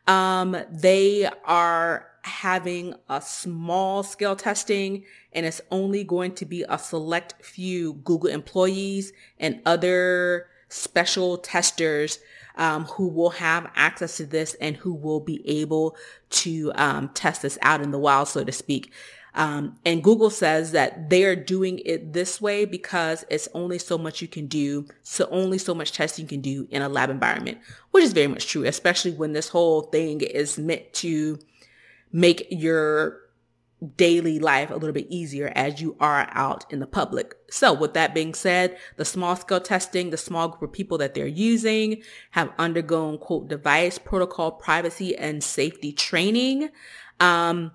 um, 0.07 0.57
they 0.69 1.29
are 1.45 2.07
having 2.23 2.93
a 3.09 3.21
small 3.21 4.03
scale 4.03 4.35
testing 4.35 5.03
and 5.33 5.45
it's 5.45 5.61
only 5.71 6.03
going 6.03 6.33
to 6.35 6.45
be 6.45 6.63
a 6.69 6.77
select 6.77 7.43
few 7.43 7.93
Google 7.93 8.29
employees 8.29 9.13
and 9.39 9.61
other 9.65 10.47
special 10.69 11.37
testers 11.37 12.19
um, 12.55 12.85
who 12.85 13.07
will 13.07 13.31
have 13.31 13.71
access 13.75 14.17
to 14.17 14.25
this 14.25 14.55
and 14.55 14.75
who 14.75 14.93
will 14.93 15.19
be 15.19 15.47
able 15.47 15.95
to 16.29 16.71
um, 16.75 17.09
test 17.09 17.41
this 17.41 17.57
out 17.61 17.81
in 17.81 17.91
the 17.91 17.99
wild, 17.99 18.27
so 18.27 18.43
to 18.43 18.51
speak. 18.51 18.91
Um, 19.33 19.77
and 19.85 20.03
Google 20.03 20.29
says 20.29 20.73
that 20.73 21.09
they 21.09 21.23
are 21.23 21.35
doing 21.35 21.79
it 21.85 22.11
this 22.11 22.41
way 22.41 22.65
because 22.65 23.23
it's 23.29 23.47
only 23.53 23.77
so 23.77 23.97
much 23.97 24.21
you 24.21 24.27
can 24.27 24.47
do, 24.47 24.85
so 25.03 25.27
only 25.31 25.57
so 25.57 25.73
much 25.73 25.93
testing 25.93 26.25
you 26.25 26.29
can 26.29 26.41
do 26.41 26.67
in 26.69 26.81
a 26.81 26.89
lab 26.89 27.09
environment, 27.09 27.57
which 27.91 28.03
is 28.03 28.11
very 28.11 28.27
much 28.27 28.47
true, 28.47 28.65
especially 28.65 29.11
when 29.11 29.31
this 29.31 29.47
whole 29.47 29.83
thing 29.83 30.19
is 30.19 30.57
meant 30.57 30.91
to 30.93 31.39
make 32.11 32.47
your 32.49 33.19
daily 33.97 34.37
life 34.37 34.69
a 34.69 34.75
little 34.75 34.93
bit 34.93 35.07
easier 35.09 35.51
as 35.55 35.81
you 35.81 35.95
are 35.99 36.29
out 36.31 36.71
in 36.71 36.79
the 36.79 36.87
public. 36.87 37.35
So 37.49 37.73
with 37.73 37.95
that 37.95 38.13
being 38.13 38.35
said, 38.35 38.77
the 38.97 39.05
small 39.05 39.35
scale 39.35 39.59
testing, 39.59 40.11
the 40.11 40.17
small 40.17 40.49
group 40.49 40.61
of 40.61 40.71
people 40.71 40.99
that 40.99 41.15
they're 41.15 41.25
using 41.25 42.03
have 42.31 42.53
undergone 42.59 43.17
quote 43.17 43.47
device 43.47 43.97
protocol 43.97 44.51
privacy 44.51 45.15
and 45.17 45.43
safety 45.43 45.91
training. 45.91 46.69
Um, 47.19 47.71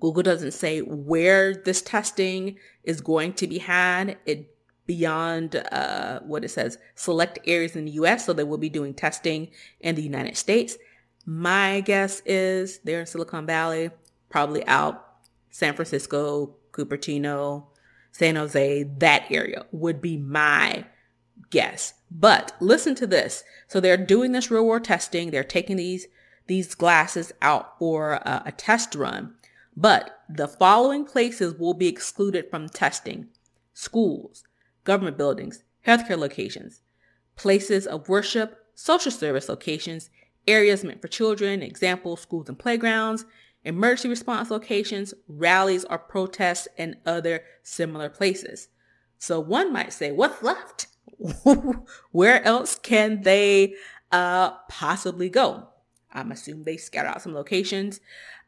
Google 0.00 0.22
doesn't 0.22 0.52
say 0.52 0.80
where 0.80 1.54
this 1.54 1.80
testing 1.80 2.58
is 2.84 3.00
going 3.00 3.32
to 3.34 3.46
be 3.46 3.58
had. 3.58 4.18
It 4.26 4.52
beyond 4.84 5.56
uh, 5.70 6.20
what 6.20 6.44
it 6.44 6.50
says, 6.50 6.76
select 6.96 7.38
areas 7.46 7.76
in 7.76 7.84
the 7.84 7.92
U.S. 7.92 8.26
So 8.26 8.32
they 8.32 8.44
will 8.44 8.58
be 8.58 8.68
doing 8.68 8.94
testing 8.94 9.48
in 9.80 9.94
the 9.94 10.02
United 10.02 10.36
States. 10.36 10.76
My 11.24 11.80
guess 11.80 12.20
is 12.24 12.78
they're 12.84 13.00
in 13.00 13.06
Silicon 13.06 13.46
Valley, 13.46 13.90
probably 14.28 14.66
out 14.66 15.06
San 15.50 15.74
Francisco, 15.74 16.56
Cupertino, 16.72 17.66
San 18.10 18.36
Jose, 18.36 18.84
that 18.98 19.30
area 19.30 19.64
would 19.72 20.00
be 20.00 20.16
my 20.16 20.84
guess. 21.50 21.94
But 22.10 22.52
listen 22.60 22.94
to 22.96 23.06
this. 23.06 23.44
So 23.68 23.80
they're 23.80 23.96
doing 23.96 24.32
this 24.32 24.50
real 24.50 24.66
world 24.66 24.84
testing. 24.84 25.30
They're 25.30 25.44
taking 25.44 25.76
these 25.76 26.06
these 26.48 26.74
glasses 26.74 27.32
out 27.40 27.78
for 27.78 28.14
a, 28.14 28.42
a 28.46 28.52
test 28.52 28.94
run. 28.94 29.34
But 29.76 30.18
the 30.28 30.48
following 30.48 31.04
places 31.04 31.54
will 31.54 31.72
be 31.72 31.86
excluded 31.86 32.50
from 32.50 32.68
testing 32.68 33.28
schools, 33.72 34.44
government 34.84 35.16
buildings, 35.16 35.62
healthcare 35.86 36.18
locations, 36.18 36.82
places 37.36 37.86
of 37.86 38.08
worship, 38.08 38.66
social 38.74 39.12
service 39.12 39.48
locations, 39.48 40.10
areas 40.46 40.84
meant 40.84 41.00
for 41.00 41.08
children, 41.08 41.62
example, 41.62 42.16
schools 42.16 42.48
and 42.48 42.58
playgrounds, 42.58 43.24
emergency 43.64 44.08
response 44.08 44.50
locations, 44.50 45.14
rallies 45.28 45.84
or 45.84 45.98
protests, 45.98 46.68
and 46.78 46.96
other 47.06 47.42
similar 47.62 48.08
places. 48.08 48.68
So 49.18 49.38
one 49.38 49.72
might 49.72 49.92
say, 49.92 50.10
what's 50.10 50.42
left? 50.42 50.88
Where 52.10 52.44
else 52.44 52.78
can 52.78 53.22
they 53.22 53.74
uh, 54.10 54.52
possibly 54.68 55.28
go? 55.28 55.68
I'm 56.12 56.32
assuming 56.32 56.64
they 56.64 56.76
scout 56.76 57.06
out 57.06 57.22
some 57.22 57.34
locations. 57.34 58.00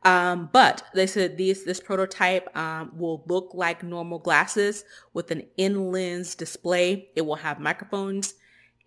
Um, 0.03 0.51
but 0.53 0.83
they 0.95 1.07
said 1.07 1.39
these, 1.39 1.65
this 1.65 1.81
prototype 1.81 2.55
um, 2.57 2.93
will 2.95 3.25
look 3.27 3.53
like 3.55 3.83
normal 3.83 4.19
glasses 4.19 4.85
with 5.15 5.31
an 5.31 5.45
in-lens 5.57 6.35
display. 6.35 7.09
It 7.17 7.23
will 7.23 7.37
have 7.37 7.59
microphones 7.59 8.35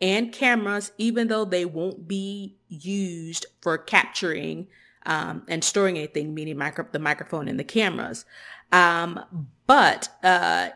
and 0.01 0.31
cameras, 0.31 0.91
even 0.97 1.27
though 1.27 1.45
they 1.45 1.65
won't 1.65 2.07
be 2.07 2.57
used 2.69 3.45
for 3.62 3.77
capturing 3.77 4.67
um, 5.05 5.43
and 5.47 5.63
storing 5.63 5.97
anything, 5.97 6.33
meaning 6.33 6.57
micro- 6.57 6.88
the 6.91 6.99
microphone 6.99 7.47
and 7.47 7.60
the 7.60 7.63
cameras. 7.63 8.25
Um, 8.71 9.47
but 9.65 10.10
uh, 10.23 10.69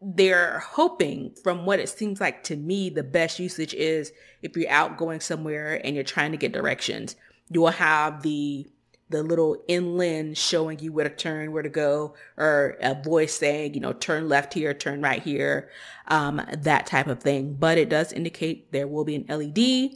they're 0.00 0.58
hoping, 0.60 1.34
from 1.42 1.64
what 1.64 1.78
it 1.78 1.88
seems 1.88 2.20
like 2.20 2.42
to 2.44 2.56
me, 2.56 2.90
the 2.90 3.04
best 3.04 3.38
usage 3.38 3.74
is 3.74 4.12
if 4.42 4.56
you're 4.56 4.70
out 4.70 4.96
going 4.96 5.20
somewhere 5.20 5.80
and 5.84 5.94
you're 5.94 6.04
trying 6.04 6.32
to 6.32 6.38
get 6.38 6.52
directions. 6.52 7.16
You 7.50 7.60
will 7.60 7.68
have 7.68 8.22
the 8.22 8.66
the 9.12 9.22
little 9.22 9.62
in-lens 9.68 10.38
showing 10.38 10.78
you 10.80 10.92
where 10.92 11.08
to 11.08 11.14
turn, 11.14 11.52
where 11.52 11.62
to 11.62 11.68
go, 11.68 12.14
or 12.36 12.76
a 12.80 13.00
voice 13.00 13.34
saying, 13.34 13.74
you 13.74 13.80
know, 13.80 13.92
turn 13.92 14.28
left 14.28 14.54
here, 14.54 14.74
turn 14.74 15.00
right 15.00 15.22
here, 15.22 15.70
um, 16.08 16.42
that 16.52 16.86
type 16.86 17.06
of 17.06 17.20
thing. 17.20 17.54
But 17.54 17.78
it 17.78 17.88
does 17.88 18.12
indicate 18.12 18.72
there 18.72 18.88
will 18.88 19.04
be 19.04 19.14
an 19.16 19.26
LED 19.28 19.90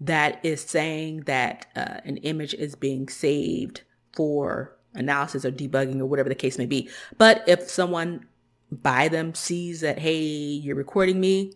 that 0.00 0.44
is 0.44 0.60
saying 0.60 1.22
that 1.22 1.66
uh, 1.76 2.00
an 2.04 2.16
image 2.18 2.54
is 2.54 2.74
being 2.74 3.08
saved 3.08 3.82
for 4.12 4.76
analysis 4.94 5.44
or 5.44 5.50
debugging 5.50 6.00
or 6.00 6.06
whatever 6.06 6.28
the 6.28 6.34
case 6.34 6.58
may 6.58 6.66
be. 6.66 6.88
But 7.18 7.44
if 7.46 7.68
someone 7.68 8.26
by 8.70 9.08
them 9.08 9.34
sees 9.34 9.80
that, 9.80 9.98
hey, 9.98 10.20
you're 10.20 10.76
recording 10.76 11.20
me, 11.20 11.52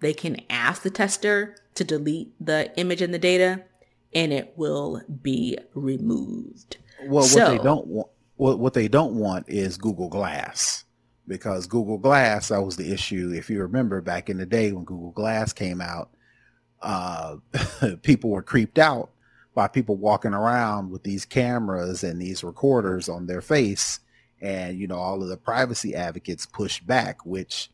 they 0.00 0.12
can 0.12 0.40
ask 0.50 0.82
the 0.82 0.90
tester 0.90 1.56
to 1.74 1.84
delete 1.84 2.32
the 2.44 2.76
image 2.78 3.00
and 3.00 3.14
the 3.14 3.18
data 3.18 3.62
and 4.14 4.32
it 4.32 4.52
will 4.56 5.02
be 5.22 5.58
removed. 5.74 6.76
Well, 7.06 7.24
so, 7.24 7.40
what 7.40 7.50
they 7.50 7.64
don't 7.64 7.86
want, 7.86 8.08
what, 8.36 8.58
what 8.58 8.74
they 8.74 8.88
don't 8.88 9.14
want 9.14 9.48
is 9.48 9.76
Google 9.76 10.08
Glass 10.08 10.84
because 11.26 11.66
Google 11.66 11.98
Glass, 11.98 12.48
that 12.48 12.62
was 12.62 12.76
the 12.76 12.92
issue. 12.92 13.32
If 13.34 13.48
you 13.50 13.60
remember 13.60 14.00
back 14.00 14.28
in 14.28 14.38
the 14.38 14.46
day 14.46 14.72
when 14.72 14.84
Google 14.84 15.12
Glass 15.12 15.52
came 15.52 15.80
out, 15.80 16.10
uh, 16.80 17.36
people 18.02 18.30
were 18.30 18.42
creeped 18.42 18.78
out 18.78 19.10
by 19.54 19.68
people 19.68 19.96
walking 19.96 20.34
around 20.34 20.90
with 20.90 21.02
these 21.02 21.24
cameras 21.24 22.02
and 22.02 22.20
these 22.20 22.42
recorders 22.42 23.08
on 23.08 23.26
their 23.26 23.40
face. 23.40 24.00
And, 24.40 24.78
you 24.78 24.86
know, 24.86 24.96
all 24.96 25.22
of 25.22 25.28
the 25.28 25.36
privacy 25.36 25.94
advocates 25.94 26.46
pushed 26.46 26.86
back, 26.86 27.24
which 27.24 27.70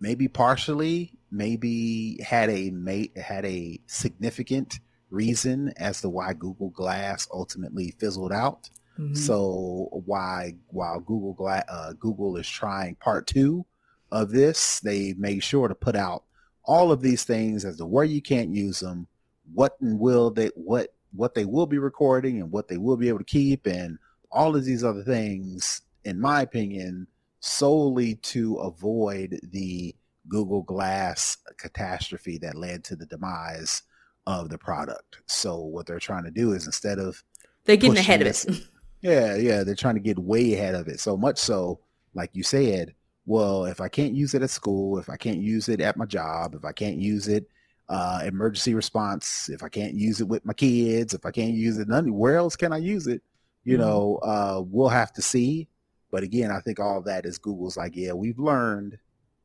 maybe 0.00 0.28
partially, 0.28 1.18
maybe 1.30 2.18
had 2.22 2.48
a 2.50 2.70
mate 2.70 3.16
had 3.16 3.44
a 3.44 3.80
significant 3.86 4.80
reason 5.12 5.72
as 5.76 6.00
to 6.00 6.08
why 6.08 6.32
Google 6.32 6.70
Glass 6.70 7.28
ultimately 7.32 7.94
fizzled 7.98 8.32
out. 8.32 8.70
Mm-hmm. 8.98 9.14
So 9.14 9.88
why 10.06 10.54
while 10.68 11.00
Google 11.00 11.34
Gla- 11.34 11.64
uh, 11.68 11.92
Google 11.94 12.36
is 12.36 12.48
trying 12.48 12.96
part 12.96 13.26
two 13.26 13.64
of 14.10 14.30
this, 14.30 14.80
they 14.80 15.14
made 15.14 15.42
sure 15.42 15.68
to 15.68 15.74
put 15.74 15.96
out 15.96 16.24
all 16.64 16.92
of 16.92 17.00
these 17.00 17.24
things 17.24 17.64
as 17.64 17.76
to 17.78 17.86
where 17.86 18.04
you 18.04 18.20
can't 18.22 18.54
use 18.54 18.80
them, 18.80 19.06
what 19.54 19.80
and 19.80 19.98
will 19.98 20.30
they 20.30 20.50
what 20.54 20.94
what 21.14 21.34
they 21.34 21.44
will 21.44 21.66
be 21.66 21.78
recording 21.78 22.40
and 22.40 22.50
what 22.50 22.68
they 22.68 22.78
will 22.78 22.96
be 22.96 23.08
able 23.08 23.18
to 23.18 23.24
keep, 23.24 23.66
and 23.66 23.98
all 24.30 24.56
of 24.56 24.64
these 24.64 24.84
other 24.84 25.02
things, 25.02 25.82
in 26.04 26.20
my 26.20 26.42
opinion, 26.42 27.06
solely 27.40 28.14
to 28.16 28.56
avoid 28.56 29.40
the 29.50 29.94
Google 30.28 30.62
Glass 30.62 31.38
catastrophe 31.58 32.38
that 32.38 32.56
led 32.56 32.84
to 32.84 32.96
the 32.96 33.06
demise 33.06 33.82
of 34.26 34.48
the 34.48 34.58
product. 34.58 35.22
So 35.26 35.58
what 35.58 35.86
they're 35.86 35.98
trying 35.98 36.24
to 36.24 36.30
do 36.30 36.52
is 36.52 36.66
instead 36.66 36.98
of 36.98 37.22
they're 37.64 37.76
getting 37.76 37.98
ahead 37.98 38.22
of 38.22 38.26
it. 38.26 38.46
yeah, 39.00 39.36
yeah, 39.36 39.64
they're 39.64 39.74
trying 39.74 39.94
to 39.94 40.00
get 40.00 40.18
way 40.18 40.54
ahead 40.54 40.74
of 40.74 40.88
it. 40.88 41.00
So 41.00 41.16
much 41.16 41.38
so, 41.38 41.80
like 42.14 42.30
you 42.34 42.42
said, 42.42 42.94
well, 43.26 43.66
if 43.66 43.80
I 43.80 43.88
can't 43.88 44.14
use 44.14 44.34
it 44.34 44.42
at 44.42 44.50
school, 44.50 44.98
if 44.98 45.08
I 45.08 45.16
can't 45.16 45.38
use 45.38 45.68
it 45.68 45.80
at 45.80 45.96
my 45.96 46.06
job, 46.06 46.54
if 46.54 46.64
I 46.64 46.72
can't 46.72 46.98
use 46.98 47.28
it 47.28 47.46
uh, 47.88 48.22
emergency 48.24 48.74
response, 48.74 49.48
if 49.48 49.62
I 49.62 49.68
can't 49.68 49.94
use 49.94 50.20
it 50.20 50.28
with 50.28 50.44
my 50.44 50.54
kids, 50.54 51.14
if 51.14 51.26
I 51.26 51.30
can't 51.30 51.52
use 51.52 51.78
it 51.78 51.88
none, 51.88 52.14
where 52.14 52.36
else 52.36 52.56
can 52.56 52.72
I 52.72 52.78
use 52.78 53.06
it? 53.06 53.22
You 53.64 53.76
mm-hmm. 53.76 53.82
know, 53.82 54.18
uh, 54.22 54.62
we'll 54.64 54.88
have 54.88 55.12
to 55.14 55.22
see. 55.22 55.68
But 56.10 56.22
again, 56.22 56.50
I 56.50 56.60
think 56.60 56.80
all 56.80 57.02
that 57.02 57.26
is 57.26 57.38
Google's 57.38 57.76
like, 57.76 57.94
yeah, 57.94 58.12
we've 58.12 58.38
learned, 58.38 58.98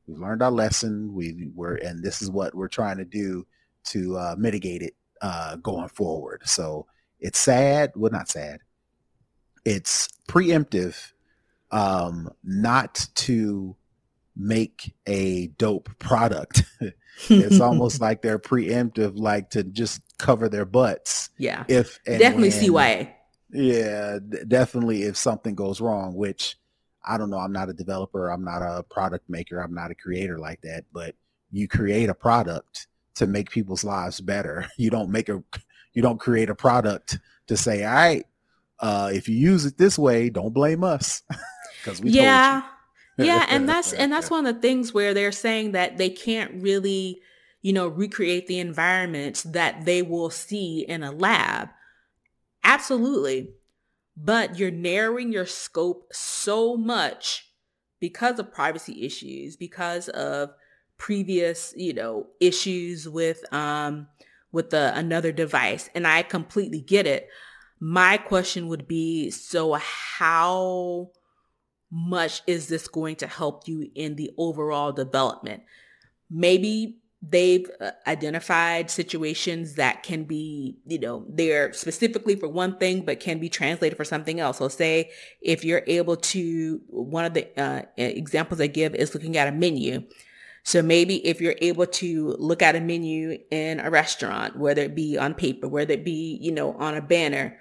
we've 0.07 0.19
learned 0.19 0.41
our 0.41 0.51
lesson. 0.51 1.13
We 1.13 1.49
were, 1.55 1.75
and 1.75 2.03
this 2.03 2.21
is 2.21 2.31
what 2.31 2.55
we're 2.55 2.67
trying 2.67 2.97
to 2.97 3.05
do 3.05 3.45
to 3.87 4.17
uh, 4.17 4.35
mitigate 4.37 4.81
it 4.81 4.95
uh, 5.21 5.55
going 5.57 5.89
forward. 5.89 6.41
So 6.45 6.85
it's 7.19 7.39
sad. 7.39 7.91
Well, 7.95 8.11
not 8.11 8.29
sad. 8.29 8.61
It's 9.65 10.07
preemptive 10.29 11.11
um, 11.71 12.29
not 12.43 13.07
to 13.15 13.75
make 14.35 14.93
a 15.07 15.47
dope 15.47 15.89
product. 15.99 16.63
it's 17.29 17.59
almost 17.59 18.01
like 18.01 18.21
they're 18.21 18.39
preemptive, 18.39 19.17
like 19.17 19.49
to 19.51 19.63
just 19.63 20.01
cover 20.17 20.47
their 20.49 20.65
butts. 20.65 21.29
Yeah. 21.37 21.65
If 21.67 21.99
definitely 22.05 22.49
when, 22.49 22.95
CYA. 22.95 23.11
Yeah, 23.51 24.19
definitely. 24.47 25.03
If 25.03 25.17
something 25.17 25.55
goes 25.55 25.81
wrong, 25.81 26.13
which 26.13 26.57
I 27.05 27.17
don't 27.17 27.29
know, 27.29 27.39
I'm 27.39 27.53
not 27.53 27.69
a 27.69 27.73
developer, 27.73 28.29
I'm 28.29 28.43
not 28.43 28.61
a 28.61 28.83
product 28.83 29.29
maker, 29.29 29.59
I'm 29.59 29.73
not 29.73 29.91
a 29.91 29.95
creator 29.95 30.37
like 30.37 30.61
that. 30.61 30.85
But 30.91 31.15
you 31.51 31.67
create 31.67 32.09
a 32.09 32.13
product 32.13 32.87
to 33.17 33.27
make 33.27 33.49
people's 33.49 33.83
lives 33.83 34.21
better. 34.21 34.67
You 34.77 34.89
don't 34.89 35.09
make 35.09 35.29
a 35.29 35.43
you 35.93 36.01
don't 36.01 36.19
create 36.19 36.49
a 36.49 36.55
product 36.55 37.17
to 37.47 37.57
say, 37.57 37.83
all 37.83 37.93
right, 37.93 38.25
uh, 38.79 39.09
if 39.11 39.27
you 39.27 39.35
use 39.35 39.65
it 39.65 39.77
this 39.77 39.97
way, 39.97 40.29
don't 40.29 40.53
blame 40.53 40.83
us. 40.83 41.23
Because 41.83 42.01
we 42.01 42.09
yeah. 42.09 42.63
yeah, 43.17 43.45
and 43.49 43.69
that's 43.69 43.93
and 43.93 44.11
that's 44.11 44.29
one 44.29 44.45
of 44.45 44.55
the 44.55 44.61
things 44.61 44.93
where 44.93 45.13
they're 45.13 45.31
saying 45.31 45.71
that 45.71 45.97
they 45.97 46.09
can't 46.09 46.61
really, 46.61 47.21
you 47.61 47.71
know, 47.71 47.87
recreate 47.87 48.47
the 48.47 48.59
environment 48.59 49.43
that 49.45 49.85
they 49.85 50.01
will 50.01 50.29
see 50.29 50.81
in 50.81 51.03
a 51.03 51.11
lab. 51.11 51.69
Absolutely. 52.63 53.53
But 54.17 54.59
you're 54.59 54.71
narrowing 54.71 55.31
your 55.31 55.45
scope 55.45 56.09
so 56.11 56.75
much 56.75 57.53
because 57.99 58.39
of 58.39 58.51
privacy 58.51 59.05
issues, 59.05 59.55
because 59.55 60.09
of 60.09 60.51
previous, 60.97 61.73
you 61.77 61.93
know, 61.93 62.27
issues 62.39 63.07
with 63.07 63.41
um 63.53 64.07
with 64.51 64.69
the 64.69 64.95
another 64.97 65.31
device. 65.31 65.89
And 65.93 66.07
I 66.07 66.23
completely 66.23 66.81
get 66.81 67.05
it. 67.05 67.29
My 67.79 68.17
question 68.17 68.67
would 68.67 68.87
be 68.87 69.29
so 69.29 69.73
how 69.73 71.11
much 71.91 72.41
is 72.47 72.67
this 72.67 72.87
going 72.87 73.15
to 73.17 73.27
help 73.27 73.67
you 73.67 73.89
in 73.95 74.15
the 74.15 74.31
overall 74.37 74.91
development? 74.91 75.63
Maybe 76.29 76.99
they've 77.21 77.69
uh, 77.81 77.91
identified 78.05 78.91
situations 78.91 79.75
that 79.75 80.03
can 80.03 80.23
be, 80.23 80.77
you 80.85 80.99
know, 80.99 81.25
they're 81.29 81.73
specifically 81.73 82.35
for 82.35 82.47
one 82.47 82.77
thing, 82.77 83.03
but 83.05 83.19
can 83.19 83.39
be 83.39 83.49
translated 83.49 83.97
for 83.97 84.05
something 84.05 84.39
else. 84.39 84.57
So 84.59 84.67
say 84.67 85.11
if 85.41 85.65
you're 85.65 85.83
able 85.87 86.15
to, 86.15 86.81
one 86.87 87.25
of 87.25 87.33
the 87.33 87.59
uh, 87.59 87.83
examples 87.97 88.61
I 88.61 88.67
give 88.67 88.93
is 88.95 89.13
looking 89.13 89.37
at 89.37 89.47
a 89.47 89.51
menu. 89.51 90.03
So 90.67 90.81
maybe 90.81 91.25
if 91.25 91.39
you're 91.39 91.55
able 91.61 91.85
to 91.85 92.35
look 92.39 92.61
at 92.61 92.75
a 92.75 92.81
menu 92.81 93.39
in 93.51 93.79
a 93.79 93.89
restaurant, 93.89 94.57
whether 94.57 94.81
it 94.81 94.95
be 94.95 95.17
on 95.17 95.33
paper, 95.33 95.65
whether 95.65 95.93
it 95.93 96.03
be, 96.03 96.37
you 96.41 96.51
know, 96.51 96.73
on 96.73 96.93
a 96.93 97.01
banner, 97.01 97.57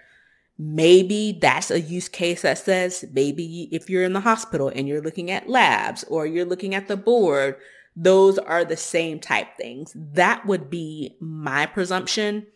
maybe 0.58 1.38
that's 1.40 1.70
a 1.70 1.80
use 1.80 2.08
case 2.08 2.42
that 2.42 2.58
says 2.58 3.04
maybe 3.12 3.68
if 3.70 3.88
you're 3.88 4.02
in 4.02 4.12
the 4.12 4.18
hospital 4.18 4.72
and 4.74 4.88
you're 4.88 5.00
looking 5.00 5.30
at 5.30 5.48
labs 5.48 6.02
or 6.08 6.26
you're 6.26 6.44
looking 6.44 6.74
at 6.74 6.88
the 6.88 6.96
board, 6.96 7.54
those 7.94 8.38
are 8.38 8.64
the 8.64 8.76
same 8.76 9.20
type 9.20 9.56
things. 9.56 9.92
That 9.94 10.44
would 10.44 10.68
be 10.68 11.16
my 11.20 11.64
presumption 11.66 12.48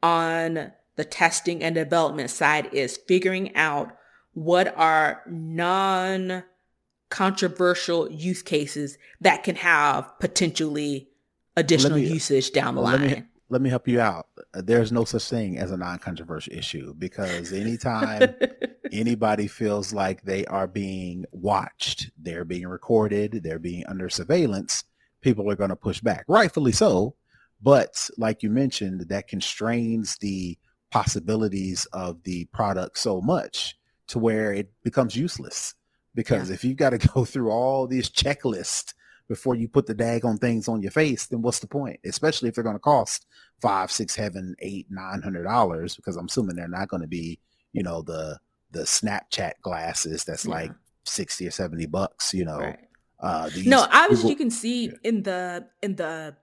on 0.00 0.70
the 0.94 1.04
testing 1.04 1.60
and 1.60 1.74
development 1.74 2.30
side 2.30 2.72
is 2.72 3.00
figuring 3.08 3.52
out 3.56 3.90
what 4.32 4.72
are 4.78 5.24
non 5.26 6.44
controversial 7.10 8.10
use 8.10 8.42
cases 8.42 8.98
that 9.20 9.42
can 9.42 9.56
have 9.56 10.10
potentially 10.18 11.08
additional 11.56 11.98
me, 11.98 12.06
usage 12.06 12.52
down 12.52 12.74
the 12.74 12.80
line. 12.80 13.00
Me, 13.00 13.22
let 13.48 13.62
me 13.62 13.70
help 13.70 13.88
you 13.88 14.00
out. 14.00 14.26
There's 14.52 14.92
no 14.92 15.04
such 15.04 15.28
thing 15.28 15.58
as 15.58 15.70
a 15.70 15.76
non-controversial 15.76 16.52
issue 16.52 16.94
because 16.94 17.52
anytime 17.52 18.34
anybody 18.92 19.46
feels 19.46 19.92
like 19.92 20.22
they 20.22 20.44
are 20.46 20.66
being 20.66 21.24
watched, 21.32 22.10
they're 22.18 22.44
being 22.44 22.66
recorded, 22.66 23.40
they're 23.42 23.58
being 23.58 23.84
under 23.86 24.08
surveillance, 24.08 24.84
people 25.20 25.50
are 25.50 25.56
going 25.56 25.70
to 25.70 25.76
push 25.76 26.00
back, 26.00 26.24
rightfully 26.28 26.72
so. 26.72 27.14
But 27.60 28.08
like 28.16 28.42
you 28.42 28.50
mentioned, 28.50 29.08
that 29.08 29.28
constrains 29.28 30.16
the 30.18 30.58
possibilities 30.90 31.86
of 31.86 32.22
the 32.22 32.44
product 32.46 32.98
so 32.98 33.20
much 33.20 33.76
to 34.08 34.18
where 34.18 34.52
it 34.52 34.70
becomes 34.82 35.16
useless. 35.16 35.74
Because 36.18 36.48
yeah. 36.48 36.54
if 36.54 36.64
you've 36.64 36.76
got 36.76 36.90
to 36.90 36.98
go 37.14 37.24
through 37.24 37.48
all 37.48 37.86
these 37.86 38.10
checklists 38.10 38.92
before 39.28 39.54
you 39.54 39.68
put 39.68 39.86
the 39.86 39.94
dag 39.94 40.24
on 40.24 40.36
things 40.36 40.66
on 40.66 40.82
your 40.82 40.90
face, 40.90 41.26
then 41.26 41.42
what's 41.42 41.60
the 41.60 41.68
point? 41.68 42.00
Especially 42.04 42.48
if 42.48 42.56
they're 42.56 42.64
going 42.64 42.74
to 42.74 42.80
cost 42.80 43.26
five, 43.62 43.92
six, 43.92 44.16
seven, 44.16 44.56
eight, 44.58 44.88
nine 44.90 45.22
hundred 45.22 45.44
dollars, 45.44 45.94
because 45.94 46.16
I'm 46.16 46.26
assuming 46.26 46.56
they're 46.56 46.66
not 46.66 46.88
going 46.88 47.02
to 47.02 47.08
be, 47.08 47.38
you 47.72 47.84
know, 47.84 48.02
the 48.02 48.36
the 48.72 48.80
Snapchat 48.80 49.52
glasses 49.62 50.24
that's 50.24 50.44
yeah. 50.44 50.50
like 50.50 50.72
sixty 51.04 51.46
or 51.46 51.52
seventy 51.52 51.86
bucks, 51.86 52.34
you 52.34 52.44
know. 52.44 52.58
Right. 52.58 52.78
Uh, 53.20 53.48
no, 53.64 53.86
obviously 53.92 54.16
Google- 54.16 54.30
you 54.30 54.36
can 54.36 54.50
see 54.50 54.86
yeah. 54.86 54.92
in 55.04 55.22
the 55.22 55.68
in 55.82 55.94
the 55.94 56.34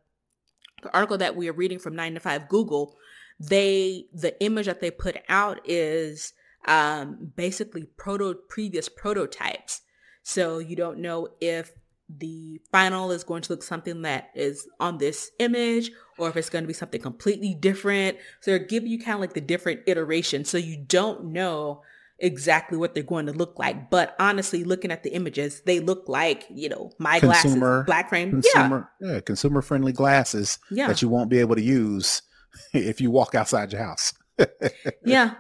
the 0.84 0.94
article 0.94 1.18
that 1.18 1.36
we 1.36 1.50
are 1.50 1.54
reading 1.54 1.80
from 1.80 1.98
nine 1.98 2.14
to 2.14 2.22
five 2.22 2.48
Google, 2.48 2.96
they 3.42 4.06
the 4.14 4.42
image 4.42 4.68
that 4.68 4.80
they 4.80 4.92
put 4.92 5.18
out 5.28 5.60
is 5.66 6.32
um, 6.66 7.32
basically 7.36 7.84
proto 7.98 8.36
previous 8.50 8.90
prototypes. 8.90 9.82
So 10.24 10.60
you 10.60 10.76
don't 10.76 11.00
know 11.00 11.30
if 11.40 11.72
the 12.10 12.62
final 12.72 13.12
is 13.12 13.24
going 13.24 13.42
to 13.44 13.54
look 13.54 13.64
something 13.64 14.04
that 14.04 14.30
is 14.36 14.68
on 14.80 14.98
this 14.98 15.32
image 15.40 15.92
or 16.18 16.30
if 16.30 16.38
it's 16.38 16.50
going 16.50 16.64
to 16.64 16.68
be 16.68 16.74
something 16.74 17.02
completely 17.02 17.54
different. 17.54 18.18
So 18.42 18.52
they're 18.52 18.60
giving 18.60 18.90
you 18.90 19.00
kind 19.00 19.16
of 19.16 19.22
like 19.22 19.34
the 19.34 19.42
different 19.42 19.82
iterations. 19.88 20.50
So 20.50 20.58
you 20.58 20.78
don't 20.78 21.26
know 21.26 21.82
exactly 22.20 22.78
what 22.78 22.94
they're 22.94 23.04
going 23.04 23.26
to 23.26 23.34
look 23.34 23.58
like. 23.58 23.90
But 23.90 24.16
honestly, 24.20 24.64
looking 24.64 24.92
at 24.92 25.04
the 25.04 25.14
images, 25.14 25.62
they 25.62 25.80
look 25.80 26.08
like, 26.08 26.46
you 26.50 26.70
know, 26.70 26.92
my 27.00 27.20
consumer, 27.20 27.84
glasses, 27.84 27.86
black 27.86 28.10
frame. 28.10 28.32
Consumer, 28.32 28.90
yeah. 29.02 29.14
yeah 29.14 29.20
consumer 29.22 29.62
friendly 29.62 29.92
glasses 29.92 30.60
yeah. 30.72 30.88
that 30.88 31.02
you 31.02 31.10
won't 31.10 31.30
be 31.30 31.40
able 31.40 31.56
to 31.56 31.64
use 31.64 32.22
if 32.74 33.02
you 33.02 33.12
walk 33.12 33.36
outside 33.36 33.72
your 33.72 33.84
house. 33.84 34.14
yeah. 35.06 35.36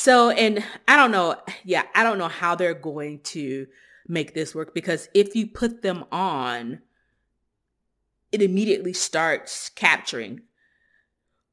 So, 0.00 0.30
and 0.30 0.62
I 0.86 0.96
don't 0.96 1.10
know. 1.10 1.34
Yeah. 1.64 1.82
I 1.92 2.04
don't 2.04 2.18
know 2.18 2.28
how 2.28 2.54
they're 2.54 2.72
going 2.72 3.18
to 3.24 3.66
make 4.06 4.32
this 4.32 4.54
work 4.54 4.72
because 4.72 5.08
if 5.12 5.34
you 5.34 5.48
put 5.48 5.82
them 5.82 6.04
on, 6.12 6.82
it 8.30 8.40
immediately 8.40 8.92
starts 8.92 9.70
capturing. 9.70 10.42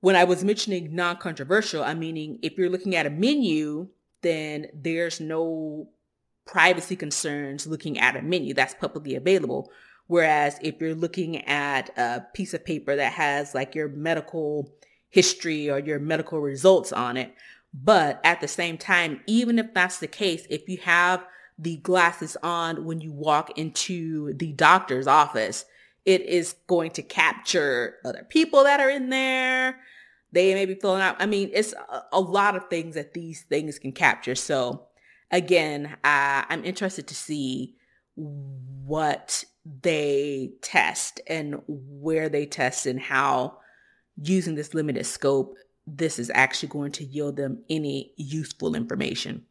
When 0.01 0.15
I 0.15 0.25
was 0.25 0.43
mentioning 0.43 0.93
non-controversial, 0.93 1.83
I'm 1.83 1.97
meaning 1.97 2.37
if 2.43 2.55
you're 2.55 2.69
looking 2.69 2.95
at 2.95 3.07
a 3.07 3.09
menu, 3.09 3.87
then 4.21 4.67
there's 4.75 5.19
no 5.19 5.89
privacy 6.45 6.95
concerns 6.95 7.65
looking 7.65 7.97
at 7.97 8.15
a 8.15 8.21
menu 8.21 8.53
that's 8.53 8.75
publicly 8.75 9.15
available. 9.15 9.71
Whereas 10.05 10.59
if 10.61 10.79
you're 10.79 10.93
looking 10.93 11.43
at 11.45 11.89
a 11.97 12.23
piece 12.35 12.53
of 12.53 12.63
paper 12.63 12.95
that 12.95 13.13
has 13.13 13.55
like 13.55 13.73
your 13.73 13.87
medical 13.87 14.71
history 15.09 15.67
or 15.67 15.79
your 15.79 15.97
medical 15.97 16.39
results 16.41 16.91
on 16.91 17.17
it, 17.17 17.33
but 17.83 18.21
at 18.23 18.41
the 18.41 18.47
same 18.47 18.77
time, 18.77 19.21
even 19.27 19.59
if 19.59 19.73
that's 19.73 19.99
the 19.99 20.07
case, 20.07 20.47
if 20.49 20.67
you 20.69 20.77
have 20.83 21.25
the 21.57 21.77
glasses 21.77 22.35
on 22.43 22.85
when 22.85 23.01
you 23.01 23.11
walk 23.11 23.57
into 23.57 24.33
the 24.33 24.51
doctor's 24.53 25.07
office. 25.07 25.65
It 26.03 26.21
is 26.21 26.55
going 26.67 26.91
to 26.91 27.01
capture 27.01 27.95
other 28.05 28.25
people 28.29 28.63
that 28.63 28.79
are 28.79 28.89
in 28.89 29.09
there. 29.09 29.79
They 30.31 30.53
may 30.53 30.65
be 30.65 30.75
filling 30.75 31.01
out. 31.01 31.15
I 31.19 31.25
mean, 31.25 31.49
it's 31.53 31.73
a, 32.11 32.19
lot 32.19 32.55
of 32.55 32.69
things 32.69 32.95
that 32.95 33.13
these 33.13 33.43
things 33.43 33.79
can 33.79 33.91
capture. 33.91 34.35
So 34.35 34.87
again, 35.31 35.97
uh, 36.03 36.43
I'm 36.49 36.63
interested 36.65 37.07
to 37.07 37.15
see 37.15 37.75
what 38.15 39.45
they 39.81 40.51
test 40.61 41.21
and 41.27 41.61
where 41.67 42.29
they 42.29 42.45
test 42.45 42.85
and 42.85 42.99
how 42.99 43.57
using 44.21 44.55
this 44.55 44.73
limited 44.73 45.05
scope, 45.05 45.55
this 45.87 46.19
is 46.19 46.31
actually 46.33 46.69
going 46.69 46.91
to 46.93 47.05
yield 47.05 47.35
them 47.35 47.59
any 47.69 48.13
useful 48.17 48.75
information. 48.75 49.45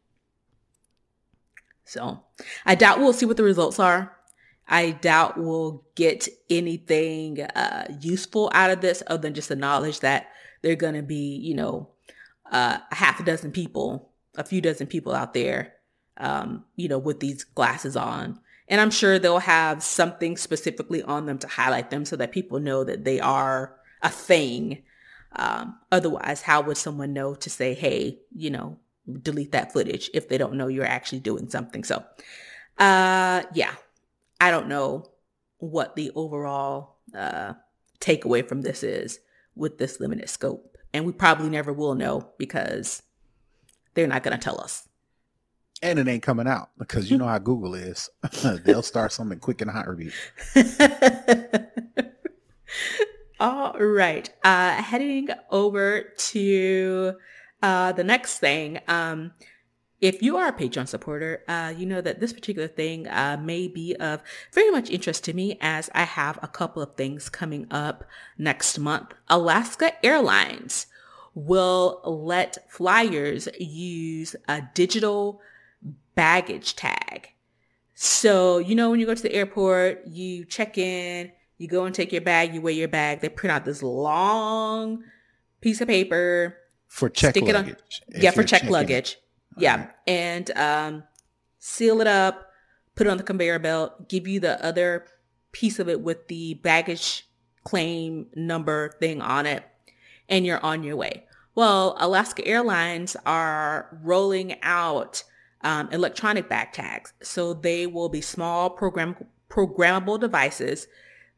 So 1.85 2.21
I 2.65 2.75
doubt 2.75 2.99
we'll 2.99 3.13
see 3.13 3.25
what 3.25 3.37
the 3.37 3.43
results 3.43 3.79
are. 3.79 4.15
I 4.67 4.91
doubt 4.91 5.37
we'll 5.37 5.85
get 5.95 6.27
anything 6.49 7.41
uh, 7.41 7.87
useful 8.01 8.49
out 8.53 8.71
of 8.71 8.81
this 8.81 9.03
other 9.07 9.21
than 9.21 9.35
just 9.35 9.49
the 9.49 9.55
knowledge 9.55 9.99
that 9.99 10.27
they're 10.61 10.75
going 10.75 10.95
to 10.95 11.03
be, 11.03 11.37
you 11.37 11.53
know, 11.53 11.89
uh, 12.51 12.79
a 12.91 12.95
half 12.95 13.19
a 13.19 13.23
dozen 13.23 13.51
people, 13.51 14.11
a 14.35 14.43
few 14.43 14.61
dozen 14.61 14.87
people 14.87 15.13
out 15.13 15.33
there, 15.33 15.73
um, 16.17 16.65
you 16.75 16.87
know, 16.87 16.97
with 16.97 17.19
these 17.19 17.43
glasses 17.43 17.95
on. 17.95 18.39
And 18.67 18.81
I'm 18.81 18.89
sure 18.89 19.19
they'll 19.19 19.39
have 19.39 19.83
something 19.83 20.37
specifically 20.37 21.03
on 21.03 21.27
them 21.27 21.37
to 21.39 21.47
highlight 21.47 21.91
them 21.91 22.03
so 22.03 22.15
that 22.15 22.31
people 22.31 22.59
know 22.59 22.83
that 22.83 23.03
they 23.03 23.19
are 23.19 23.75
a 24.01 24.09
thing. 24.09 24.81
Um, 25.37 25.77
otherwise, 25.91 26.41
how 26.41 26.61
would 26.61 26.77
someone 26.77 27.13
know 27.13 27.35
to 27.35 27.49
say, 27.49 27.73
hey, 27.73 28.19
you 28.33 28.49
know, 28.49 28.77
delete 29.21 29.51
that 29.51 29.71
footage 29.71 30.09
if 30.13 30.29
they 30.29 30.37
don't 30.37 30.55
know 30.55 30.67
you're 30.67 30.85
actually 30.85 31.19
doing 31.19 31.49
something. 31.49 31.83
So, 31.83 32.03
uh, 32.77 33.43
yeah, 33.53 33.73
I 34.39 34.51
don't 34.51 34.67
know 34.67 35.11
what 35.57 35.95
the 35.95 36.11
overall 36.15 36.97
uh, 37.15 37.53
takeaway 37.99 38.47
from 38.47 38.61
this 38.61 38.83
is 38.83 39.19
with 39.55 39.77
this 39.77 39.99
limited 39.99 40.29
scope. 40.29 40.77
And 40.93 41.05
we 41.05 41.11
probably 41.11 41.49
never 41.49 41.73
will 41.73 41.95
know 41.95 42.29
because 42.37 43.03
they're 43.93 44.07
not 44.07 44.23
going 44.23 44.37
to 44.37 44.43
tell 44.43 44.59
us. 44.61 44.87
And 45.81 45.99
it 45.99 46.07
ain't 46.07 46.23
coming 46.23 46.47
out 46.47 46.69
because 46.77 47.11
you 47.11 47.17
know 47.17 47.27
how 47.27 47.37
Google 47.37 47.75
is. 47.75 48.09
They'll 48.63 48.81
start 48.81 49.11
something 49.11 49.39
quick 49.39 49.61
and 49.61 49.69
hot 49.69 49.89
review. 49.89 50.11
All 53.37 53.73
right. 53.73 54.29
Uh, 54.45 54.81
heading 54.81 55.27
over 55.51 56.13
to 56.17 57.15
uh, 57.61 57.91
the 57.91 58.03
next 58.03 58.39
thing, 58.39 58.79
um, 58.87 59.33
if 59.99 60.21
you 60.21 60.37
are 60.37 60.47
a 60.47 60.53
Patreon 60.53 60.87
supporter, 60.87 61.43
uh, 61.47 61.73
you 61.75 61.85
know 61.85 61.99
that 61.99 62.21
this 62.21 62.31
particular 62.31 62.69
thing 62.69 63.07
uh, 63.07 63.37
may 63.41 63.67
be 63.67 63.93
of 63.95 64.21
very 64.53 64.71
much 64.71 64.89
interest 64.89 65.25
to 65.25 65.33
me 65.33 65.57
as 65.59 65.89
I 65.93 66.03
have 66.03 66.39
a 66.41 66.47
couple 66.47 66.81
of 66.81 66.95
things 66.95 67.27
coming 67.27 67.67
up 67.71 68.05
next 68.37 68.77
month. 68.77 69.13
Alaska 69.27 69.91
Airlines 70.05 70.87
will 71.33 72.01
let 72.05 72.71
flyers 72.71 73.49
use 73.59 74.37
a 74.47 74.61
digital 74.73 75.41
baggage 76.15 76.77
tag. 76.77 77.29
So, 77.95 78.59
you 78.59 78.75
know, 78.75 78.91
when 78.91 79.01
you 79.01 79.05
go 79.05 79.15
to 79.15 79.21
the 79.21 79.33
airport, 79.33 80.07
you 80.07 80.45
check 80.45 80.77
in, 80.77 81.31
you 81.57 81.67
go 81.67 81.85
and 81.85 81.95
take 81.95 82.11
your 82.11 82.21
bag, 82.21 82.53
you 82.53 82.61
weigh 82.61 82.73
your 82.73 82.87
bag. 82.87 83.21
They 83.21 83.29
print 83.29 83.51
out 83.51 83.65
this 83.65 83.81
long 83.81 85.03
piece 85.61 85.81
of 85.81 85.87
paper 85.87 86.57
for 86.87 87.09
check 87.09 87.31
stick 87.31 87.43
luggage. 87.43 87.75
It 88.07 88.15
on, 88.15 88.21
yeah, 88.21 88.31
for 88.31 88.43
check 88.43 88.63
luggage. 88.63 89.17
Yeah, 89.57 89.77
right. 89.77 89.89
and 90.07 90.51
um, 90.57 91.03
seal 91.59 92.01
it 92.01 92.07
up, 92.07 92.51
put 92.95 93.07
it 93.07 93.09
on 93.09 93.17
the 93.17 93.23
conveyor 93.23 93.59
belt, 93.59 94.09
give 94.09 94.27
you 94.27 94.39
the 94.39 94.63
other 94.63 95.05
piece 95.51 95.79
of 95.79 95.87
it 95.87 96.01
with 96.01 96.27
the 96.27 96.55
baggage 96.55 97.27
claim 97.63 98.27
number 98.35 98.95
thing 98.99 99.21
on 99.21 99.45
it, 99.45 99.63
and 100.27 100.45
you're 100.45 100.63
on 100.63 100.83
your 100.83 100.95
way. 100.95 101.25
Well, 101.55 101.95
Alaska 101.99 102.45
Airlines 102.45 103.15
are 103.25 103.97
rolling 104.03 104.61
out 104.61 105.23
um, 105.65 105.89
electronic 105.91 106.47
bag 106.47 106.71
tags. 106.71 107.11
So 107.21 107.53
they 107.53 107.87
will 107.87 108.07
be 108.07 108.21
small 108.21 108.69
program 108.69 109.17
programmable 109.49 110.19
devices 110.19 110.87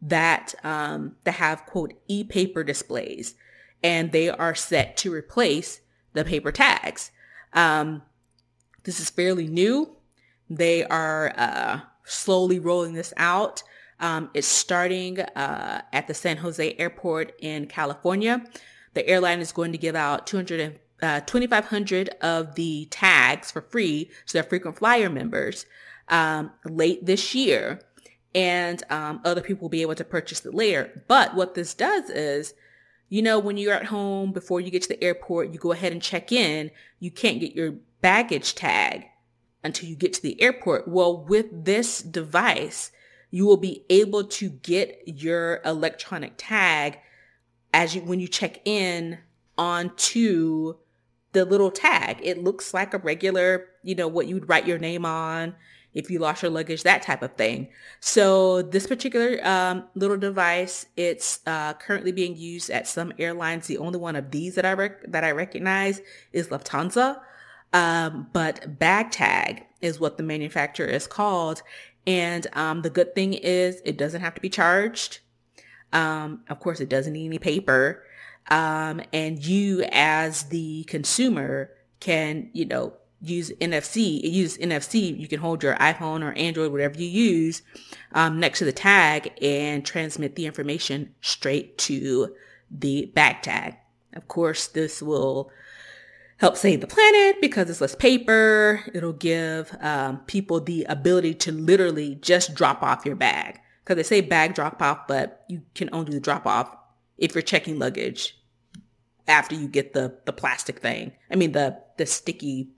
that 0.01 0.53
um, 0.63 1.15
that 1.23 1.35
have 1.35 1.65
quote 1.65 1.93
e-paper 2.07 2.63
displays, 2.63 3.35
and 3.83 4.11
they 4.11 4.29
are 4.29 4.55
set 4.55 4.97
to 4.97 5.13
replace 5.13 5.81
the 6.13 6.23
paper 6.23 6.51
tags. 6.51 7.11
Um, 7.53 8.03
this 8.83 8.99
is 8.99 9.09
fairly 9.09 9.47
new. 9.47 9.95
They 10.49 10.83
are 10.85 11.33
uh, 11.37 11.81
slowly 12.03 12.59
rolling 12.59 12.93
this 12.93 13.13
out. 13.17 13.63
Um, 13.99 14.29
it's 14.33 14.47
starting 14.47 15.19
uh, 15.19 15.81
at 15.91 16.07
the 16.07 16.13
San 16.13 16.37
Jose 16.37 16.75
Airport 16.77 17.33
in 17.39 17.67
California. 17.67 18.45
The 18.93 19.07
airline 19.07 19.39
is 19.39 19.51
going 19.51 19.71
to 19.71 19.77
give 19.77 19.95
out 19.95 20.27
200 20.27 20.79
uh, 21.01 21.19
2,500 21.21 22.09
of 22.21 22.55
the 22.55 22.87
tags 22.89 23.51
for 23.51 23.61
free 23.61 24.09
to 24.25 24.33
their 24.33 24.43
frequent 24.43 24.77
flyer 24.77 25.09
members 25.09 25.65
um, 26.09 26.51
late 26.65 27.05
this 27.05 27.35
year. 27.35 27.79
And 28.37 28.83
um, 28.91 29.19
other 29.25 29.41
people 29.41 29.63
will 29.63 29.69
be 29.69 29.81
able 29.81 29.95
to 29.95 30.03
purchase 30.03 30.45
it 30.45 30.53
later. 30.53 31.03
But 31.07 31.33
what 31.33 31.55
this 31.55 31.73
does 31.73 32.11
is, 32.11 32.53
you 33.09 33.23
know, 33.23 33.39
when 33.39 33.57
you're 33.57 33.73
at 33.73 33.85
home 33.85 34.31
before 34.31 34.61
you 34.61 34.69
get 34.69 34.83
to 34.83 34.89
the 34.89 35.03
airport, 35.03 35.51
you 35.51 35.57
go 35.57 35.71
ahead 35.71 35.91
and 35.91 36.03
check 36.03 36.31
in. 36.31 36.69
You 36.99 37.09
can't 37.09 37.39
get 37.39 37.55
your 37.55 37.73
baggage 37.99 38.53
tag 38.53 39.05
until 39.63 39.89
you 39.89 39.95
get 39.95 40.13
to 40.13 40.21
the 40.21 40.39
airport. 40.39 40.87
Well, 40.87 41.25
with 41.25 41.65
this 41.65 41.99
device, 42.03 42.91
you 43.31 43.47
will 43.47 43.57
be 43.57 43.83
able 43.89 44.25
to 44.25 44.49
get 44.51 45.01
your 45.07 45.59
electronic 45.65 46.33
tag 46.37 46.99
as 47.73 47.95
you 47.95 48.01
when 48.01 48.19
you 48.19 48.27
check 48.27 48.61
in 48.65 49.17
onto 49.57 50.75
the 51.31 51.43
little 51.43 51.71
tag. 51.71 52.19
It 52.21 52.43
looks 52.43 52.71
like 52.71 52.93
a 52.93 52.99
regular, 52.99 53.69
you 53.81 53.95
know, 53.95 54.07
what 54.07 54.27
you 54.27 54.35
would 54.35 54.47
write 54.47 54.67
your 54.67 54.77
name 54.77 55.07
on 55.07 55.55
if 55.93 56.11
you 56.11 56.19
lost 56.19 56.43
your 56.43 56.51
luggage, 56.51 56.83
that 56.83 57.01
type 57.01 57.21
of 57.21 57.33
thing. 57.33 57.69
So 57.99 58.61
this 58.61 58.85
particular 58.85 59.39
um, 59.45 59.85
little 59.95 60.17
device, 60.17 60.85
it's 60.95 61.39
uh, 61.47 61.73
currently 61.73 62.11
being 62.11 62.35
used 62.35 62.69
at 62.69 62.87
some 62.87 63.13
airlines. 63.17 63.67
The 63.67 63.79
only 63.79 63.99
one 63.99 64.15
of 64.15 64.31
these 64.31 64.55
that 64.55 64.65
I 64.65 64.73
rec- 64.73 65.11
that 65.11 65.23
I 65.23 65.31
recognize 65.31 66.01
is 66.33 66.49
Lufthansa. 66.49 67.19
Um, 67.73 68.27
but 68.31 68.79
bag 68.79 69.11
tag 69.11 69.65
is 69.81 69.99
what 69.99 70.17
the 70.17 70.23
manufacturer 70.23 70.87
is 70.87 71.07
called. 71.07 71.61
And 72.05 72.47
um, 72.53 72.81
the 72.81 72.89
good 72.89 73.13
thing 73.13 73.33
is 73.33 73.81
it 73.83 73.97
doesn't 73.97 74.21
have 74.21 74.35
to 74.35 74.41
be 74.41 74.49
charged. 74.49 75.19
Um, 75.93 76.41
of 76.49 76.59
course, 76.59 76.79
it 76.79 76.89
doesn't 76.89 77.13
need 77.13 77.25
any 77.25 77.39
paper. 77.39 78.03
Um, 78.49 79.01
and 79.11 79.43
you 79.43 79.83
as 79.91 80.43
the 80.43 80.85
consumer 80.85 81.71
can, 81.99 82.49
you 82.53 82.65
know, 82.65 82.93
use 83.21 83.51
NFC. 83.59 84.19
It 84.23 84.29
uses 84.29 84.57
NFC. 84.57 85.17
You 85.17 85.27
can 85.27 85.39
hold 85.39 85.63
your 85.63 85.75
iPhone 85.75 86.23
or 86.23 86.33
Android, 86.33 86.71
whatever 86.71 86.99
you 86.99 87.07
use, 87.07 87.61
um, 88.11 88.39
next 88.39 88.59
to 88.59 88.65
the 88.65 88.71
tag 88.71 89.31
and 89.41 89.85
transmit 89.85 90.35
the 90.35 90.45
information 90.45 91.13
straight 91.21 91.77
to 91.79 92.35
the 92.69 93.11
bag 93.13 93.41
tag. 93.41 93.75
Of 94.13 94.27
course, 94.27 94.67
this 94.67 95.01
will 95.01 95.51
help 96.37 96.55
save 96.55 96.81
the 96.81 96.87
planet 96.87 97.41
because 97.41 97.69
it's 97.69 97.81
less 97.81 97.95
paper. 97.95 98.83
It'll 98.93 99.13
give 99.13 99.75
um, 99.81 100.19
people 100.27 100.59
the 100.59 100.85
ability 100.85 101.33
to 101.35 101.51
literally 101.51 102.15
just 102.15 102.53
drop 102.53 102.83
off 102.83 103.05
your 103.05 103.15
bag 103.15 103.59
because 103.83 103.95
they 103.95 104.03
say 104.03 104.21
bag 104.21 104.53
drop 104.53 104.81
off, 104.81 105.07
but 105.07 105.43
you 105.47 105.61
can 105.75 105.89
only 105.91 106.11
do 106.11 106.13
the 106.13 106.19
drop 106.19 106.45
off 106.45 106.75
if 107.17 107.33
you're 107.33 107.41
checking 107.41 107.79
luggage 107.79 108.37
after 109.27 109.55
you 109.55 109.67
get 109.67 109.93
the 109.93 110.17
the 110.25 110.33
plastic 110.33 110.79
thing. 110.79 111.11
I 111.31 111.35
mean 111.35 111.51
the 111.51 111.79
the 111.97 112.05
sticky 112.05 112.69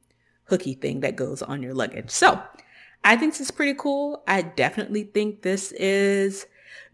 hooky 0.49 0.73
thing 0.73 1.01
that 1.01 1.15
goes 1.15 1.41
on 1.41 1.63
your 1.63 1.73
luggage. 1.73 2.09
So 2.09 2.41
I 3.03 3.15
think 3.15 3.33
this 3.33 3.41
is 3.41 3.51
pretty 3.51 3.75
cool. 3.75 4.23
I 4.27 4.41
definitely 4.41 5.03
think 5.03 5.41
this 5.41 5.71
is 5.73 6.45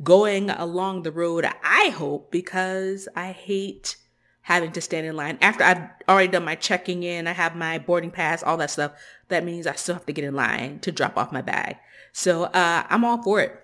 going 0.03 0.49
along 0.49 1.03
the 1.03 1.11
road 1.11 1.45
I 1.63 1.89
hope 1.89 2.31
because 2.31 3.07
I 3.15 3.31
hate 3.31 3.97
having 4.41 4.71
to 4.71 4.81
stand 4.81 5.07
in 5.07 5.15
line 5.15 5.37
after 5.41 5.63
I've 5.63 5.89
already 6.07 6.27
done 6.27 6.45
my 6.45 6.53
checking 6.53 7.01
in, 7.01 7.27
I 7.27 7.31
have 7.31 7.55
my 7.55 7.79
boarding 7.79 8.11
pass, 8.11 8.43
all 8.43 8.57
that 8.57 8.69
stuff. 8.69 8.91
That 9.29 9.43
means 9.43 9.65
I 9.65 9.73
still 9.73 9.95
have 9.95 10.05
to 10.05 10.13
get 10.13 10.23
in 10.23 10.35
line 10.35 10.79
to 10.81 10.91
drop 10.91 11.17
off 11.17 11.31
my 11.31 11.41
bag. 11.41 11.77
So 12.13 12.43
uh, 12.43 12.83
I'm 12.87 13.03
all 13.03 13.23
for 13.23 13.41
it. 13.41 13.59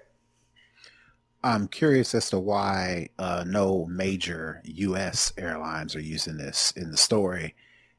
I'm 1.43 1.67
curious 1.67 2.13
as 2.13 2.29
to 2.31 2.39
why 2.39 3.09
uh, 3.17 3.43
no 3.47 3.85
major 3.87 4.61
U.S. 4.63 5.33
airlines 5.37 5.95
are 5.95 6.01
using 6.01 6.37
this 6.37 6.71
in 6.75 6.91
the 6.91 6.97
story. 6.97 7.55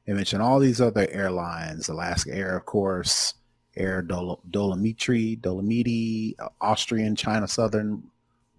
They 0.07 0.13
mentioned 0.13 0.43
all 0.43 0.59
these 0.59 0.81
other 0.81 1.07
airlines, 1.11 1.89
Alaska 1.89 2.35
Air, 2.35 2.57
of 2.57 2.67
course, 2.67 3.35
Air 3.77 4.03
Dol- 4.03 4.43
Dolomitri, 4.51 5.41
Dolomiti, 5.41 6.35
Austrian, 6.61 7.15
China 7.15 7.47
Southern, 7.47 8.03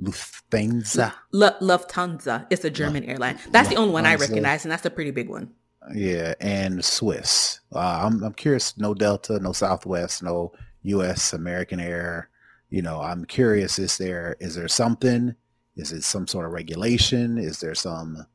Lufthansa. 0.01 1.13
L- 1.33 1.57
Lufthansa. 1.61 2.47
It's 2.49 2.63
a 2.63 2.69
German 2.69 3.03
airline. 3.03 3.37
That's 3.51 3.69
the 3.69 3.75
only 3.75 3.93
one 3.93 4.05
I 4.05 4.15
recognize, 4.15 4.65
and 4.65 4.71
that's 4.71 4.85
a 4.85 4.89
pretty 4.89 5.11
big 5.11 5.29
one. 5.29 5.51
Yeah, 5.93 6.33
and 6.39 6.83
Swiss. 6.83 7.59
Uh, 7.73 8.03
I'm, 8.05 8.23
I'm 8.23 8.33
curious. 8.33 8.77
No 8.77 8.93
Delta, 8.93 9.39
no 9.39 9.51
Southwest, 9.51 10.23
no 10.23 10.53
U.S. 10.83 11.33
American 11.33 11.79
Air 11.79 12.29
you 12.73 12.81
know, 12.81 13.01
I'm 13.01 13.23
curious, 13.25 13.77
is 13.77 13.99
there, 13.99 14.35
is 14.39 14.55
there 14.55 14.67
something, 14.67 15.35
is 15.75 15.91
it 15.91 16.03
some 16.03 16.25
sort 16.25 16.47
of 16.47 16.53
regulation? 16.53 17.37
Is 17.37 17.59
there 17.59 17.75
some, 17.75 18.25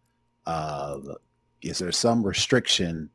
uh, 0.47 0.97
is 1.63 1.79
there 1.79 1.93
some 1.93 2.23
restriction 2.23 3.11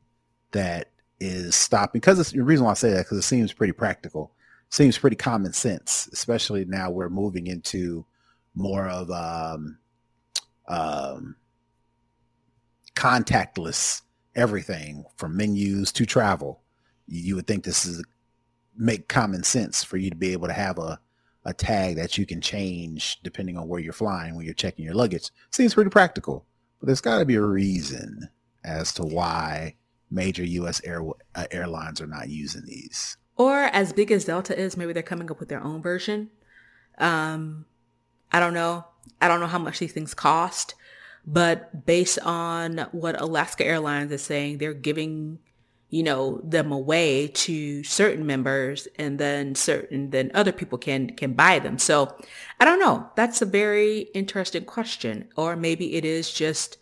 that 0.52 0.90
is 1.20 1.54
stopping? 1.54 2.00
Because 2.00 2.30
the 2.30 2.42
reason 2.42 2.64
why 2.64 2.72
I 2.72 2.74
say 2.74 2.90
that, 2.90 3.04
because 3.04 3.18
it 3.18 3.22
seems 3.22 3.52
pretty 3.52 3.72
practical, 3.72 4.32
seems 4.70 4.98
pretty 4.98 5.16
common 5.16 5.52
sense, 5.52 6.08
especially 6.12 6.64
now 6.64 6.90
we're 6.90 7.08
moving 7.08 7.46
into 7.46 8.04
more 8.54 8.88
of, 8.88 9.10
um, 9.10 9.78
um, 10.68 11.36
contactless 12.94 14.02
everything 14.34 15.04
from 15.16 15.36
menus 15.36 15.92
to 15.92 16.06
travel. 16.06 16.60
You 17.06 17.36
would 17.36 17.46
think 17.46 17.64
this 17.64 17.84
is 17.84 18.04
make 18.76 19.08
common 19.08 19.44
sense 19.44 19.84
for 19.84 19.96
you 19.96 20.10
to 20.10 20.16
be 20.16 20.32
able 20.32 20.48
to 20.48 20.54
have 20.54 20.78
a 20.78 20.98
a 21.44 21.52
tag 21.52 21.96
that 21.96 22.16
you 22.16 22.24
can 22.24 22.40
change 22.40 23.18
depending 23.22 23.58
on 23.58 23.68
where 23.68 23.80
you're 23.80 23.92
flying 23.92 24.34
when 24.34 24.44
you're 24.44 24.54
checking 24.54 24.84
your 24.84 24.94
luggage. 24.94 25.30
Seems 25.50 25.74
pretty 25.74 25.90
practical, 25.90 26.46
but 26.80 26.86
there's 26.86 27.00
got 27.00 27.18
to 27.18 27.24
be 27.24 27.34
a 27.34 27.42
reason 27.42 28.28
as 28.64 28.92
to 28.94 29.02
why 29.02 29.76
major 30.10 30.44
U.S. 30.44 30.80
Air, 30.84 31.02
uh, 31.34 31.46
airlines 31.50 32.00
are 32.00 32.06
not 32.06 32.28
using 32.28 32.64
these. 32.66 33.16
Or 33.36 33.64
as 33.64 33.92
big 33.92 34.10
as 34.10 34.24
Delta 34.24 34.58
is, 34.58 34.76
maybe 34.76 34.92
they're 34.92 35.02
coming 35.02 35.30
up 35.30 35.40
with 35.40 35.48
their 35.48 35.62
own 35.62 35.82
version. 35.82 36.30
Um, 36.98 37.66
I 38.32 38.40
don't 38.40 38.54
know. 38.54 38.86
I 39.20 39.28
don't 39.28 39.40
know 39.40 39.46
how 39.46 39.58
much 39.58 39.78
these 39.78 39.92
things 39.92 40.14
cost, 40.14 40.74
but 41.26 41.84
based 41.84 42.18
on 42.20 42.86
what 42.92 43.20
Alaska 43.20 43.64
Airlines 43.64 44.12
is 44.12 44.22
saying, 44.22 44.58
they're 44.58 44.74
giving 44.74 45.38
you 45.94 46.02
know, 46.02 46.40
them 46.42 46.72
away 46.72 47.28
to 47.28 47.84
certain 47.84 48.26
members 48.26 48.88
and 48.96 49.20
then 49.20 49.54
certain, 49.54 50.10
then 50.10 50.28
other 50.34 50.50
people 50.50 50.76
can, 50.76 51.08
can 51.10 51.34
buy 51.34 51.60
them. 51.60 51.78
So 51.78 52.12
I 52.58 52.64
don't 52.64 52.80
know. 52.80 53.08
That's 53.14 53.40
a 53.40 53.46
very 53.46 54.08
interesting 54.12 54.64
question. 54.64 55.28
Or 55.36 55.54
maybe 55.54 55.94
it 55.94 56.04
is 56.04 56.32
just 56.32 56.78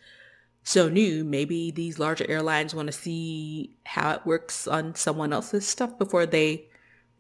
so 0.63 0.89
new. 0.89 1.25
Maybe 1.25 1.71
these 1.71 1.99
larger 1.99 2.25
airlines 2.29 2.75
want 2.75 2.87
to 2.87 2.93
see 2.93 3.77
how 3.85 4.13
it 4.13 4.27
works 4.27 4.67
on 4.67 4.95
someone 4.95 5.33
else's 5.33 5.67
stuff 5.67 5.99
before 5.99 6.27
they 6.27 6.67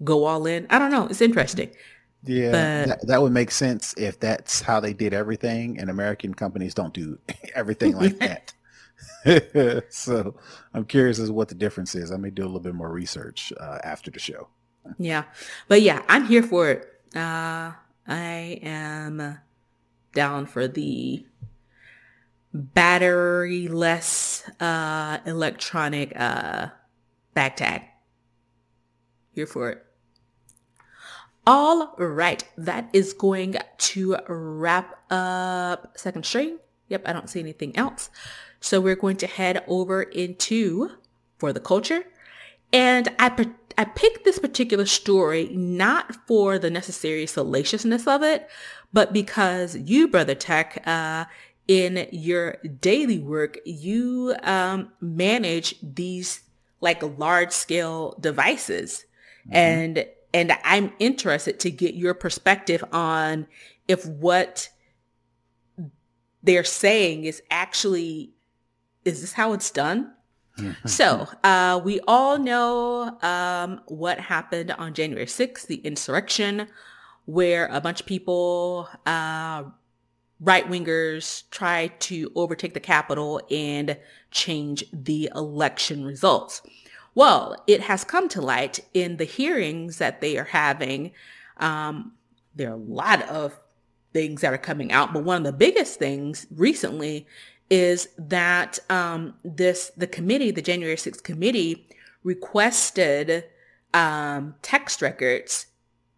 go 0.04 0.24
all 0.24 0.46
in. 0.46 0.66
I 0.70 0.78
don't 0.78 0.90
know. 0.90 1.06
It's 1.06 1.20
interesting. 1.20 1.70
Yeah, 2.24 2.50
but, 2.50 2.88
that, 2.88 3.06
that, 3.08 3.22
would 3.22 3.32
make 3.32 3.50
sense 3.50 3.94
if 3.96 4.20
that's 4.20 4.60
how 4.60 4.78
they 4.78 4.92
did 4.92 5.12
everything, 5.12 5.80
and 5.80 5.90
American 5.90 6.34
companies 6.34 6.72
don't 6.72 6.94
do 6.94 7.18
everything 7.54 7.96
like 7.96 8.18
that. 8.20 8.52
so 9.92 10.36
I'm 10.72 10.84
curious 10.84 11.18
as 11.18 11.28
to 11.28 11.34
what 11.34 11.48
the 11.48 11.56
difference 11.56 11.94
is. 11.96 12.12
I 12.12 12.16
may 12.16 12.30
do 12.30 12.42
a 12.42 12.46
little 12.46 12.60
bit 12.60 12.74
more 12.74 12.90
research 12.90 13.52
uh, 13.58 13.78
after 13.82 14.10
the 14.10 14.20
show. 14.20 14.48
Yeah, 14.98 15.24
but 15.66 15.82
yeah, 15.82 16.02
I'm 16.08 16.26
here 16.26 16.42
for 16.42 16.70
it. 16.70 16.88
Uh, 17.14 17.72
I 18.06 18.60
am 18.62 19.38
down 20.14 20.46
for 20.46 20.68
the 20.68 21.24
battery-less 22.52 24.48
uh, 24.60 25.18
electronic 25.24 26.12
uh, 26.18 26.68
tag. 27.34 27.82
Here 29.32 29.46
for 29.46 29.70
it. 29.70 29.86
All 31.46 31.94
right, 31.96 32.44
that 32.56 32.88
is 32.92 33.14
going 33.14 33.56
to 33.78 34.16
wrap 34.28 35.10
up 35.10 35.98
second 35.98 36.24
string. 36.24 36.58
Yep, 36.88 37.02
I 37.06 37.12
don't 37.12 37.28
see 37.28 37.40
anything 37.40 37.76
else. 37.76 38.10
So 38.60 38.80
we're 38.80 38.96
going 38.96 39.16
to 39.16 39.26
head 39.26 39.64
over 39.66 40.02
into 40.02 40.90
for 41.38 41.52
the 41.52 41.58
culture. 41.58 42.04
And 42.72 43.08
I, 43.18 43.48
I 43.76 43.84
picked 43.86 44.24
this 44.24 44.38
particular 44.38 44.86
story 44.86 45.48
not 45.48 46.14
for 46.28 46.58
the 46.58 46.70
necessary 46.70 47.26
salaciousness 47.26 48.06
of 48.06 48.22
it, 48.22 48.48
but 48.92 49.12
because 49.12 49.76
you, 49.76 50.06
Brother 50.06 50.36
Tech, 50.36 50.80
uh, 50.86 51.24
in 51.68 52.08
your 52.10 52.56
daily 52.80 53.18
work, 53.18 53.58
you 53.64 54.34
um, 54.42 54.90
manage 55.00 55.76
these 55.82 56.42
like 56.80 57.02
large 57.18 57.52
scale 57.52 58.16
devices. 58.20 59.04
Mm-hmm. 59.46 59.56
And 59.56 60.06
and 60.34 60.52
I'm 60.64 60.92
interested 60.98 61.60
to 61.60 61.70
get 61.70 61.94
your 61.94 62.14
perspective 62.14 62.82
on 62.92 63.46
if 63.86 64.06
what 64.06 64.70
they're 66.42 66.64
saying 66.64 67.24
is 67.24 67.42
actually 67.50 68.32
is 69.04 69.20
this 69.20 69.32
how 69.32 69.52
it's 69.52 69.70
done? 69.70 70.12
so 70.86 71.26
uh, 71.44 71.80
we 71.82 72.00
all 72.06 72.38
know 72.38 73.18
um, 73.22 73.80
what 73.86 74.20
happened 74.20 74.70
on 74.72 74.94
January 74.94 75.26
6th, 75.26 75.66
the 75.66 75.76
insurrection, 75.76 76.68
where 77.24 77.66
a 77.68 77.80
bunch 77.80 78.00
of 78.00 78.06
people, 78.06 78.88
uh, 79.06 79.64
right 80.42 80.68
wingers, 80.68 81.44
try 81.50 81.86
to 82.00 82.30
overtake 82.34 82.74
the 82.74 82.80
Capitol 82.80 83.40
and 83.50 83.96
change 84.32 84.84
the 84.92 85.30
election 85.34 86.04
results. 86.04 86.62
Well, 87.14 87.56
it 87.66 87.82
has 87.82 88.04
come 88.04 88.28
to 88.30 88.40
light 88.40 88.80
in 88.92 89.18
the 89.18 89.24
hearings 89.24 89.98
that 89.98 90.20
they 90.20 90.36
are 90.36 90.44
having. 90.44 91.12
Um, 91.58 92.12
there 92.56 92.70
are 92.70 92.74
a 92.74 92.76
lot 92.76 93.22
of 93.28 93.58
things 94.12 94.40
that 94.40 94.52
are 94.52 94.58
coming 94.58 94.90
out, 94.90 95.12
but 95.12 95.24
one 95.24 95.38
of 95.38 95.44
the 95.44 95.52
biggest 95.52 95.98
things 95.98 96.46
recently 96.54 97.26
is 97.70 98.08
that 98.18 98.78
um, 98.90 99.34
this 99.44 99.92
the 99.96 100.06
committee, 100.06 100.50
the 100.50 100.60
January 100.60 100.96
6th 100.96 101.22
committee, 101.22 101.86
requested 102.24 103.44
um, 103.94 104.54
text 104.60 105.00
records 105.00 105.66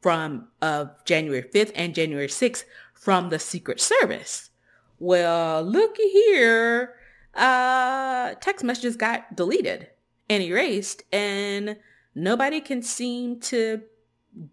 from 0.01 0.49
of 0.61 0.91
January 1.05 1.43
5th 1.43 1.72
and 1.75 1.95
January 1.95 2.29
6th 2.29 2.64
from 3.05 3.28
the 3.28 3.38
Secret 3.38 3.82
Service. 3.82 4.48
Well, 4.98 5.62
looky 5.62 6.09
here, 6.09 6.94
uh, 7.34 8.32
text 8.40 8.64
messages 8.64 8.96
got 8.96 9.36
deleted 9.36 9.88
and 10.30 10.42
erased, 10.42 11.02
and 11.12 11.76
nobody 12.14 12.62
can 12.62 12.80
seem 12.80 13.40
to 13.40 13.82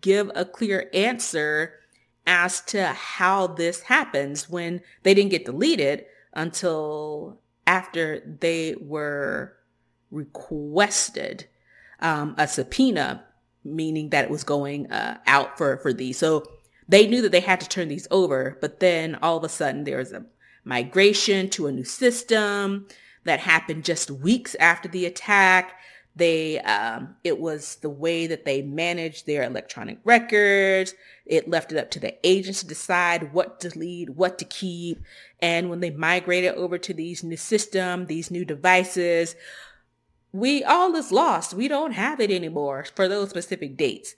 give 0.02 0.30
a 0.36 0.44
clear 0.44 0.90
answer 0.94 1.76
as 2.28 2.60
to 2.62 2.88
how 2.88 3.48
this 3.48 3.84
happens 3.84 4.50
when 4.50 4.82
they 5.04 5.14
didn't 5.14 5.32
get 5.32 5.46
deleted 5.46 6.06
until 6.34 7.40
after 7.66 8.20
they 8.42 8.76
were 8.82 9.56
requested 10.12 11.46
um, 12.02 12.36
a 12.38 12.50
subpoena, 12.50 13.24
meaning 13.64 14.10
that 14.10 14.26
it 14.26 14.30
was 14.30 14.44
going 14.44 14.92
uh, 14.92 15.20
out 15.26 15.58
for, 15.58 15.78
for 15.78 15.94
these. 15.94 16.18
So 16.18 16.44
they 16.92 17.08
knew 17.08 17.22
that 17.22 17.32
they 17.32 17.40
had 17.40 17.62
to 17.62 17.70
turn 17.70 17.88
these 17.88 18.08
over, 18.12 18.58
but 18.60 18.82
then 18.82 19.16
all 19.22 19.38
of 19.38 19.46
a 19.46 19.50
sudden 19.50 19.86
there 19.86 19.98
was 19.98 20.12
a 20.12 20.26
migration 20.66 21.50
to 21.50 21.68
a 21.68 21.72
new 21.72 21.86
system 21.86 22.86
that 23.24 23.40
happened 23.40 23.86
just 23.86 24.12
weeks 24.12 24.56
after 24.60 24.90
the 24.90 25.06
attack. 25.06 25.80
They, 26.18 26.60
um, 26.60 27.16
it 27.24 27.40
was 27.40 27.78
the 27.78 27.90
way 27.90 28.28
that 28.28 28.44
they 28.44 28.62
managed 28.62 29.26
their 29.26 29.44
electronic 29.44 30.00
records. 30.04 30.94
It 31.26 31.50
left 31.50 31.72
it 31.72 31.78
up 31.78 31.92
to 31.92 32.00
the 32.02 32.18
agents 32.28 32.60
to 32.60 32.68
decide 32.68 33.32
what 33.32 33.62
to 33.62 33.70
delete, 33.70 34.10
what 34.10 34.38
to 34.40 34.46
keep. 34.46 35.02
And 35.40 35.70
when 35.70 35.80
they 35.80 35.92
migrated 35.92 36.56
over 36.56 36.78
to 36.78 36.94
these 36.94 37.24
new 37.24 37.38
system, 37.38 38.08
these 38.08 38.30
new 38.30 38.44
devices, 38.44 39.36
we 40.34 40.62
all 40.62 40.94
is 40.98 41.14
lost. 41.14 41.54
We 41.54 41.70
don't 41.70 41.94
have 41.94 42.20
it 42.20 42.32
anymore 42.32 42.86
for 42.96 43.08
those 43.08 43.30
specific 43.30 43.78
dates. 43.78 44.16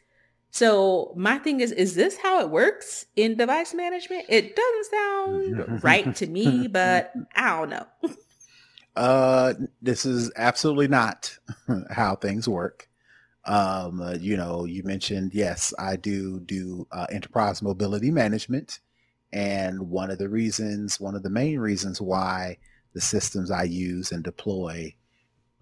So 0.54 1.14
my 1.16 1.40
thing 1.40 1.62
is, 1.62 1.72
is 1.72 1.96
this 1.96 2.16
how 2.16 2.40
it 2.42 2.52
works 2.52 3.08
in 3.16 3.38
device 3.38 3.74
management? 3.74 4.26
It 4.30 4.56
doesn't 4.56 4.86
sound 4.86 5.84
right 5.84 6.16
to 6.18 6.28
me, 6.28 6.68
but 6.72 7.12
I 7.36 7.58
don't 7.58 7.70
know. 7.72 7.88
Uh, 8.96 9.56
this 9.82 10.06
is 10.06 10.32
absolutely 10.36 10.88
not 10.88 11.36
how 11.90 12.16
things 12.16 12.48
work. 12.48 12.88
Um, 13.46 14.00
uh, 14.00 14.14
you 14.14 14.38
know, 14.38 14.66
you 14.66 14.84
mentioned, 14.84 15.34
yes, 15.34 15.74
I 15.80 15.96
do 15.96 16.40
do 16.42 16.88
uh, 16.92 17.08
enterprise 17.12 17.64
mobility 17.64 18.12
management. 18.12 18.80
And 19.32 19.90
one 19.90 20.12
of 20.12 20.20
the 20.20 20.30
reasons, 20.30 21.00
one 21.00 21.16
of 21.16 21.24
the 21.24 21.32
main 21.32 21.58
reasons 21.58 22.00
why 22.00 22.60
the 22.94 23.02
systems 23.02 23.50
I 23.50 23.64
use 23.64 24.12
and 24.12 24.24
deploy 24.24 24.94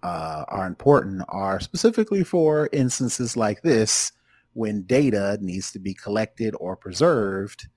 uh, 0.03 0.43
are 0.49 0.67
important 0.67 1.23
are 1.29 1.61
specifically 1.61 2.25
for 2.25 2.67
instances 2.73 3.37
like 3.37 3.61
this 3.61 4.11
when 4.53 4.83
data 4.83 5.37
needs 5.41 5.71
to 5.71 5.79
be 5.79 5.93
collected 5.93 6.55
or 6.59 6.75
preserved, 6.75 7.67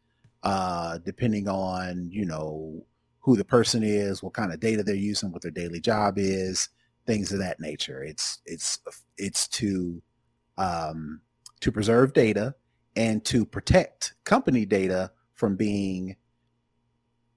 uh, 0.42 0.98
depending 0.98 1.48
on, 1.48 2.08
you 2.10 2.24
know, 2.24 2.84
who 3.20 3.36
the 3.36 3.44
person 3.44 3.82
is, 3.82 4.22
what 4.22 4.34
kind 4.34 4.52
of 4.52 4.60
data 4.60 4.82
they're 4.82 4.94
using, 4.94 5.32
what 5.32 5.42
their 5.42 5.50
daily 5.50 5.80
job 5.80 6.14
is, 6.18 6.68
things 7.06 7.32
of 7.32 7.38
that 7.38 7.60
nature. 7.60 8.02
It's 8.02 8.40
it's 8.44 8.78
it's 9.16 9.48
to 9.48 10.02
um, 10.58 11.20
to 11.60 11.72
preserve 11.72 12.12
data 12.12 12.54
and 12.96 13.24
to 13.24 13.46
protect 13.46 14.14
company 14.24 14.66
data 14.66 15.10
from 15.32 15.56
being 15.56 16.16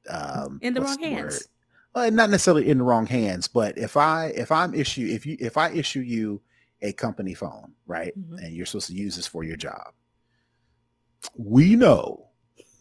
um, 0.09 0.59
in 0.61 0.73
the 0.73 0.81
wrong 0.81 0.97
the 0.99 1.09
hands. 1.09 1.47
Well, 1.95 2.11
not 2.11 2.29
necessarily 2.29 2.69
in 2.69 2.79
the 2.79 2.83
wrong 2.83 3.07
hands, 3.07 3.47
but 3.47 3.77
if 3.77 3.97
I 3.97 4.27
if 4.27 4.51
I'm 4.51 4.73
issue 4.73 5.07
if 5.09 5.25
you 5.25 5.37
if 5.39 5.57
I 5.57 5.69
issue 5.69 6.01
you 6.01 6.41
a 6.81 6.93
company 6.93 7.33
phone, 7.33 7.73
right, 7.85 8.17
mm-hmm. 8.17 8.37
and 8.37 8.55
you're 8.55 8.65
supposed 8.65 8.87
to 8.87 8.93
use 8.93 9.15
this 9.15 9.27
for 9.27 9.43
your 9.43 9.57
job, 9.57 9.93
we 11.35 11.75
know 11.75 12.29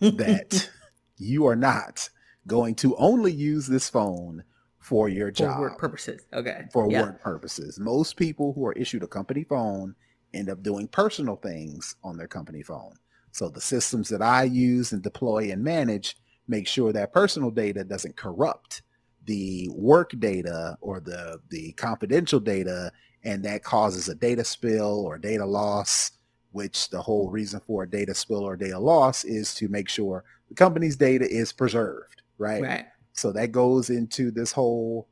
that 0.00 0.68
you 1.16 1.46
are 1.46 1.56
not 1.56 2.08
going 2.46 2.74
to 2.76 2.96
only 2.96 3.32
use 3.32 3.66
this 3.66 3.88
phone 3.88 4.44
for 4.78 5.08
your 5.08 5.30
job. 5.30 5.56
For 5.56 5.60
work 5.62 5.78
purposes. 5.78 6.22
Okay. 6.32 6.64
For 6.72 6.90
yeah. 6.90 7.02
work 7.02 7.20
purposes. 7.20 7.80
Most 7.80 8.16
people 8.16 8.52
who 8.52 8.64
are 8.66 8.72
issued 8.74 9.02
a 9.02 9.08
company 9.08 9.44
phone 9.44 9.96
end 10.32 10.48
up 10.48 10.62
doing 10.62 10.86
personal 10.86 11.36
things 11.36 11.96
on 12.04 12.16
their 12.16 12.28
company 12.28 12.62
phone. 12.62 12.94
So 13.32 13.48
the 13.48 13.60
systems 13.60 14.08
that 14.10 14.22
I 14.22 14.44
use 14.44 14.92
and 14.92 15.02
deploy 15.02 15.50
and 15.50 15.62
manage 15.62 16.16
make 16.48 16.68
sure 16.68 16.92
that 16.92 17.12
personal 17.12 17.50
data 17.50 17.82
doesn't 17.84 18.16
corrupt 18.16 18.82
the 19.24 19.68
work 19.72 20.12
data 20.18 20.78
or 20.80 21.00
the 21.00 21.40
the 21.50 21.72
confidential 21.72 22.38
data 22.38 22.92
and 23.24 23.44
that 23.44 23.62
causes 23.62 24.08
a 24.08 24.14
data 24.14 24.44
spill 24.44 25.04
or 25.04 25.18
data 25.18 25.44
loss 25.44 26.12
which 26.52 26.88
the 26.88 27.02
whole 27.02 27.28
reason 27.28 27.60
for 27.66 27.82
a 27.82 27.90
data 27.90 28.14
spill 28.14 28.42
or 28.42 28.56
data 28.56 28.78
loss 28.78 29.24
is 29.24 29.54
to 29.54 29.68
make 29.68 29.88
sure 29.88 30.24
the 30.48 30.54
company's 30.54 30.96
data 30.96 31.26
is 31.28 31.52
preserved 31.52 32.16
right? 32.38 32.62
Right. 32.62 32.86
So 33.12 33.32
that 33.32 33.52
goes 33.52 33.90
into 33.90 34.30
this 34.30 34.52
whole 34.52 35.08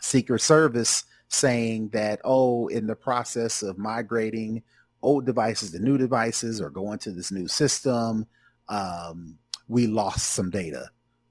Secret 0.00 0.40
Service 0.40 1.04
saying 1.28 1.90
that, 1.90 2.20
oh, 2.24 2.68
in 2.68 2.86
the 2.86 2.96
process 2.96 3.62
of 3.62 3.78
migrating 3.78 4.62
old 5.02 5.26
devices 5.26 5.72
to 5.72 5.78
new 5.78 5.98
devices 5.98 6.60
or 6.60 6.70
going 6.70 6.98
to 7.00 7.12
this 7.12 7.30
new 7.30 7.46
system, 7.46 8.26
um, 8.68 9.36
we 9.68 9.86
lost 9.86 10.30
some 10.30 10.50
data. 10.50 10.90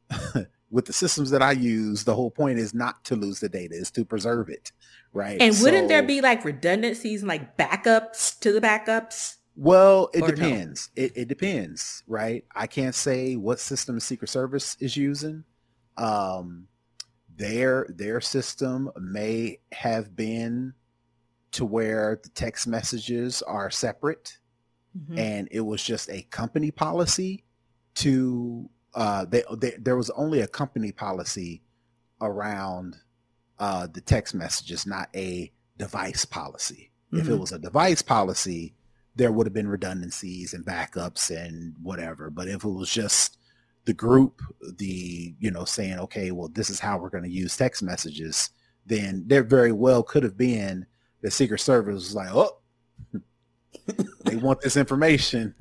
With 0.69 0.85
the 0.85 0.93
systems 0.93 1.29
that 1.31 1.41
I 1.41 1.53
use, 1.53 2.03
the 2.03 2.13
whole 2.13 2.31
point 2.31 2.59
is 2.59 2.73
not 2.73 3.03
to 3.05 3.15
lose 3.15 3.39
the 3.39 3.47
data, 3.47 3.73
is 3.73 3.89
to 3.91 4.03
preserve 4.03 4.49
it, 4.49 4.73
right? 5.13 5.41
And 5.41 5.55
wouldn't 5.61 5.85
so, 5.85 5.87
there 5.87 6.03
be 6.03 6.19
like 6.19 6.43
redundancies 6.43 7.21
and 7.21 7.29
like 7.29 7.57
backups 7.57 8.37
to 8.39 8.51
the 8.51 8.59
backups? 8.59 9.37
Well, 9.55 10.09
it 10.13 10.25
depends. 10.27 10.91
No? 10.95 11.03
It, 11.03 11.13
it 11.15 11.27
depends, 11.27 12.03
right? 12.05 12.45
I 12.55 12.67
can't 12.67 12.93
say 12.93 13.35
what 13.35 13.59
system 13.59 13.99
Secret 13.99 14.27
Service 14.27 14.77
is 14.79 14.95
using. 14.95 15.43
Um, 15.97 16.67
their 17.35 17.87
their 17.89 18.21
system 18.21 18.91
may 18.99 19.59
have 19.71 20.15
been 20.15 20.73
to 21.51 21.65
where 21.65 22.19
the 22.21 22.29
text 22.29 22.67
messages 22.67 23.41
are 23.41 23.71
separate, 23.71 24.37
mm-hmm. 24.95 25.17
and 25.17 25.47
it 25.49 25.61
was 25.61 25.83
just 25.83 26.09
a 26.09 26.23
company 26.23 26.71
policy 26.71 27.43
to. 27.95 28.69
Uh, 28.97 29.25
they, 29.25 29.43
they, 29.57 29.73
there 29.79 29.95
was 29.95 30.09
only 30.09 30.41
a 30.41 30.47
company 30.47 30.91
policy 30.91 31.61
around 32.19 32.95
uh, 33.59 33.85
the 33.85 34.01
text 34.01 34.33
messages, 34.33 34.87
not 34.87 35.07
a 35.15 35.51
device 35.77 36.25
policy. 36.25 36.89
Mm-hmm. 37.13 37.19
If 37.19 37.27
it 37.27 37.31
mm-hmm. 37.31 37.41
was 37.41 37.51
a 37.51 37.59
device 37.59 38.01
policy, 38.01 38.73
there 39.15 39.31
would 39.31 39.45
have 39.45 39.53
been 39.53 39.67
redundancies 39.67 40.55
and 40.55 40.65
backups 40.65 41.29
and 41.29 41.75
whatever. 41.81 42.31
But 42.31 42.47
if 42.47 42.63
it 42.63 42.69
was 42.69 42.89
just 42.89 43.37
the 43.85 43.93
group, 43.93 44.41
the, 44.77 45.35
you 45.39 45.51
know, 45.51 45.63
saying, 45.63 45.99
okay, 45.99 46.31
well, 46.31 46.47
this 46.47 46.71
is 46.71 46.79
how 46.79 46.97
we're 46.97 47.11
going 47.11 47.23
to 47.23 47.29
use 47.29 47.55
text 47.55 47.83
messages, 47.83 48.49
then 48.87 49.25
there 49.27 49.43
very 49.43 49.71
well 49.71 50.01
could 50.01 50.23
have 50.23 50.37
been 50.37 50.87
the 51.21 51.29
Secret 51.29 51.59
Service 51.59 51.93
was 51.93 52.15
like, 52.15 52.29
oh, 52.33 52.57
they 54.25 54.37
want 54.37 54.61
this 54.61 54.75
information. 54.75 55.53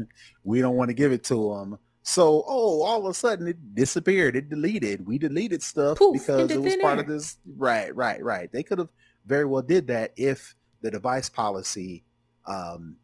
We 0.43 0.63
don't 0.63 0.77
want 0.77 0.89
to 0.89 0.95
give 0.95 1.13
it 1.13 1.25
to 1.25 1.55
them. 1.55 1.79
So, 2.09 2.45
oh, 2.47 2.83
all 2.83 3.01
of 3.05 3.11
a 3.11 3.15
sudden 3.15 3.49
it 3.49 3.75
disappeared. 3.75 4.37
It 4.37 4.49
deleted. 4.49 5.05
We 5.05 5.19
deleted 5.19 5.61
stuff 5.61 5.99
Poof, 5.99 6.13
because 6.13 6.53
it 6.53 6.63
was 6.63 6.77
part 6.77 6.99
air. 6.99 7.01
of 7.01 7.09
this. 7.09 7.37
Right, 7.57 7.95
right, 7.97 8.23
right. 8.23 8.51
They 8.53 8.63
could 8.63 8.79
have 8.79 8.91
very 9.27 9.45
well 9.45 9.61
did 9.61 9.89
that 9.89 10.13
if 10.17 10.55
the 10.83 10.91
device 10.93 11.29
policy, 11.29 12.05
um, 12.47 12.95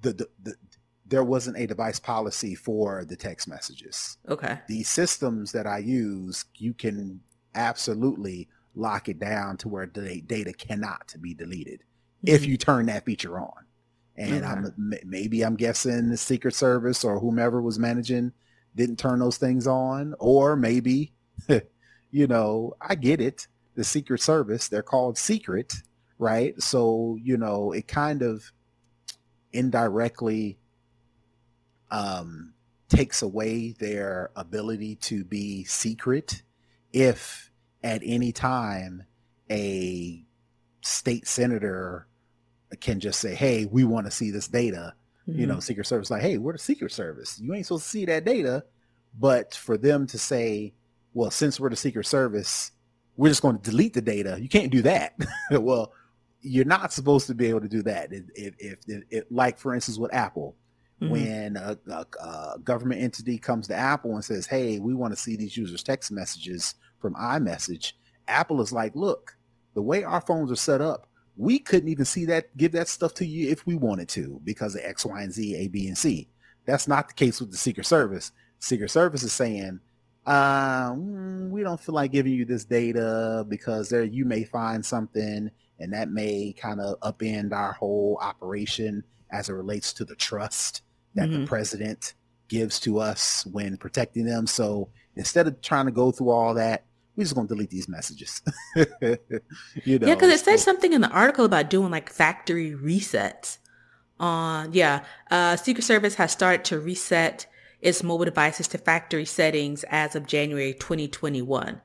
the, 0.00 0.12
the, 0.12 0.28
the 0.44 0.54
there 1.06 1.24
wasn't 1.24 1.58
a 1.58 1.66
device 1.66 1.98
policy 1.98 2.54
for 2.54 3.04
the 3.04 3.16
text 3.16 3.48
messages. 3.48 4.16
Okay. 4.28 4.60
The 4.68 4.84
systems 4.84 5.50
that 5.50 5.66
I 5.66 5.78
use, 5.78 6.44
you 6.54 6.72
can 6.72 7.20
absolutely 7.56 8.48
lock 8.76 9.08
it 9.08 9.18
down 9.18 9.56
to 9.58 9.68
where 9.68 9.86
the 9.92 10.20
data 10.20 10.52
cannot 10.52 11.16
be 11.20 11.34
deleted 11.34 11.82
if 12.22 12.42
Mhm. 12.42 12.46
you 12.46 12.56
turn 12.56 12.86
that 12.86 13.04
feature 13.04 13.40
on. 13.40 13.64
And 14.16 14.44
I'm 14.44 14.72
maybe 15.04 15.42
I'm 15.42 15.56
guessing 15.56 16.10
the 16.10 16.16
Secret 16.16 16.54
Service 16.54 17.02
or 17.02 17.18
whomever 17.18 17.60
was 17.60 17.78
managing 17.80 18.32
didn't 18.74 18.98
turn 18.98 19.18
those 19.18 19.36
things 19.36 19.66
on, 19.66 20.14
or 20.18 20.56
maybe, 20.56 21.12
you 22.10 22.26
know, 22.26 22.74
I 22.80 22.94
get 22.94 23.20
it. 23.20 23.46
The 23.74 23.84
Secret 23.84 24.20
Service, 24.20 24.68
they're 24.68 24.82
called 24.82 25.16
secret, 25.16 25.74
right? 26.18 26.60
So 26.60 27.16
you 27.22 27.38
know, 27.38 27.72
it 27.72 27.88
kind 27.88 28.22
of 28.22 28.52
indirectly 29.52 30.58
um, 31.90 32.52
takes 32.88 33.22
away 33.22 33.72
their 33.78 34.30
ability 34.36 34.96
to 34.96 35.24
be 35.24 35.64
secret 35.64 36.42
if 36.92 37.50
at 37.82 38.02
any 38.04 38.32
time 38.32 39.04
a 39.50 40.24
state 40.82 41.26
senator 41.26 42.06
can 42.80 43.00
just 43.00 43.20
say, 43.20 43.34
"Hey, 43.34 43.66
we 43.66 43.84
want 43.84 44.06
to 44.06 44.10
see 44.10 44.30
this 44.30 44.48
data." 44.48 44.94
You 45.26 45.46
know, 45.46 45.56
Mhm. 45.56 45.62
Secret 45.62 45.86
Service 45.86 46.10
like, 46.10 46.22
"Hey, 46.22 46.38
we're 46.38 46.52
the 46.52 46.58
Secret 46.58 46.90
Service. 46.92 47.38
You 47.40 47.54
ain't 47.54 47.66
supposed 47.66 47.84
to 47.84 47.90
see 47.90 48.04
that 48.06 48.24
data." 48.24 48.64
But 49.18 49.54
for 49.54 49.76
them 49.76 50.06
to 50.08 50.18
say, 50.18 50.74
"Well, 51.14 51.30
since 51.30 51.60
we're 51.60 51.70
the 51.70 51.76
Secret 51.76 52.06
Service, 52.06 52.72
we're 53.16 53.28
just 53.28 53.42
going 53.42 53.58
to 53.58 53.70
delete 53.70 53.94
the 53.94 54.00
data," 54.00 54.38
you 54.40 54.48
can't 54.48 54.72
do 54.72 54.82
that. 54.82 55.14
well, 55.50 55.92
you're 56.40 56.64
not 56.64 56.92
supposed 56.92 57.28
to 57.28 57.34
be 57.34 57.46
able 57.46 57.60
to 57.60 57.68
do 57.68 57.82
that. 57.84 58.12
If, 58.12 58.24
if, 58.34 58.54
if, 58.88 59.02
if 59.10 59.24
like 59.30 59.58
for 59.58 59.74
instance 59.74 59.96
with 59.98 60.12
Apple, 60.12 60.56
Mhm. 61.00 61.10
when 61.10 61.56
a, 61.56 61.78
a, 61.88 62.06
a 62.20 62.58
government 62.64 63.00
entity 63.00 63.38
comes 63.38 63.68
to 63.68 63.74
Apple 63.76 64.14
and 64.14 64.24
says, 64.24 64.46
"Hey, 64.46 64.78
we 64.80 64.92
want 64.94 65.12
to 65.12 65.20
see 65.20 65.36
these 65.36 65.56
users' 65.56 65.82
text 65.84 66.10
messages 66.10 66.74
from 66.98 67.14
iMessage," 67.14 67.92
Apple 68.28 68.60
is 68.60 68.72
like, 68.72 68.96
"Look, 68.96 69.36
the 69.74 69.82
way 69.82 70.02
our 70.04 70.20
phones 70.20 70.50
are 70.50 70.56
set 70.56 70.80
up, 70.80 71.06
we 71.36 71.58
couldn't 71.58 71.88
even 71.88 72.04
see 72.04 72.24
that, 72.26 72.54
give 72.56 72.72
that 72.72 72.88
stuff 72.88 73.14
to 73.14 73.26
you 73.26 73.50
if 73.50 73.66
we 73.66 73.74
wanted 73.74 74.08
to 74.10 74.40
because 74.44 74.74
of 74.74 74.82
X, 74.84 75.04
Y, 75.04 75.22
and 75.22 75.32
Z, 75.32 75.56
A, 75.56 75.68
B, 75.68 75.88
and 75.88 75.96
C. 75.96 76.28
That's 76.66 76.86
not 76.86 77.08
the 77.08 77.14
case 77.14 77.40
with 77.40 77.50
the 77.50 77.56
Secret 77.56 77.86
Service. 77.86 78.32
Secret 78.58 78.90
Service 78.90 79.22
is 79.22 79.32
saying, 79.32 79.80
uh, 80.26 80.92
mm, 80.92 81.50
we 81.50 81.62
don't 81.62 81.80
feel 81.80 81.94
like 81.94 82.12
giving 82.12 82.32
you 82.32 82.44
this 82.44 82.64
data 82.64 83.44
because 83.48 83.88
there 83.88 84.04
you 84.04 84.24
may 84.24 84.44
find 84.44 84.84
something 84.84 85.50
and 85.80 85.92
that 85.92 86.10
may 86.10 86.54
kind 86.56 86.80
of 86.80 87.00
upend 87.00 87.52
our 87.52 87.72
whole 87.72 88.18
operation 88.20 89.02
as 89.32 89.48
it 89.48 89.54
relates 89.54 89.92
to 89.94 90.04
the 90.04 90.14
trust 90.14 90.82
that 91.14 91.30
the 91.30 91.38
Mhm. 91.38 91.46
president 91.46 92.14
gives 92.48 92.78
to 92.80 93.00
us 93.00 93.44
when 93.46 93.76
protecting 93.76 94.26
them. 94.26 94.46
So 94.46 94.90
instead 95.16 95.48
of 95.48 95.60
trying 95.60 95.86
to 95.86 95.92
go 95.92 96.12
through 96.12 96.30
all 96.30 96.54
that, 96.54 96.84
we're 97.16 97.24
just 97.24 97.34
gonna 97.34 97.48
delete 97.48 97.70
these 97.70 97.88
messages. 97.88 98.42
you 98.76 98.86
know, 99.00 99.16
yeah, 99.84 100.14
because 100.14 100.32
it 100.32 100.40
said 100.40 100.58
so- 100.58 100.64
something 100.64 100.92
in 100.92 101.00
the 101.00 101.10
article 101.10 101.44
about 101.44 101.70
doing 101.70 101.90
like 101.90 102.10
factory 102.10 102.72
resets. 102.72 103.58
On 104.20 104.72
yeah, 104.72 105.04
uh, 105.30 105.56
Secret 105.56 105.82
Service 105.82 106.14
has 106.14 106.30
started 106.30 106.64
to 106.66 106.78
reset 106.78 107.46
its 107.80 108.02
mobile 108.02 108.24
devices 108.24 108.68
to 108.68 108.78
factory 108.78 109.24
settings 109.24 109.84
as 109.90 110.14
of 110.14 110.26
January 110.26 110.72
2021, 110.72 111.80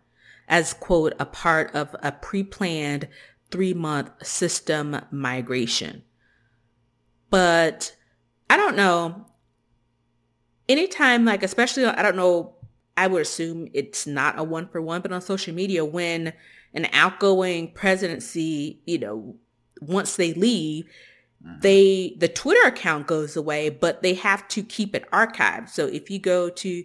as 0.48 0.74
quote 0.74 1.14
a 1.20 1.26
part 1.26 1.74
of 1.74 1.96
a 2.04 2.12
pre-planned 2.12 3.08
three-month 3.50 4.12
system 4.26 5.02
migration. 5.10 6.04
But 7.30 7.96
I 8.50 8.58
don't 8.58 8.78
know. 8.78 9.26
Anytime, 10.70 11.26
like 11.26 11.44
especially, 11.44 11.86
I 11.86 12.02
don't 12.02 12.16
know. 12.16 12.57
I 12.98 13.08
would 13.08 13.22
assume 13.22 13.70
it's 13.74 14.08
not 14.08 14.38
a 14.40 14.44
one 14.44 14.68
for 14.68 14.82
one, 14.82 15.02
but 15.02 15.12
on 15.12 15.22
social 15.22 15.54
media, 15.54 15.86
when 15.86 16.34
an 16.74 16.88
outgoing 16.92 17.72
presidency, 17.72 18.82
you 18.86 18.98
know, 18.98 19.36
once 19.80 20.16
they 20.16 20.34
leave, 20.34 20.86
Mhm. 21.46 21.62
they 21.62 22.16
the 22.18 22.28
Twitter 22.28 22.68
account 22.68 23.06
goes 23.06 23.38
away, 23.38 23.70
but 23.70 24.02
they 24.02 24.16
have 24.16 24.48
to 24.50 24.64
keep 24.64 24.96
it 24.96 25.10
archived. 25.12 25.70
So 25.70 25.86
if 25.86 26.10
you 26.10 26.18
go 26.18 26.50
to 26.50 26.84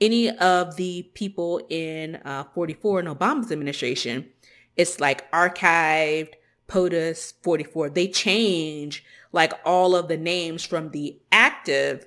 any 0.00 0.28
of 0.28 0.74
the 0.74 1.04
people 1.14 1.64
in 1.70 2.16
uh, 2.24 2.44
44 2.52 2.98
in 2.98 3.06
Obama's 3.06 3.52
administration, 3.52 4.28
it's 4.76 4.98
like 4.98 5.30
archived 5.30 6.34
POTUS 6.66 7.34
44. 7.42 7.90
They 7.90 8.08
change 8.08 9.04
like 9.32 9.52
all 9.64 9.94
of 9.94 10.08
the 10.08 10.16
names 10.16 10.64
from 10.64 10.90
the 10.90 11.18
active, 11.30 12.06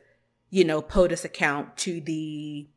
you 0.49 0.65
know, 0.65 0.81
POTUS 0.81 1.23
account 1.23 1.77
to 1.77 2.01
the 2.01 2.67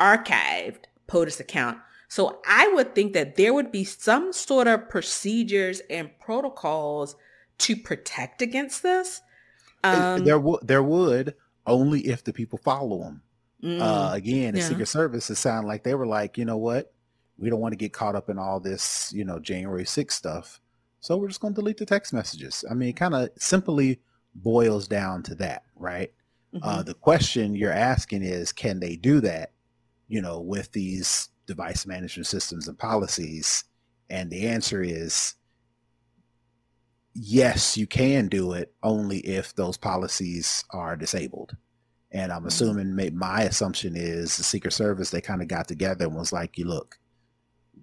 archived 0.00 0.84
POTUS 1.06 1.40
account. 1.40 1.78
So 2.08 2.40
I 2.46 2.68
would 2.68 2.94
think 2.94 3.12
that 3.14 3.36
there 3.36 3.52
would 3.52 3.72
be 3.72 3.84
some 3.84 4.32
sort 4.32 4.68
of 4.68 4.88
procedures 4.88 5.80
and 5.90 6.10
protocols 6.20 7.16
to 7.58 7.76
protect 7.76 8.42
against 8.42 8.82
this. 8.82 9.22
Um, 9.82 10.24
there 10.24 10.38
would 10.38 10.60
there 10.66 10.82
would 10.82 11.34
only 11.66 12.00
if 12.08 12.22
the 12.24 12.32
people 12.32 12.58
follow 12.58 12.98
them. 13.00 13.22
mm, 13.62 13.80
Uh, 13.80 14.12
again, 14.14 14.54
the 14.54 14.60
yeah. 14.60 14.68
Secret 14.68 14.86
Service, 14.86 15.30
it 15.30 15.36
sounded 15.36 15.66
like 15.68 15.82
they 15.84 15.94
were 15.94 16.06
like, 16.06 16.38
you 16.38 16.44
know 16.44 16.56
what, 16.58 16.92
we 17.38 17.50
don't 17.50 17.60
want 17.60 17.72
to 17.72 17.76
get 17.76 17.92
caught 17.92 18.14
up 18.14 18.28
in 18.28 18.38
all 18.38 18.60
this, 18.60 19.12
you 19.12 19.24
know, 19.24 19.38
January 19.38 19.84
6th 19.84 20.12
stuff. 20.12 20.60
So 21.00 21.16
we're 21.16 21.28
just 21.28 21.40
going 21.40 21.54
to 21.54 21.60
delete 21.60 21.76
the 21.78 21.86
text 21.86 22.12
messages. 22.12 22.64
I 22.70 22.74
mean, 22.74 22.90
it 22.90 22.96
kind 22.96 23.14
of 23.14 23.30
simply 23.36 24.00
boils 24.34 24.86
down 24.88 25.22
to 25.24 25.34
that, 25.36 25.64
right? 25.76 26.12
Uh, 26.62 26.78
mhm. 26.78 26.86
the 26.86 26.94
question 26.94 27.54
you're 27.54 27.72
asking 27.72 28.22
is, 28.22 28.52
can 28.52 28.80
they 28.80 28.96
do 28.96 29.20
that, 29.20 29.52
you 30.08 30.20
know, 30.20 30.40
with 30.40 30.72
these 30.72 31.28
device 31.46 31.86
management 31.86 32.26
systems 32.26 32.68
and 32.68 32.78
policies? 32.78 33.64
And 34.08 34.30
the 34.30 34.46
answer 34.46 34.82
is, 34.82 35.34
yes, 37.14 37.76
you 37.76 37.86
can 37.86 38.28
do 38.28 38.52
it 38.52 38.74
only 38.82 39.18
if 39.20 39.54
those 39.54 39.76
policies 39.76 40.64
are 40.70 40.96
disabled. 40.96 41.56
And 42.12 42.32
I'm 42.32 42.44
Mhm. 42.44 42.48
assuming 42.48 42.94
may, 42.94 43.10
my 43.10 43.42
assumption 43.42 43.96
is 43.96 44.36
the 44.36 44.44
Secret 44.44 44.72
Service, 44.72 45.10
they 45.10 45.20
kind 45.20 45.42
of 45.42 45.48
got 45.48 45.66
together 45.66 46.06
and 46.06 46.14
was 46.14 46.32
like, 46.32 46.56
you 46.56 46.66
look, 46.66 46.98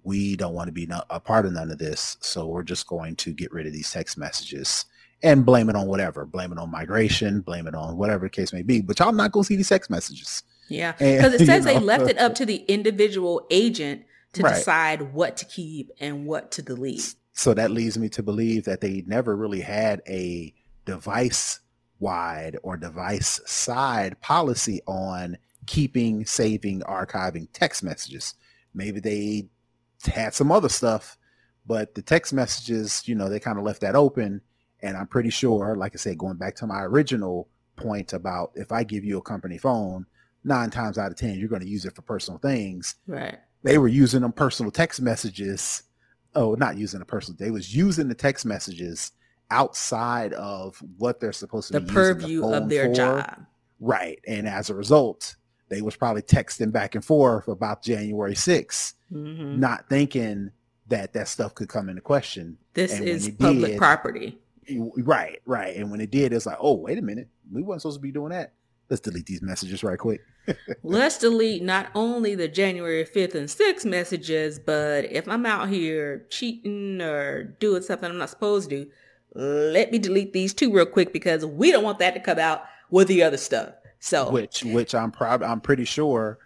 we 0.02 0.36
don't 0.36 0.54
want 0.54 0.68
to 0.68 0.72
be 0.72 0.88
a 1.10 1.20
part 1.20 1.46
of 1.46 1.52
none 1.52 1.70
of 1.70 1.78
this. 1.78 2.16
So 2.20 2.46
we're 2.46 2.62
just 2.62 2.86
going 2.86 3.16
to 3.16 3.32
get 3.32 3.52
rid 3.52 3.66
of 3.66 3.72
these 3.72 3.90
text 3.90 4.18
messages 4.18 4.86
and 5.22 5.46
blame 5.46 5.70
it 5.70 5.76
on 5.76 5.86
whatever, 5.86 6.26
blame 6.26 6.52
it 6.52 6.58
on 6.58 6.70
migration, 6.70 7.40
blame 7.40 7.66
it 7.66 7.74
on 7.74 7.96
whatever 7.96 8.26
the 8.26 8.30
case 8.30 8.52
may 8.52 8.62
be. 8.62 8.82
But 8.82 8.98
y'all 8.98 9.12
not 9.12 9.32
going 9.32 9.44
to 9.44 9.46
see 9.46 9.56
these 9.56 9.68
text 9.68 9.90
messages. 9.90 10.42
Yeah, 10.68 10.92
because 10.92 11.34
it 11.34 11.40
you 11.40 11.46
says 11.46 11.64
they 11.64 11.78
left 11.78 12.08
it 12.08 12.18
up 12.18 12.34
to 12.36 12.46
the 12.46 12.56
individual 12.68 13.46
agent 13.50 14.04
to 14.34 14.42
Right. 14.42 14.54
decide 14.54 15.12
what 15.14 15.36
to 15.38 15.44
keep 15.44 15.90
and 16.00 16.26
what 16.26 16.50
to 16.52 16.62
delete. 16.62 17.14
So 17.32 17.54
that 17.54 17.70
leads 17.70 17.98
me 17.98 18.08
to 18.10 18.22
believe 18.22 18.64
that 18.64 18.80
they 18.80 19.02
never 19.06 19.36
really 19.36 19.60
had 19.60 20.02
a 20.08 20.54
device 20.84 21.60
wide 21.98 22.58
or 22.62 22.76
device 22.76 23.40
side 23.46 24.20
policy 24.20 24.80
on 24.86 25.38
keeping, 25.66 26.24
saving, 26.26 26.80
archiving 26.82 27.48
text 27.52 27.82
messages. 27.82 28.34
Maybe 28.74 29.00
they 29.00 29.48
had 30.04 30.34
some 30.34 30.52
other 30.52 30.68
stuff, 30.68 31.16
but 31.66 31.94
the 31.94 32.02
text 32.02 32.32
messages, 32.32 33.02
you 33.06 33.14
know, 33.14 33.28
they 33.28 33.40
kind 33.40 33.58
of 33.58 33.64
left 33.64 33.80
that 33.80 33.96
open. 33.96 34.40
And 34.82 34.96
I'm 34.96 35.06
pretty 35.06 35.30
sure, 35.30 35.76
like 35.76 35.94
I 35.94 35.98
said, 35.98 36.18
going 36.18 36.36
back 36.36 36.56
to 36.56 36.66
my 36.66 36.82
original 36.82 37.48
point 37.76 38.12
about 38.12 38.52
if 38.54 38.70
I 38.70 38.84
give 38.84 39.04
you 39.04 39.18
a 39.18 39.22
company 39.22 39.58
phone, 39.58 40.06
nine 40.44 40.70
times 40.70 40.98
out 40.98 41.10
of 41.10 41.16
10, 41.16 41.38
you're 41.38 41.48
going 41.48 41.62
to 41.62 41.68
use 41.68 41.84
it 41.84 41.94
for 41.94 42.02
personal 42.02 42.38
things 42.38 42.96
Right. 43.06 43.38
they 43.62 43.78
were 43.78 43.88
using 43.88 44.20
them 44.22 44.32
personal 44.32 44.70
text 44.70 45.00
messages. 45.00 45.82
Oh, 46.34 46.54
not 46.54 46.76
using 46.76 47.00
the 47.00 47.06
personal. 47.06 47.36
They 47.38 47.50
was 47.50 47.74
using 47.74 48.08
the 48.08 48.14
text 48.14 48.44
messages 48.44 49.12
outside 49.50 50.32
of 50.34 50.82
what 50.98 51.20
they're 51.20 51.32
supposed 51.32 51.68
to 51.68 51.74
The 51.74 51.80
be 51.80 51.86
using 51.86 51.94
purview 51.94 52.40
phone 52.42 52.54
of 52.54 52.68
their 52.68 52.88
for. 52.88 52.94
job. 52.94 53.46
Right. 53.80 54.18
And 54.26 54.48
as 54.48 54.68
a 54.70 54.74
result, 54.74 55.36
they 55.68 55.80
was 55.82 55.96
probably 55.96 56.22
texting 56.22 56.72
back 56.72 56.94
and 56.94 57.04
forth 57.04 57.48
about 57.48 57.82
January 57.82 58.34
6th, 58.34 58.94
hmm 59.10 59.60
not 59.60 59.88
thinking 59.88 60.50
that 60.88 61.12
that 61.14 61.28
stuff 61.28 61.54
could 61.54 61.68
come 61.68 61.88
into 61.88 62.02
question. 62.02 62.58
This 62.74 62.92
and 62.98 63.08
is 63.08 63.30
public 63.30 63.72
did- 63.72 63.78
property. 63.78 64.38
Right, 64.70 65.40
right. 65.46 65.76
And 65.76 65.90
when 65.90 66.00
it 66.00 66.10
did, 66.10 66.32
it's 66.32 66.46
like, 66.46 66.56
oh, 66.58 66.74
wait 66.74 66.98
a 66.98 67.02
minute. 67.02 67.28
We 67.52 67.62
weren't 67.62 67.82
supposed 67.82 67.98
to 67.98 68.02
be 68.02 68.10
doing 68.12 68.30
that. 68.30 68.52
Let's 68.90 69.00
delete 69.00 69.26
these 69.26 69.42
messages 69.42 69.82
right 69.82 69.98
quick. 69.98 70.22
Let's 70.82 71.18
delete 71.18 71.62
not 71.62 71.90
only 71.94 72.34
the 72.34 72.48
January 72.48 73.04
5th 73.04 73.34
and 73.34 73.48
6th 73.48 73.84
messages, 73.84 74.58
but 74.58 75.06
if 75.06 75.26
I'm 75.26 75.46
out 75.46 75.70
here 75.70 76.26
cheating 76.28 77.00
or 77.00 77.44
doing 77.44 77.82
something 77.82 78.10
I'm 78.10 78.18
not 78.18 78.30
supposed 78.30 78.70
to, 78.70 78.86
let 79.34 79.90
me 79.90 79.98
delete 79.98 80.32
these 80.32 80.54
two 80.54 80.72
real 80.72 80.86
quick 80.86 81.12
because 81.12 81.44
we 81.44 81.72
don't 81.72 81.84
want 81.84 81.98
that 81.98 82.14
to 82.14 82.20
come 82.20 82.38
out 82.38 82.64
with 82.90 83.08
the 83.08 83.22
other 83.22 83.36
stuff. 83.36 83.70
So 83.98 84.30
which 84.30 84.62
which 84.62 84.94
I'm 84.94 85.10
proud 85.10 85.42
I'm 85.42 85.60
pretty 85.60 85.86
sure 85.86 86.38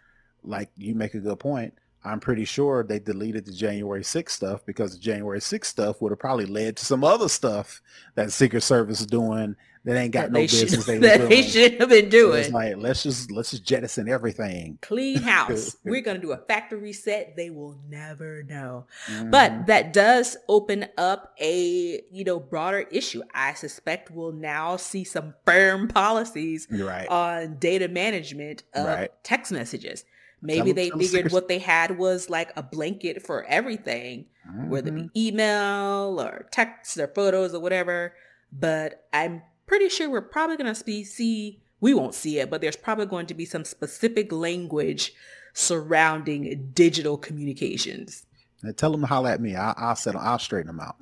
like 0.45 0.70
you 0.76 0.95
make 0.95 1.14
a 1.14 1.18
good 1.18 1.39
point. 1.39 1.74
I'm 2.05 2.20
pretty 2.20 2.45
sure 2.45 2.84
they 2.84 3.01
deleted 3.01 3.45
the 3.45 3.53
January 3.53 4.03
6th 4.03 4.30
stuff 4.30 4.64
because 4.64 4.93
the 4.93 5.01
January 5.01 5.41
6th 5.41 5.64
stuff 5.64 6.01
would 6.01 6.12
have 6.12 6.20
probably 6.20 6.47
led 6.47 6.76
to 6.76 6.84
some 6.84 7.03
other 7.03 7.28
stuff 7.28 7.82
that 8.14 8.32
Secret 8.32 8.62
Service 8.62 9.01
is 9.01 9.07
doing 9.07 9.57
that 9.85 9.97
ain't 9.97 10.12
got 10.12 10.26
that 10.26 10.33
no 10.33 10.41
business 10.41 10.87
they, 10.87 10.99
that 10.99 11.29
they 11.29 11.43
should 11.43 11.81
have 11.81 11.89
been 11.89 12.09
doing. 12.09 12.45
So 12.45 12.51
like 12.51 12.76
let's 12.76 13.03
just 13.03 13.31
let's 13.31 13.51
just 13.51 13.64
jettison 13.64 14.09
everything. 14.09 14.79
Clean 14.83 15.18
house. 15.18 15.76
We're 15.85 16.01
gonna 16.01 16.18
do 16.18 16.33
a 16.33 16.39
factory 16.39 16.79
reset. 16.79 17.35
They 17.37 17.51
will 17.51 17.79
never 17.89 18.43
know. 18.43 18.87
Mm-hmm. 19.07 19.31
But 19.31 19.66
that 19.66 19.93
does 19.93 20.37
open 20.49 20.87
up 20.97 21.35
a 21.41 22.03
you 22.11 22.24
know 22.24 22.41
broader 22.41 22.87
issue. 22.91 23.22
I 23.35 23.55
suspect 23.55 24.11
we'll 24.11 24.33
now 24.33 24.76
see 24.76 25.05
some 25.05 25.35
firm 25.47 25.89
policies 25.89 26.66
right. 26.70 27.09
on 27.09 27.59
data 27.59 27.89
management 27.89 28.64
of 28.74 28.87
right. 28.87 29.11
text 29.22 29.53
messages. 29.53 30.05
Maybe 30.41 30.72
they 30.72 30.91
figured 30.91 31.33
what 31.33 31.49
they 31.49 31.59
had 31.59 31.99
was 31.99 32.31
like 32.31 32.53
a 32.57 32.62
blanket 32.62 33.26
for 33.26 33.45
everything, 33.45 34.26
mm-hmm. 34.49 34.68
whether 34.68 34.89
it 34.89 34.95
be 34.95 35.03
mm-hmm. 35.03 35.18
email 35.18 36.20
or 36.20 36.47
text 36.53 36.97
or 36.97 37.09
photos 37.09 37.55
or 37.55 37.61
whatever. 37.61 38.14
But 38.53 39.05
I'm 39.12 39.43
pretty 39.69 39.89
sure 39.89 40.11
we're 40.11 40.21
probably 40.21 40.57
going 40.57 40.75
to 40.75 41.05
see, 41.05 41.61
we 41.81 41.95
won't 41.95 42.14
see 42.14 42.41
it, 42.41 42.51
but 42.51 42.61
there's 42.61 42.77
probably 42.77 43.07
going 43.07 43.27
to 43.27 43.35
be 43.35 43.45
some 43.45 43.64
specific 43.64 44.33
language 44.33 45.12
surrounding 45.53 46.71
digital 46.75 47.16
communications. 47.16 48.27
Now 48.62 48.73
tell 48.73 48.91
them 48.91 49.03
to 49.03 49.07
holler 49.07 49.31
at 49.31 49.41
me. 49.41 49.55
I'll, 49.55 49.75
I'll 49.77 49.95
settle. 49.95 50.21
I'll 50.21 50.41
straighten 50.41 50.77
them 50.77 50.81
out. 50.81 50.97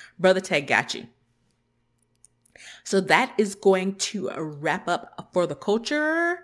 Brother 0.18 0.40
Tech 0.40 0.66
got 0.66 0.94
you. 0.94 1.06
So 2.82 3.00
that 3.02 3.32
is 3.38 3.54
going 3.54 3.96
to 3.96 4.30
wrap 4.36 4.88
up 4.88 5.30
for 5.32 5.46
the 5.46 5.54
culture 5.54 6.40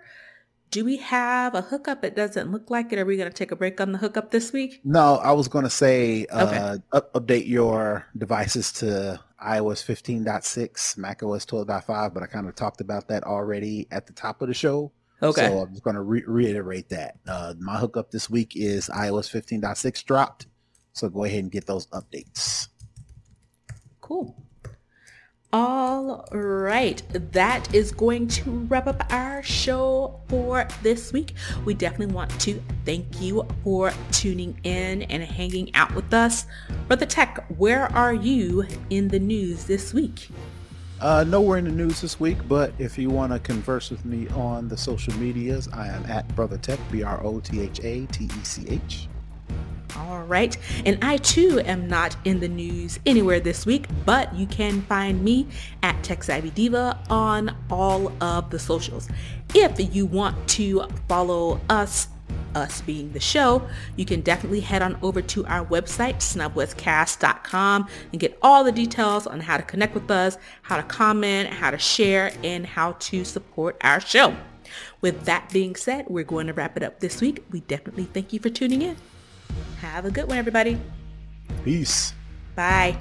do 0.73 0.83
we 0.83 0.97
have 0.97 1.53
a 1.53 1.61
hookup? 1.61 2.03
It 2.03 2.15
doesn't 2.15 2.51
look 2.51 2.71
like 2.71 2.91
it. 2.91 2.97
Are 2.97 3.05
we 3.05 3.15
going 3.15 3.29
to 3.29 3.33
take 3.33 3.51
a 3.51 3.55
break 3.55 3.79
on 3.79 3.91
the 3.91 3.99
hookup 3.99 4.31
this 4.31 4.51
week? 4.51 4.81
No, 4.83 5.17
I 5.17 5.31
was 5.31 5.47
going 5.47 5.65
to 5.65 5.69
say 5.69 6.25
uh, 6.31 6.79
up, 6.91 7.13
update 7.13 7.47
your 7.47 8.07
devices 8.17 8.71
to 8.73 9.19
iOS 9.43 9.83
15.6, 9.83 10.97
macOS 10.97 11.45
12.5, 11.45 12.13
but 12.13 12.23
I 12.23 12.27
kind 12.27 12.47
of 12.47 12.55
talked 12.55 12.81
about 12.81 13.07
that 13.09 13.23
already 13.23 13.87
at 13.91 14.07
the 14.07 14.13
top 14.13 14.41
of 14.41 14.47
the 14.47 14.53
show. 14.53 14.91
Okay. 15.21 15.47
So 15.47 15.59
I'm 15.59 15.71
just 15.71 15.83
going 15.83 15.95
to 15.95 16.01
re- 16.01 16.23
reiterate 16.25 16.89
that. 16.89 17.19
Uh, 17.27 17.53
my 17.59 17.77
hookup 17.77 18.11
this 18.11 18.29
week 18.29 18.53
is 18.55 18.89
iOS 18.89 19.31
15.6 19.31 20.03
dropped. 20.05 20.47
So 20.93 21.09
go 21.09 21.23
ahead 21.23 21.39
and 21.39 21.51
get 21.51 21.65
those 21.65 21.87
updates. 21.87 22.67
Cool. 24.01 24.42
All 25.53 26.25
right, 26.31 27.03
that 27.31 27.75
is 27.75 27.91
going 27.91 28.27
to 28.29 28.49
wrap 28.49 28.87
up 28.87 29.05
our 29.11 29.43
show 29.43 30.19
for 30.27 30.67
this 30.81 31.13
week. 31.13 31.35
We 31.63 31.75
definitely 31.75 32.11
want 32.11 32.31
to 32.41 32.59
thank 32.85 33.21
you 33.21 33.45
for 33.63 33.93
tuning 34.11 34.59
in 34.63 35.03
and 35.03 35.21
hanging 35.21 35.75
out 35.75 35.93
with 35.93 36.11
us. 36.11 36.47
Brother 36.87 37.05
Tech, 37.05 37.45
where 37.55 37.85
are 37.93 38.15
you 38.15 38.65
in 38.89 39.09
the 39.09 39.19
news 39.19 39.65
this 39.65 39.93
week? 39.93 40.29
Uh, 40.99 41.23
nowhere 41.27 41.59
in 41.59 41.65
the 41.65 41.71
news 41.71 42.01
this 42.01 42.19
week, 42.19 42.39
but 42.47 42.73
if 42.79 42.97
you 42.97 43.11
want 43.11 43.31
to 43.31 43.37
converse 43.37 43.91
with 43.91 44.03
me 44.05 44.27
on 44.29 44.67
the 44.67 44.77
social 44.77 45.13
medias, 45.19 45.69
I 45.71 45.85
am 45.85 46.03
at 46.07 46.27
Brother 46.35 46.57
Tech, 46.57 46.79
B 46.91 47.03
R 47.03 47.23
O 47.23 47.39
T 47.39 47.61
H 47.61 47.79
A 47.83 48.07
T 48.07 48.25
E 48.25 48.43
C 48.43 48.65
H. 48.69 49.07
All 49.97 50.23
right. 50.23 50.57
And 50.85 50.97
I 51.03 51.17
too 51.17 51.59
am 51.65 51.87
not 51.87 52.15
in 52.25 52.39
the 52.39 52.47
news 52.47 52.99
anywhere 53.05 53.39
this 53.39 53.65
week, 53.65 53.85
but 54.05 54.33
you 54.33 54.47
can 54.47 54.81
find 54.83 55.23
me 55.23 55.47
at 55.83 56.01
Tech 56.03 56.23
Diva 56.55 56.99
on 57.09 57.55
all 57.69 58.11
of 58.23 58.49
the 58.49 58.57
socials. 58.57 59.07
If 59.53 59.93
you 59.93 60.05
want 60.05 60.47
to 60.49 60.87
follow 61.07 61.61
us, 61.69 62.07
us 62.55 62.81
being 62.81 63.11
the 63.11 63.19
show, 63.19 63.67
you 63.95 64.05
can 64.05 64.21
definitely 64.21 64.61
head 64.61 64.81
on 64.81 64.97
over 65.03 65.21
to 65.21 65.45
our 65.45 65.65
website, 65.65 66.15
snubwithcast.com, 66.17 67.87
and 68.11 68.19
get 68.19 68.37
all 68.41 68.63
the 68.63 68.71
details 68.71 69.27
on 69.27 69.39
how 69.39 69.57
to 69.57 69.63
connect 69.63 69.93
with 69.93 70.09
us, 70.09 70.37
how 70.63 70.77
to 70.77 70.83
comment, 70.83 71.49
how 71.49 71.69
to 71.69 71.77
share, 71.77 72.31
and 72.43 72.65
how 72.65 72.93
to 72.93 73.23
support 73.23 73.77
our 73.81 73.99
show. 73.99 74.35
With 75.01 75.25
that 75.25 75.51
being 75.51 75.75
said, 75.75 76.05
we're 76.07 76.23
going 76.23 76.47
to 76.47 76.53
wrap 76.53 76.77
it 76.77 76.83
up 76.83 76.99
this 76.99 77.21
week. 77.21 77.43
We 77.51 77.59
definitely 77.61 78.05
thank 78.05 78.33
you 78.33 78.39
for 78.39 78.49
tuning 78.49 78.81
in. 78.81 78.97
Have 79.81 80.05
a 80.05 80.11
good 80.11 80.27
one, 80.27 80.37
everybody. 80.37 80.79
Peace. 81.63 82.13
Bye. 82.55 82.97